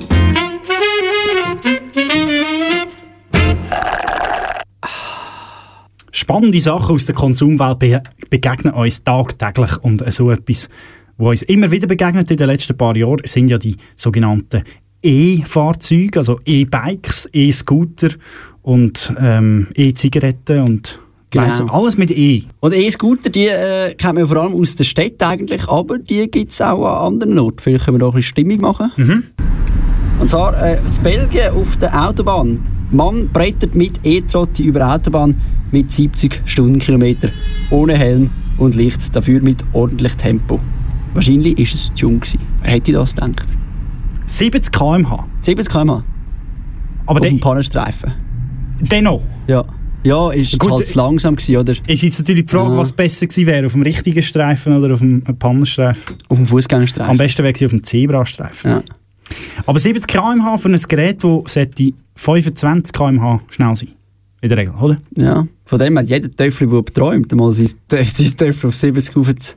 Spannende 6.12 6.58
Sachen 6.60 6.94
aus 6.94 7.06
der 7.06 7.14
Konsumwelt 7.14 7.78
be 7.78 8.02
begegnen 8.30 8.74
uns 8.74 9.02
tagtäglich 9.02 9.76
und 9.82 10.02
so 10.12 10.30
etwas, 10.30 10.68
was 11.20 11.42
uns 11.42 11.42
immer 11.42 11.70
wieder 11.70 11.86
begegnet 11.86 12.30
in 12.30 12.36
den 12.36 12.48
letzten 12.48 12.76
paar 12.76 12.96
Jahren, 12.96 13.20
sind 13.24 13.50
ja 13.50 13.58
die 13.58 13.76
sogenannten 13.94 14.62
E-Fahrzeuge, 15.02 16.18
also 16.18 16.38
E-Bikes, 16.44 17.28
E-Scooter 17.32 18.10
und 18.62 19.14
ähm, 19.18 19.68
E-Zigaretten 19.74 20.60
und 20.60 20.98
Genau. 21.32 21.44
weiss, 21.44 21.62
alles 21.68 21.96
mit 21.96 22.10
E. 22.10 22.42
Und 22.58 22.74
E-Scooter, 22.74 23.30
die 23.30 23.46
äh, 23.46 23.94
kennt 23.94 24.16
man 24.16 24.26
vor 24.26 24.38
allem 24.38 24.54
aus 24.54 24.74
der 24.74 24.82
Stadt 24.82 25.22
eigentlich, 25.22 25.68
aber 25.68 25.98
die 25.98 26.28
gibt 26.28 26.50
es 26.50 26.60
auch 26.60 26.84
an 26.84 27.14
anderen 27.14 27.38
Orten. 27.38 27.60
Vielleicht 27.60 27.84
können 27.84 27.98
wir 27.98 28.00
da 28.00 28.06
ein 28.08 28.14
bisschen 28.14 28.30
Stimmung 28.30 28.60
machen. 28.60 28.90
Und 30.18 30.28
zwar 30.28 30.60
äh, 30.60 30.78
in 30.78 31.02
Belgien 31.04 31.52
auf 31.52 31.76
der 31.76 32.08
Autobahn. 32.08 32.66
Mann 32.90 33.28
brettert 33.32 33.76
mit 33.76 34.00
E-Trotti 34.02 34.64
über 34.64 34.80
die 34.80 34.84
Autobahn 34.86 35.40
mit 35.70 35.92
70 35.92 36.42
Stundenkilometer 36.46 37.28
ohne 37.70 37.96
Helm 37.96 38.30
und 38.58 38.74
Licht, 38.74 39.14
dafür 39.14 39.40
mit 39.40 39.64
ordentlich 39.72 40.16
Tempo. 40.16 40.58
Wahrscheinlich 41.14 41.56
war 41.56 41.64
es 41.64 41.86
zu 41.94 42.06
jung. 42.06 42.20
gewesen. 42.20 42.40
Wer 42.62 42.72
hätte 42.74 42.92
das 42.92 43.14
gedacht? 43.14 43.46
70 44.26 44.72
km/h. 44.72 45.26
70 45.40 45.68
km/h. 45.72 46.04
Aber 47.06 47.18
auf 47.18 47.20
de- 47.20 47.30
dem 47.30 47.40
Pannenstreifen. 47.40 48.12
Dennoch. 48.80 49.22
Ja. 49.46 49.64
Ja, 50.02 50.30
ist 50.30 50.58
Gut, 50.58 50.70
halt 50.70 50.86
zu 50.86 50.96
langsam 50.96 51.36
gewesen, 51.36 51.56
oder? 51.58 51.74
Ist 51.86 52.02
jetzt 52.02 52.18
natürlich 52.20 52.46
die 52.46 52.50
Frage, 52.50 52.70
Ja. 52.72 52.78
was 52.78 52.92
besser 52.92 53.26
gewesen 53.26 53.46
wäre, 53.46 53.66
auf 53.66 53.72
dem 53.72 53.82
richtigen 53.82 54.22
Streifen 54.22 54.74
oder 54.78 54.94
auf 54.94 55.00
dem 55.00 55.22
Pannenstreifen? 55.38 56.16
Auf 56.28 56.38
dem 56.38 56.46
Fußgängerstreifen. 56.46 57.10
Am 57.10 57.18
besten 57.18 57.42
wäre 57.42 57.52
es 57.52 57.62
auf 57.62 57.70
dem 57.70 57.84
Zebrastreifen. 57.84 58.70
Ja. 58.70 58.82
Aber 59.66 59.78
70 59.78 60.06
km/h 60.06 60.56
für 60.56 60.68
ein 60.70 60.80
Gerät, 60.88 61.22
das 61.22 61.52
sollte 61.52 61.92
25 62.14 62.92
km/h 62.94 63.40
schnell 63.50 63.76
sein. 63.76 63.88
In 64.40 64.48
der 64.48 64.56
Regel, 64.56 64.74
oder? 64.80 64.96
Ja, 65.16 65.46
von 65.66 65.78
dem 65.78 65.98
hat 65.98 66.08
jeder 66.08 66.30
Töffelbub 66.30 66.94
träumt, 66.94 67.30
mal 67.34 67.52
sein, 67.52 67.68
Tö- 67.90 68.02
sein 68.16 68.36
Töffel 68.38 68.68
auf 68.68 68.74
70 68.74 69.14
rauf 69.14 69.36
zu, 69.36 69.52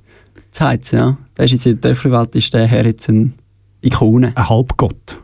heizen. 0.61 0.99
Ja. 0.99 1.17
Der 1.37 1.45
ist 1.45 1.51
jetzt 1.51 1.65
in 1.65 1.79
der 1.81 1.91
Töffelwelt 1.91 2.35
ist 2.35 2.53
der 2.53 2.67
Herr 2.67 2.85
jetzt 2.85 3.09
ein 3.09 3.33
Ikone. 3.81 4.31
Ein 4.35 4.49
Halbgott. 4.49 5.19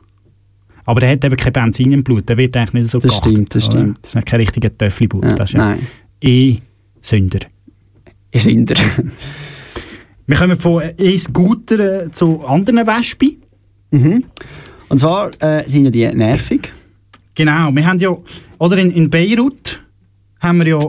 Aber 0.85 0.99
der 1.01 1.11
hat 1.11 1.23
eben 1.23 1.37
kein 1.37 1.53
Benzin 1.53 1.91
im 1.91 2.03
Blut, 2.03 2.27
der 2.27 2.37
wird 2.37 2.57
eigentlich 2.57 2.73
nicht 2.73 2.89
so 2.89 2.99
Das 2.99 3.11
geachtet, 3.11 3.31
stimmt, 3.31 3.55
das 3.55 3.67
oder? 3.69 3.77
stimmt. 3.77 3.99
Das 4.01 4.15
ist 4.15 4.25
kein 4.25 4.39
richtiger 4.39 4.75
Töffelbub. 4.75 5.23
Ja, 5.23 5.33
das 5.35 5.49
ist 5.51 5.53
ja 5.53 5.59
nein. 5.59 5.87
E-Sünder. 6.21 7.39
E-Sünder. 8.31 8.75
Wir 10.27 10.35
kommen 10.37 10.57
von 10.57 10.83
E-Scooter 10.97 12.05
äh, 12.05 12.11
zu 12.11 12.45
anderen 12.45 12.85
Wespen. 12.85 13.37
Mhm. 13.91 14.23
Und 14.89 14.97
zwar 14.99 15.31
äh, 15.41 15.67
sind 15.67 15.85
ja 15.85 15.91
die 15.91 16.15
nervig. 16.15 16.71
Genau, 17.33 17.73
wir 17.73 17.87
haben 17.87 17.99
ja, 17.99 18.15
oder 18.57 18.77
in, 18.77 18.91
in 18.91 19.09
Beirut 19.09 19.78
haben 20.39 20.59
wir 20.59 20.67
ja, 20.67 20.79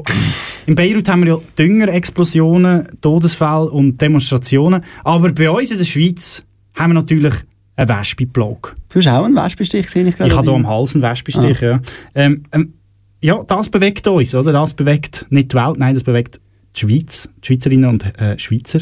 in 0.67 0.75
Beirut 0.75 1.09
haben 1.09 1.25
wir 1.25 1.35
ja 1.35 1.41
Düngerexplosionen, 1.59 2.89
Todesfälle 3.01 3.71
und 3.71 4.01
Demonstrationen. 4.01 4.85
Aber 5.05 5.33
bei 5.33 5.51
uns 5.51 5.71
in 5.71 5.79
der 5.79 5.85
Schweiz 5.85 6.45
haben 6.75 6.91
wir 6.91 7.01
natürlich 7.01 7.35
eine 7.77 7.89
Wespenplage. 7.89 8.75
Du 8.89 8.99
hast 8.99 9.09
auch 9.09 9.25
einen 9.25 9.37
Wespenstich 9.37 9.87
gesehen, 9.87 10.07
ich 10.07 10.17
gerade. 10.17 10.31
Ich 10.31 10.37
habe 10.37 10.47
hier 10.47 10.55
am 10.55 10.67
Hals 10.67 10.95
einen 10.95 11.03
Wespenstich, 11.03 11.61
ja. 11.61 11.81
Ähm, 12.15 12.45
ähm, 12.53 12.75
ja, 13.21 13.43
das 13.43 13.69
bewegt 13.69 14.07
uns, 14.07 14.35
oder? 14.35 14.53
Das 14.53 14.75
bewegt 14.75 15.27
nicht 15.31 15.53
die 15.53 15.57
Welt, 15.57 15.79
nein, 15.79 15.95
das 15.95 16.05
bewegt 16.05 16.41
die 16.77 16.81
Schweiz, 16.81 17.29
die 17.43 17.47
Schweizerinnen 17.49 17.91
und 17.91 18.05
äh, 18.19 18.39
Schweizer. 18.39 18.81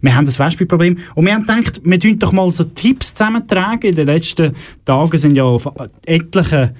Wir 0.00 0.14
haben 0.14 0.26
das 0.26 0.38
Wespenproblem 0.38 0.98
und 1.14 1.26
wir 1.26 1.34
haben 1.34 1.46
gedacht, 1.46 1.80
wir 1.82 1.98
tun 1.98 2.18
doch 2.18 2.32
mal 2.32 2.50
so 2.50 2.64
Tipps 2.64 3.14
zusammentragen. 3.14 3.90
In 3.90 3.96
den 3.96 4.06
letzten 4.06 4.52
Tagen 4.84 5.16
sind 5.16 5.36
ja 5.36 5.44
auf 5.44 5.68
etlichen 6.04 6.70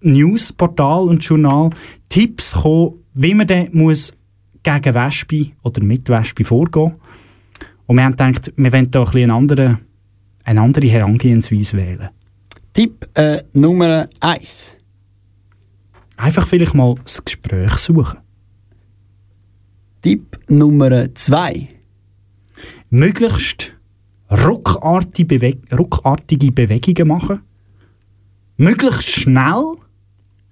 Newsportalen 0.00 1.08
und 1.08 1.24
Journal 1.24 1.70
Tipps 2.14 2.52
gekommen, 2.52 3.00
wie 3.14 3.34
man 3.34 3.48
dann 3.48 3.70
muss 3.72 4.12
gegen 4.62 4.94
Wespe 4.94 5.50
oder 5.64 5.82
mit 5.82 6.08
Wespe 6.08 6.44
vorgehen. 6.44 6.94
Und 7.86 7.96
wir 7.96 8.04
haben 8.04 8.12
gedacht, 8.12 8.52
wir 8.54 8.72
wollen 8.72 8.88
da 8.92 9.00
ein 9.00 9.04
bisschen 9.06 9.22
eine 9.24 9.34
andere, 9.34 9.80
eine 10.44 10.60
andere 10.60 10.86
Herangehensweise 10.86 11.76
wählen. 11.76 12.10
Tipp 12.72 13.08
äh, 13.14 13.42
Nummer 13.52 14.08
1. 14.20 14.76
Einfach 16.16 16.46
vielleicht 16.46 16.74
mal 16.74 16.94
das 17.02 17.24
Gespräch 17.24 17.78
suchen. 17.78 18.20
Tipp 20.00 20.38
Nummer 20.48 21.12
2. 21.12 21.66
möglichst 22.90 23.76
ruckartige, 24.30 25.40
Bewe 25.40 25.58
ruckartige 25.76 26.52
Bewegungen 26.52 27.08
machen, 27.08 27.40
möglichst 28.56 29.10
schnell 29.10 29.78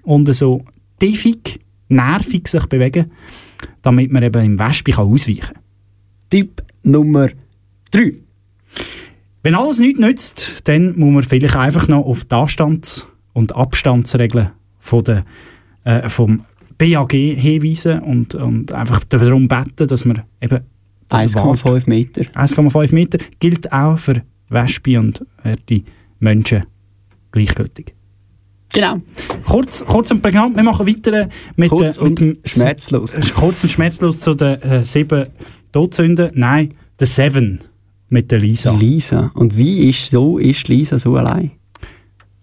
und 0.03 0.35
so 0.35 0.65
tiefig, 1.03 1.61
nervig 1.89 2.47
sich 2.47 2.65
bewegen, 2.67 3.11
damit 3.83 4.13
man 4.13 4.23
eben 4.23 4.45
im 4.45 4.59
Wespe 4.59 4.93
kann 4.93 5.07
ausweichen 5.07 5.41
kann. 5.41 5.63
Tipp 6.31 6.63
Nummer 6.85 7.29
3. 7.91 8.15
Wenn 9.43 9.55
alles 9.57 9.81
nichts 9.81 9.99
nützt, 9.99 10.69
dann 10.69 10.97
muss 10.97 11.13
man 11.13 11.23
vielleicht 11.25 11.57
einfach 11.57 11.89
noch 11.89 12.07
auf 12.07 12.25
die 12.25 12.35
Anstands- 12.35 13.09
und 13.33 13.55
Abstandsregeln 13.57 14.51
von 14.79 15.03
der, 15.03 15.25
äh, 15.83 16.09
vom 16.09 16.45
BAG 16.79 17.13
hinweisen 17.13 17.99
und, 18.01 18.37
und 18.37 18.73
einfach 18.73 19.03
darum 19.05 19.49
beten, 19.49 19.89
dass 19.89 20.05
man 20.05 20.23
eben 20.41 20.61
das 21.09 21.35
1,5 21.35 21.89
Meter. 21.89 22.23
1,5 22.23 22.95
Meter 22.95 23.19
gilt 23.41 23.73
auch 23.73 23.99
für 23.99 24.23
Wespe 24.49 25.01
und 25.01 25.27
die 25.69 25.85
Menschen 26.21 26.65
gleichgültig. 27.33 27.95
Genau. 28.73 29.01
Kurz, 29.47 29.85
kurz 29.85 30.11
und 30.11 30.23
prägnant, 30.23 30.57
wir 30.57 30.63
machen 30.63 30.87
weiter 30.87 31.29
mit, 31.57 31.69
Kurz 31.69 31.99
äh, 31.99 32.01
mit 32.05 32.11
und 32.11 32.21
dem 32.21 32.39
schmerzlos. 32.45 33.17
Kurz 33.35 33.63
und 33.63 33.71
schmerzlos 33.71 34.19
zu 34.19 34.35
den 34.35 34.61
äh, 34.63 34.85
sieben 34.85 35.27
Todsünden. 35.73 36.31
Nein, 36.35 36.71
der 36.99 37.07
Seven 37.07 37.61
mit 38.09 38.31
der 38.31 38.41
Lisa. 38.41 38.73
Lisa. 38.73 39.31
Und 39.35 39.57
wie 39.57 39.89
ist 39.89 40.11
so 40.11 40.39
ist 40.39 40.69
Lisa 40.69 40.99
so 40.99 41.17
allein? 41.17 41.53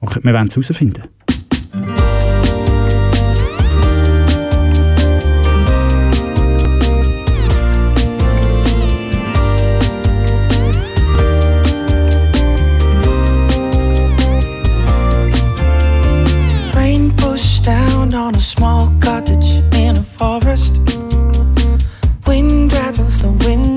Okay, 0.02 0.20
wir 0.24 0.34
werden 0.34 0.48
es 0.48 0.56
herausfinden. 0.56 1.04
So 23.20 23.28
when 23.44 23.69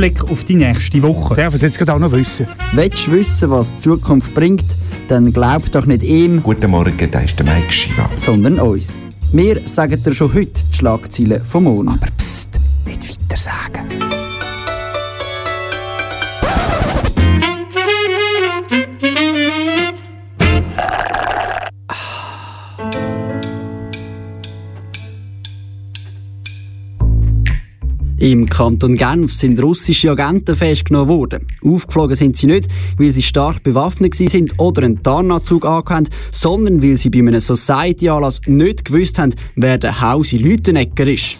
Ausblick 0.00 0.30
auf 0.30 0.44
die 0.44 0.54
nächste 0.54 1.02
Woche. 1.02 1.34
Darf 1.34 1.54
ich 1.54 1.60
jetzt 1.60 1.76
gerade 1.76 1.92
auch 1.92 1.98
noch 1.98 2.12
wissen? 2.12 2.46
Willst 2.72 3.06
du 3.06 3.12
wissen, 3.12 3.50
was 3.50 3.74
die 3.74 3.82
Zukunft 3.82 4.32
bringt, 4.32 4.64
dann 5.08 5.30
glaub 5.30 5.70
doch 5.72 5.84
nicht 5.84 6.02
ihm. 6.02 6.42
Guten 6.42 6.70
Morgen, 6.70 7.10
da 7.10 7.20
ist 7.20 7.38
der 7.38 7.44
Mike 7.44 7.70
Shiva. 7.70 8.08
Sondern 8.16 8.58
uns. 8.60 9.04
Wir 9.30 9.60
sagen 9.66 10.02
dir 10.02 10.14
schon 10.14 10.32
heute 10.32 10.62
die 10.72 10.78
Schlagzeilen 10.78 11.44
vom 11.44 11.64
Monat. 11.64 12.09
Im 28.20 28.44
Kanton 28.50 28.96
Genf 28.96 29.32
sind 29.32 29.62
russische 29.62 30.10
Agenten 30.10 30.54
festgenommen 30.54 31.08
worden. 31.08 31.46
Aufgeflogen 31.64 32.14
sind 32.14 32.36
sie 32.36 32.48
nicht, 32.48 32.68
weil 32.98 33.12
sie 33.12 33.22
stark 33.22 33.62
bewaffnet 33.62 34.14
sind 34.14 34.52
oder 34.58 34.82
einen 34.82 35.02
Tarnanzug 35.02 35.64
angehabt, 35.64 36.10
sondern 36.30 36.82
weil 36.82 36.98
sie 36.98 37.08
bei 37.08 37.20
einem 37.20 37.40
Society-Anlass 37.40 38.42
nicht 38.46 38.84
gewusst 38.84 39.18
haben, 39.18 39.34
wer 39.56 39.78
der 39.78 40.02
Hausi 40.02 40.36
Lütenegger 40.36 41.08
ist. 41.08 41.36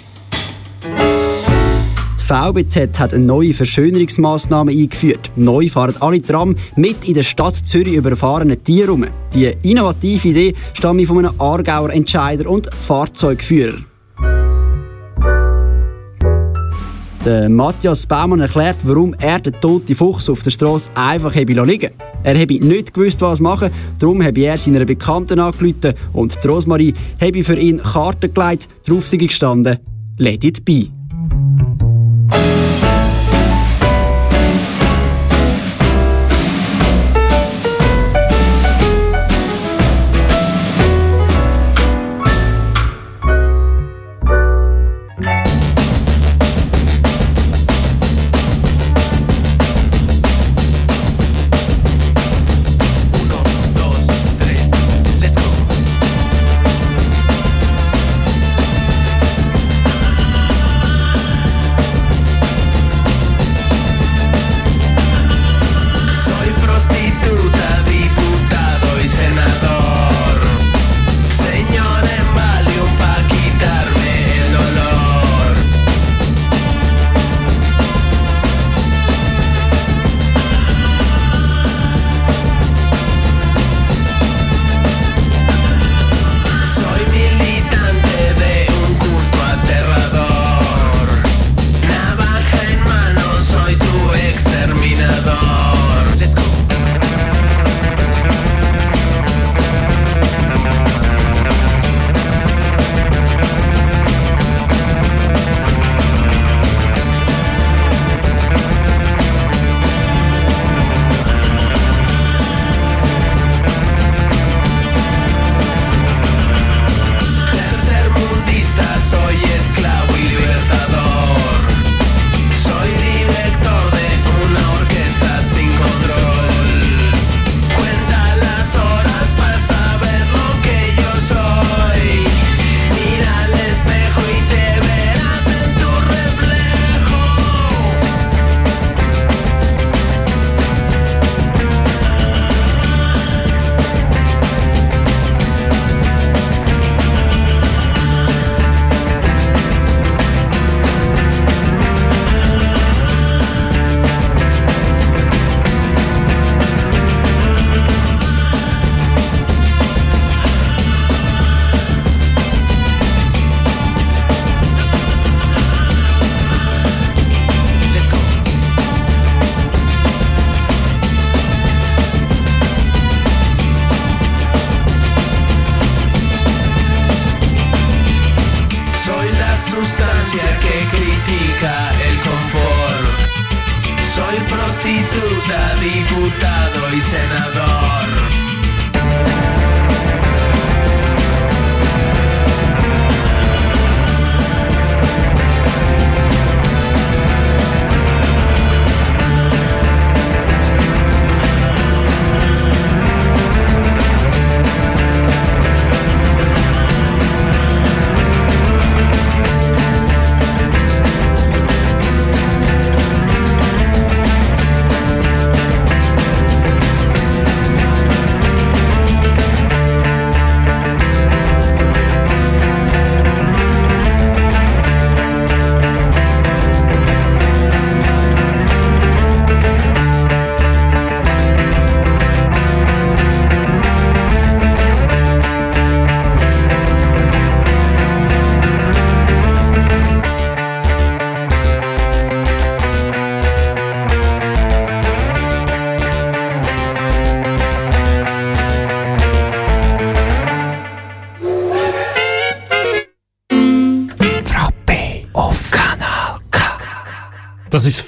Die 2.18 2.24
VBZ 2.24 2.98
hat 2.98 3.12
eine 3.12 3.26
neue 3.26 3.52
Verschönerungsmaßnahme 3.52 4.72
eingeführt. 4.72 5.32
Neu 5.36 5.68
fahren 5.68 5.96
alle 6.00 6.22
Tram 6.22 6.56
mit 6.76 7.06
in 7.06 7.12
der 7.12 7.24
Stadt 7.24 7.56
Zürich 7.62 7.92
überfahrenen 7.92 8.64
Tieren 8.64 8.88
rum. 8.88 9.06
Die 9.34 9.52
innovative 9.64 10.28
Idee 10.28 10.54
stammt 10.72 11.06
von 11.06 11.26
einem 11.26 11.38
Aargauer 11.38 11.90
Entscheider 11.90 12.48
und 12.48 12.72
Fahrzeugführer. 12.74 13.89
Der 17.24 17.50
Matthias 17.50 18.06
Baumann 18.06 18.40
erklärt, 18.40 18.76
warum 18.82 19.14
er 19.20 19.40
den 19.40 19.52
toten 19.60 19.94
Fuchs 19.94 20.30
auf 20.30 20.42
der 20.42 20.50
Straße 20.50 20.90
einfach 20.94 21.34
habe 21.34 21.52
liegen. 21.52 21.92
Er 22.22 22.38
habe 22.38 22.54
nicht 22.54 22.94
gewusst, 22.94 23.20
was 23.20 23.40
machen, 23.40 23.70
darum 23.98 24.22
habe 24.22 24.40
er 24.40 24.56
seiner 24.56 24.86
Bekannten 24.86 25.38
angerufen 25.38 25.94
und 26.14 26.42
die 26.42 26.48
Rosmarie 26.48 26.94
habe 27.20 27.44
für 27.44 27.58
ihn 27.58 27.76
Karten 27.82 28.32
gelegt, 28.32 28.68
drauf 28.86 29.06
sei 29.06 29.18
gestanden. 29.18 29.78
«Let 30.16 30.44
it 30.44 30.64
be». 30.64 30.88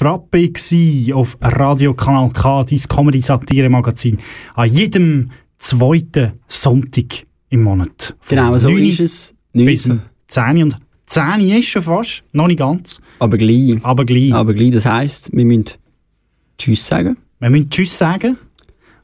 Frappe 0.02 0.50
auf 1.14 1.38
Radio 1.40 1.94
Kanal 1.94 2.28
K, 2.30 2.64
dein 2.64 2.76
Comedy-Satire-Magazin. 2.76 4.16
An 4.56 4.68
jedem 4.68 5.30
zweiten 5.58 6.32
Sonntag 6.48 7.24
im 7.50 7.62
Monat. 7.62 8.16
Von 8.18 8.36
Genau, 8.36 8.58
so 8.58 8.68
9 8.68 8.84
ist 8.84 8.98
es. 8.98 9.34
Bis 9.52 9.86
9. 9.86 10.02
10 10.26 10.62
und 10.64 10.76
10 11.06 11.40
ist 11.50 11.68
schon 11.68 11.82
fast, 11.82 12.24
noch 12.32 12.48
nicht 12.48 12.58
ganz. 12.58 13.00
Aber 13.20 13.38
gleich. 13.38 13.76
Aber 13.84 14.04
gleich. 14.04 14.34
Aber 14.34 14.54
gleich, 14.54 14.72
das 14.72 14.86
heisst, 14.86 15.32
wir 15.32 15.44
müssen 15.44 15.66
Tschüss 16.58 16.84
sagen. 16.84 17.16
Wir 17.38 17.50
müssen 17.50 17.70
Tschüss 17.70 17.96
sagen. 17.96 18.38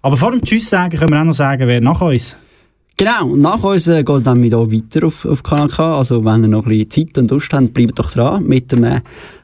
Aber 0.03 0.17
vor 0.17 0.33
dem 0.33 0.43
Tschüss 0.43 0.69
sagen 0.69 0.99
können 0.99 1.13
wir 1.13 1.21
auch 1.21 1.27
noch 1.27 1.33
sagen, 1.33 1.69
wer 1.69 1.81
nach 1.81 2.01
uns. 2.01 2.37
Genau, 2.97 3.37
nach 3.37 3.63
uns 3.63 3.87
äh, 3.87 4.03
geht 4.03 4.27
dann 4.27 4.43
wieder 4.43 4.73
weiter 4.73 5.07
auf, 5.07 5.25
auf 5.25 5.45
Kanal 5.45 5.69
K. 5.69 5.97
Also, 5.97 6.25
wenn 6.25 6.43
ihr 6.43 6.49
noch 6.49 6.67
ein 6.67 6.71
bisschen 6.71 6.91
Zeit 6.91 7.19
und 7.19 7.31
Lust 7.31 7.53
habt, 7.53 7.73
bleibt 7.73 7.97
doch 7.97 8.11
dran 8.11 8.45
mit 8.45 8.73
dem 8.73 8.83
äh, 8.83 9.01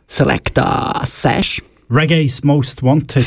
Selecta 0.06 1.02
Sash. 1.04 1.62
Reggae's 1.90 2.42
Most 2.42 2.82
Wanted. 2.82 3.26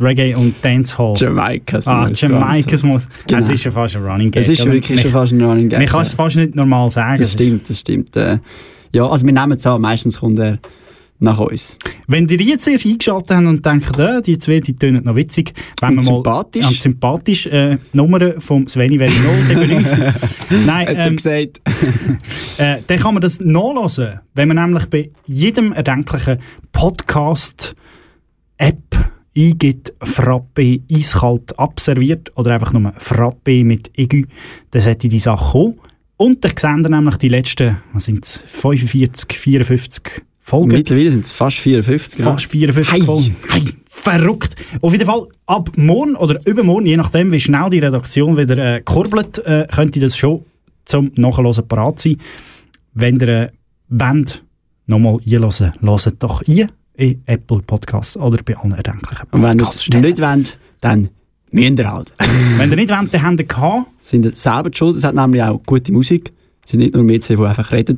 Reggae 0.00 0.34
und 0.34 0.54
Dancehall. 0.62 1.14
Jamaica's 1.16 1.86
ah, 1.86 2.08
Most 2.08 2.20
Jamaica's 2.20 2.82
Wanted. 2.82 2.92
Most. 2.92 3.08
Genau. 3.26 3.40
Es 3.40 3.48
ist 3.48 3.64
ja 3.64 3.70
fast 3.70 3.96
ein 3.96 4.04
Running 4.04 4.30
Gag. 4.30 4.42
Es 4.42 4.48
ist 4.48 4.64
wirklich 4.64 5.00
schon 5.00 5.10
fast 5.10 5.32
ein 5.32 5.42
Running 5.42 5.68
Gag. 5.68 5.78
Man 5.78 5.88
kann 5.88 6.02
es 6.02 6.12
fast 6.12 6.36
nicht 6.36 6.54
normal 6.54 6.90
sagen. 6.90 7.18
Das 7.18 7.32
stimmt, 7.32 7.68
das 7.68 7.80
stimmt. 7.80 8.16
Äh, 8.16 8.38
ja, 8.92 9.06
also 9.06 9.24
wir 9.24 9.32
nehmen 9.32 9.52
es 9.52 9.66
an, 9.66 9.80
meistens 9.80 10.18
kommt 10.18 10.38
er 10.38 10.58
nach 11.22 11.38
uns. 11.38 11.78
Wenn 12.06 12.28
ihr 12.28 12.40
jetzt 12.40 12.66
erst 12.66 12.84
eingeschaltet 12.84 13.30
habt 13.30 13.46
und 13.46 13.64
denkt, 13.64 13.98
äh, 13.98 14.20
die 14.20 14.38
zwei, 14.38 14.60
die 14.60 14.74
tönen 14.74 15.04
noch 15.04 15.16
witzig, 15.16 15.54
wenn 15.80 15.96
Und 15.96 16.04
wir 16.04 16.10
mal 16.10 16.16
sympathisch. 16.16 16.66
an 16.66 16.74
sympathisch 16.74 17.46
äh, 17.46 17.78
Nummer 17.94 18.40
vom 18.40 18.66
Sveni 18.66 18.98
wäre 18.98 19.12
079. 19.12 19.86
Nein, 20.66 20.88
Hat 20.88 20.96
er 20.96 21.06
ähm, 21.06 21.16
gesagt. 21.16 21.60
äh, 22.58 22.78
dann 22.86 22.98
kann 22.98 23.14
man 23.14 23.20
das 23.20 23.40
nachlesen, 23.40 24.20
wenn 24.34 24.48
man 24.48 24.56
nämlich 24.58 24.86
bei 24.86 25.10
jedem 25.26 25.72
erdenklichen 25.72 26.38
Podcast-App 26.72 27.76
eingibt, 29.36 29.94
Frappe 30.02 30.80
eiskalt 30.92 31.58
abserviert 31.58 32.32
oder 32.36 32.54
einfach 32.54 32.72
nur 32.72 32.92
Frappe 32.98 33.64
mit 33.64 33.90
Egü, 33.96 34.26
dann 34.72 34.82
sollte 34.82 35.08
die 35.08 35.18
Sache 35.18 35.52
kommen. 35.52 35.78
Und 36.16 36.44
dann 36.44 36.52
sehen 36.56 36.82
wir 36.82 36.90
nämlich 36.90 37.16
die 37.16 37.28
letzten, 37.28 37.78
was 37.92 38.04
sind 38.04 38.24
es, 38.24 38.36
45, 38.46 39.38
54 39.38 40.22
Folgen. 40.44 40.72
Mittlerweile 40.72 41.12
sind 41.12 41.24
es 41.24 41.30
fast 41.30 41.58
54. 41.58 42.18
ja. 42.18 42.24
Fast 42.24 42.46
54 42.46 42.92
Hey. 42.92 43.02
Folgen. 43.04 43.36
Hey, 43.48 43.62
verrückt. 43.88 44.56
Auf 44.80 44.92
jeden 44.92 45.06
Fall, 45.06 45.28
ab 45.46 45.70
morgen 45.76 46.16
oder 46.16 46.40
übermorgen, 46.46 46.86
je 46.86 46.96
nachdem, 46.96 47.30
wie 47.30 47.38
schnell 47.40 47.70
die 47.70 47.78
Redaktion 47.78 48.36
wieder 48.36 48.58
äh, 48.58 48.80
kurbelt, 48.82 49.38
äh, 49.46 49.66
könnte 49.72 50.00
das 50.00 50.16
schon 50.16 50.44
zum 50.84 51.12
Nachhören 51.16 51.66
parat 51.68 52.00
sein. 52.00 52.16
Wenn 52.92 53.20
ihr 53.20 53.28
äh, 53.28 53.48
wollt, 53.88 54.42
nochmal 54.86 55.18
einhören, 55.24 55.72
hört 55.80 56.14
doch 56.22 56.42
ein 56.46 56.68
in 56.96 57.22
Apple 57.26 57.60
Podcasts 57.62 58.16
oder 58.16 58.42
bei 58.44 58.56
allen 58.56 58.72
erdenklichen 58.72 59.26
Und 59.30 59.42
wenn 59.42 59.58
ihr 59.58 59.62
es 59.62 59.88
nicht 59.88 60.20
wollt, 60.20 60.58
dann 60.80 61.08
müsst 61.52 61.78
ihr 61.78 61.90
halt. 61.92 62.12
Wenn 62.58 62.70
ihr 62.70 62.76
nicht 62.76 62.90
wollt, 62.90 63.14
dann 63.14 63.22
habt 63.22 63.40
ihr 63.40 63.46
gehabt. 63.46 63.86
sind 64.00 64.24
ihr 64.24 64.32
selber 64.34 64.70
schuld. 64.74 64.96
Es 64.96 65.04
hat 65.04 65.14
nämlich 65.14 65.42
auch 65.42 65.62
gute 65.64 65.92
Musik. 65.92 66.32
Es 66.64 66.70
sind 66.72 66.80
nicht 66.80 66.94
nur 66.94 67.08
wir 67.08 67.18
die 67.18 67.36
einfach 67.36 67.70
reden. 67.72 67.96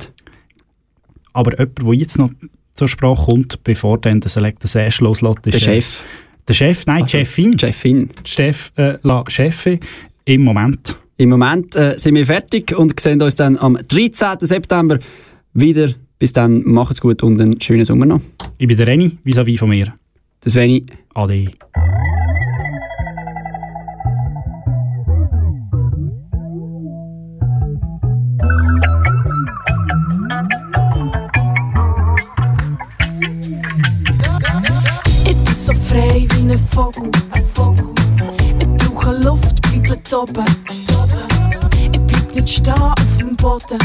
Aber 1.35 1.51
jemand, 1.51 1.79
der 1.79 1.93
jetzt 1.93 2.17
noch 2.17 2.31
zur 2.75 2.87
Sprache 2.87 3.25
kommt, 3.25 3.63
bevor 3.63 3.97
dann 3.99 4.21
der 4.21 4.29
Select 4.29 4.67
Sash 4.67 5.01
loslässt, 5.01 5.45
ist 5.45 5.65
Der 5.65 5.73
äh, 5.73 5.81
Chef. 5.81 6.03
Der 6.47 6.53
Chef, 6.53 6.85
nein, 6.85 7.01
Also, 7.01 7.17
Chefin. 7.17 7.59
Chefin. 7.59 8.09
Chef, 8.23 8.71
äh, 8.77 8.97
la 9.03 9.23
Chefe 9.27 9.79
im 10.25 10.43
Moment. 10.43 10.95
Im 11.17 11.29
Moment 11.29 11.75
äh, 11.75 11.97
sind 11.97 12.15
wir 12.15 12.25
fertig 12.25 12.77
und 12.77 12.97
sehen 12.99 13.21
uns 13.21 13.35
dann 13.35 13.57
am 13.57 13.75
13. 13.75 14.37
September 14.39 14.99
wieder. 15.53 15.89
Bis 16.19 16.31
dann, 16.31 16.63
macht's 16.63 17.01
gut 17.01 17.21
und 17.23 17.41
einen 17.41 17.59
schönen 17.59 17.83
Sommer 17.83 18.05
noch. 18.05 18.21
Ich 18.57 18.67
bin 18.67 18.77
der 18.77 18.87
Reni, 18.87 19.17
vis-à-vis 19.25 19.59
von 19.59 19.69
mir. 19.69 19.93
Das 20.41 20.53
Sveni. 20.53 20.85
Ade. 21.13 21.51
Vogel. 36.75 37.09
Ich 37.37 38.67
brauche 38.85 39.11
Luft, 39.23 39.61
bleibe 39.61 40.17
oben. 40.17 40.45
Ich 41.81 42.01
bleib 42.01 42.35
nicht 42.35 42.49
stehen 42.49 42.73
auf 42.73 43.17
dem 43.17 43.33
Boden. 43.37 43.79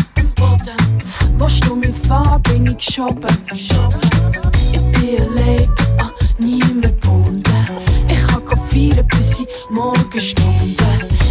Willst 1.38 1.68
du 1.68 1.76
mich 1.76 1.94
fahren, 2.08 2.42
bin 2.42 2.66
ich 2.66 2.78
geschoben. 2.84 3.36
Ich 3.52 3.68
bin 4.92 5.22
allein, 5.22 5.68
an 5.98 6.10
niemand 6.40 6.82
gebunden. 6.82 7.42
Ich 8.08 8.26
kann 8.26 8.58
feiern 8.68 9.06
bis 9.06 9.38
in 9.38 9.46
Morgenstunden. 9.72 10.74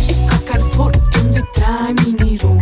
Ich 0.07 0.27
kann 0.27 0.45
gern 0.45 0.71
fort 0.71 0.95
und 1.21 1.35
ich 1.35 1.43
dreh 1.55 1.93
meine 1.93 2.41
Runden. 2.41 2.58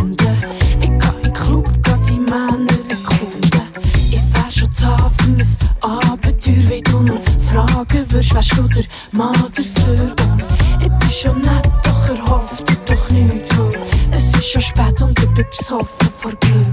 Nur 7.77 7.85
fragen 7.85 8.11
würdest, 8.11 8.33
wärst 8.33 8.57
du 8.57 8.67
der 8.67 8.83
Mann 9.11 9.33
dafür? 9.53 10.01
Und 10.01 10.43
ich 10.81 10.89
bin 10.89 11.11
schon 11.11 11.39
nett, 11.41 11.69
doch 11.83 12.09
erhofft 12.09 12.63
doch 12.87 13.09
nichts, 13.09 13.57
weil 13.57 13.71
es 14.11 14.33
ist 14.33 14.49
schon 14.49 14.61
spät 14.61 15.01
und 15.01 15.19
ich 15.19 15.29
bin 15.29 15.45
besoffen 15.49 16.09
vor 16.19 16.31
Glück. 16.39 16.67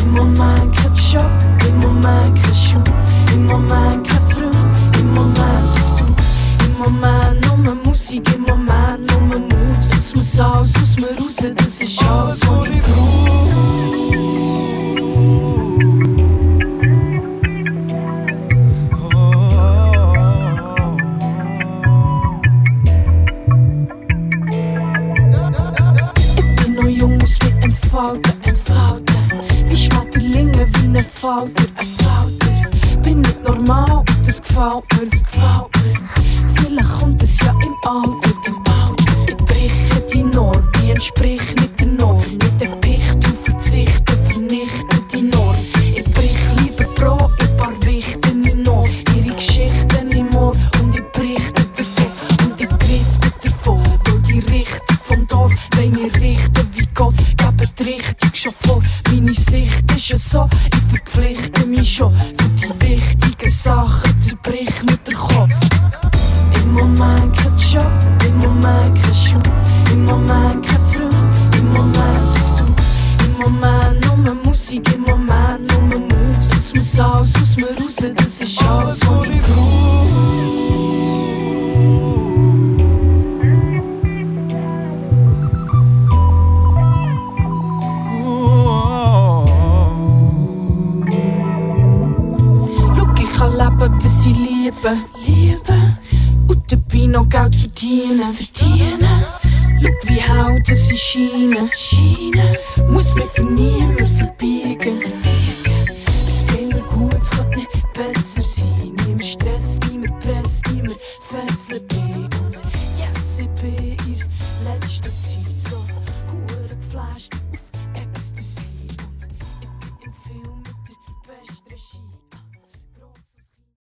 Im 0.00 0.12
Moment 0.12 0.76
kein 0.76 0.94
Job, 0.94 1.30
im 1.66 1.78
Moment 1.78 2.42
kein 2.42 2.54
Schuh, 2.54 2.82
im 3.34 3.46
Moment 3.46 4.06
kein 4.06 4.30
Freund, 4.30 4.98
im 4.98 5.14
Moment 5.14 5.38
du. 5.98 6.64
Im 6.64 6.78
Moment 6.78 7.64
nur 7.64 7.74
Musik, 7.76 8.34
im 8.34 8.42
Moment 8.42 9.06
nur 9.10 9.38
Moves, 9.38 9.92
es 9.92 10.14
muss 10.14 10.38
alles 10.38 10.74
aus 10.76 10.96
mir 10.96 11.16
raus, 11.18 11.36
das 11.36 11.80
ist 11.80 12.02
alles, 12.02 12.40
was 12.42 12.68
ich 12.68 12.82
brauch. 12.82 13.13